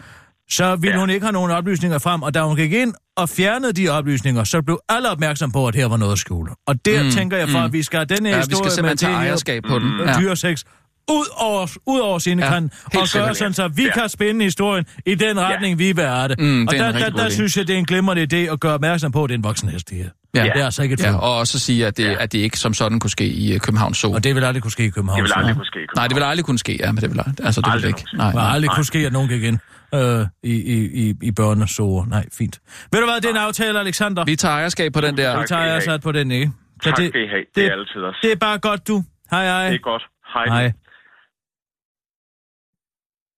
Så 0.51 0.75
ville 0.75 0.93
Ja. 0.95 0.99
hun 0.99 1.09
ikke 1.09 1.25
have 1.25 1.33
nogen 1.33 1.51
oplysninger 1.51 1.99
frem, 1.99 2.21
og 2.21 2.33
da 2.33 2.41
hun 2.41 2.55
gik 2.55 2.73
ind 2.73 2.93
og 3.17 3.29
fjernede 3.29 3.73
de 3.73 3.89
oplysninger, 3.89 4.43
så 4.43 4.61
blev 4.61 4.79
alle 4.89 5.09
opmærksom 5.11 5.51
på, 5.51 5.67
at 5.67 5.75
her 5.75 5.85
var 5.87 5.97
noget 5.97 6.11
at 6.11 6.17
skjule. 6.19 6.51
Og 6.67 6.85
der 6.85 6.99
Mm, 6.99 7.05
mm, 7.05 7.11
tænker 7.11 7.37
jeg 7.37 7.49
for, 7.49 7.59
mm. 7.59 7.65
at 7.65 7.73
vi 7.73 7.83
skal 7.83 7.97
have 7.97 8.05
den 8.05 8.25
her 8.25 8.31
Ja, 8.33 8.37
vi 8.37 8.39
historie 8.49 8.69
skal 8.69 8.71
simpelthen 8.71 9.09
med 9.09 9.15
tage 9.17 9.27
ejerskab 9.27 9.63
på 9.67 9.79
den. 9.79 9.99
øh, 9.99 10.07
Ja. 10.07 10.13
dyresex 10.19 10.63
ud 11.09 11.25
over, 11.37 11.67
ud 11.85 11.99
over 11.99 12.19
scenekanten, 12.19 12.71
helt 12.93 13.15
og 13.15 13.21
gøre 13.25 13.35
sådan, 13.35 13.53
så 13.53 13.67
vi 13.67 13.83
Ja. 13.85 13.91
kan 13.93 14.09
spænde 14.09 14.43
historien 14.45 14.85
i 15.05 15.15
den 15.15 15.39
retning, 15.39 15.79
vi 15.79 15.91
vil 15.91 16.03
have 16.05 16.27
det. 16.27 16.39
Mm, 16.39 16.67
og 16.67 16.73
det 16.73 16.79
er 16.81 16.91
der, 16.91 16.99
der, 16.99 17.09
der 17.09 17.29
synes 17.29 17.57
jeg, 17.57 17.67
det 17.67 17.73
er 17.73 17.77
en 17.77 17.85
glimrende 17.85 18.27
idé 18.33 18.53
at 18.53 18.59
gøre 18.59 18.73
opmærksom 18.73 19.11
på, 19.11 19.23
at 19.23 19.29
det 19.29 19.33
er 19.33 19.37
en 19.37 19.43
voksen 19.43 19.69
hest, 19.69 19.89
det 19.89 19.97
her. 19.97 20.09
Ja. 20.35 20.43
Det 20.43 20.51
er 20.61 20.65
altså 20.65 20.83
ikke 20.83 20.93
et 20.93 21.03
Ja, 21.03 21.15
og 21.17 21.37
også 21.37 21.59
sige, 21.59 21.87
at 21.87 21.97
det, 21.97 22.05
Ja. 22.05 22.15
at 22.19 22.31
det 22.31 22.37
ikke 22.39 22.57
som 22.59 22.73
sådan 22.73 22.99
kunne 22.99 23.09
ske 23.11 23.25
i 23.25 23.53
øh, 23.53 23.59
Københavns 23.59 23.97
Zoo. 23.97 24.13
Og 24.13 24.23
det 24.23 24.35
vil 24.35 24.43
aldrig 24.43 24.61
kunne 24.63 24.71
ske 24.71 24.85
i 24.85 24.89
København. 24.89 25.17
Det 25.17 25.23
vil 25.23 25.33
aldrig 25.35 25.55
kunne 25.55 25.65
ske. 25.65 25.79
i 25.79 25.85
Nej, 25.95 26.07
det 26.07 26.11
København. 26.11 26.15
vil 26.15 26.23
aldrig 26.31 26.45
kunne 26.45 26.59
ske, 26.59 26.77
ja, 26.79 26.91
men 26.91 27.01
det 27.01 27.09
vil, 27.11 27.19
altså, 27.43 27.61
det 27.61 27.67
vil 27.67 27.71
Aldrig 27.71 27.87
ikke. 27.89 27.99
nogensinde. 27.99 28.17
Nej, 28.17 28.27
Det 28.27 28.35
vil 28.35 28.41
nej. 28.43 28.53
aldrig 28.53 28.69
kunne 28.75 28.85
ske, 28.85 28.99
at 28.99 29.13
nogen 29.13 29.29
gik 29.29 29.43
ind 29.43 29.59
øh, 29.95 30.25
i, 30.43 30.53
i, 30.75 31.07
i, 31.09 31.13
i 31.21 31.31
børnesover. 31.31 32.05
Nej, 32.05 32.25
fint. 32.37 32.59
Ved 32.91 32.99
du 32.99 33.05
hvad, 33.05 33.15
det 33.15 33.25
er 33.25 33.29
en 33.29 33.37
aftale, 33.37 33.79
Alexander. 33.79 34.25
Vi 34.25 34.35
tager 34.35 34.55
ejerskab 34.55 34.93
på 34.93 35.01
den 35.01 35.17
der. 35.17 35.39
Vi 35.39 35.45
tager 35.47 35.79
sat 35.79 36.01
på 36.01 36.11
den, 36.11 36.31
ikke? 36.31 36.51
Så 36.83 36.89
Tak 36.89 36.93
skal 36.95 37.05
I 37.23 37.27
have. 37.27 37.43
Det 37.55 37.65
er 37.65 37.71
altid 37.71 38.01
også. 38.01 38.19
Det 38.23 38.31
er 38.31 38.35
bare 38.35 38.57
godt, 38.57 38.87
du. 38.87 39.03
Hej, 39.31 39.45
hej. 39.45 39.65
Det 39.69 39.75
er 39.75 39.79
godt. 39.79 40.03
Hej. 40.33 40.45
Hej. 40.45 40.71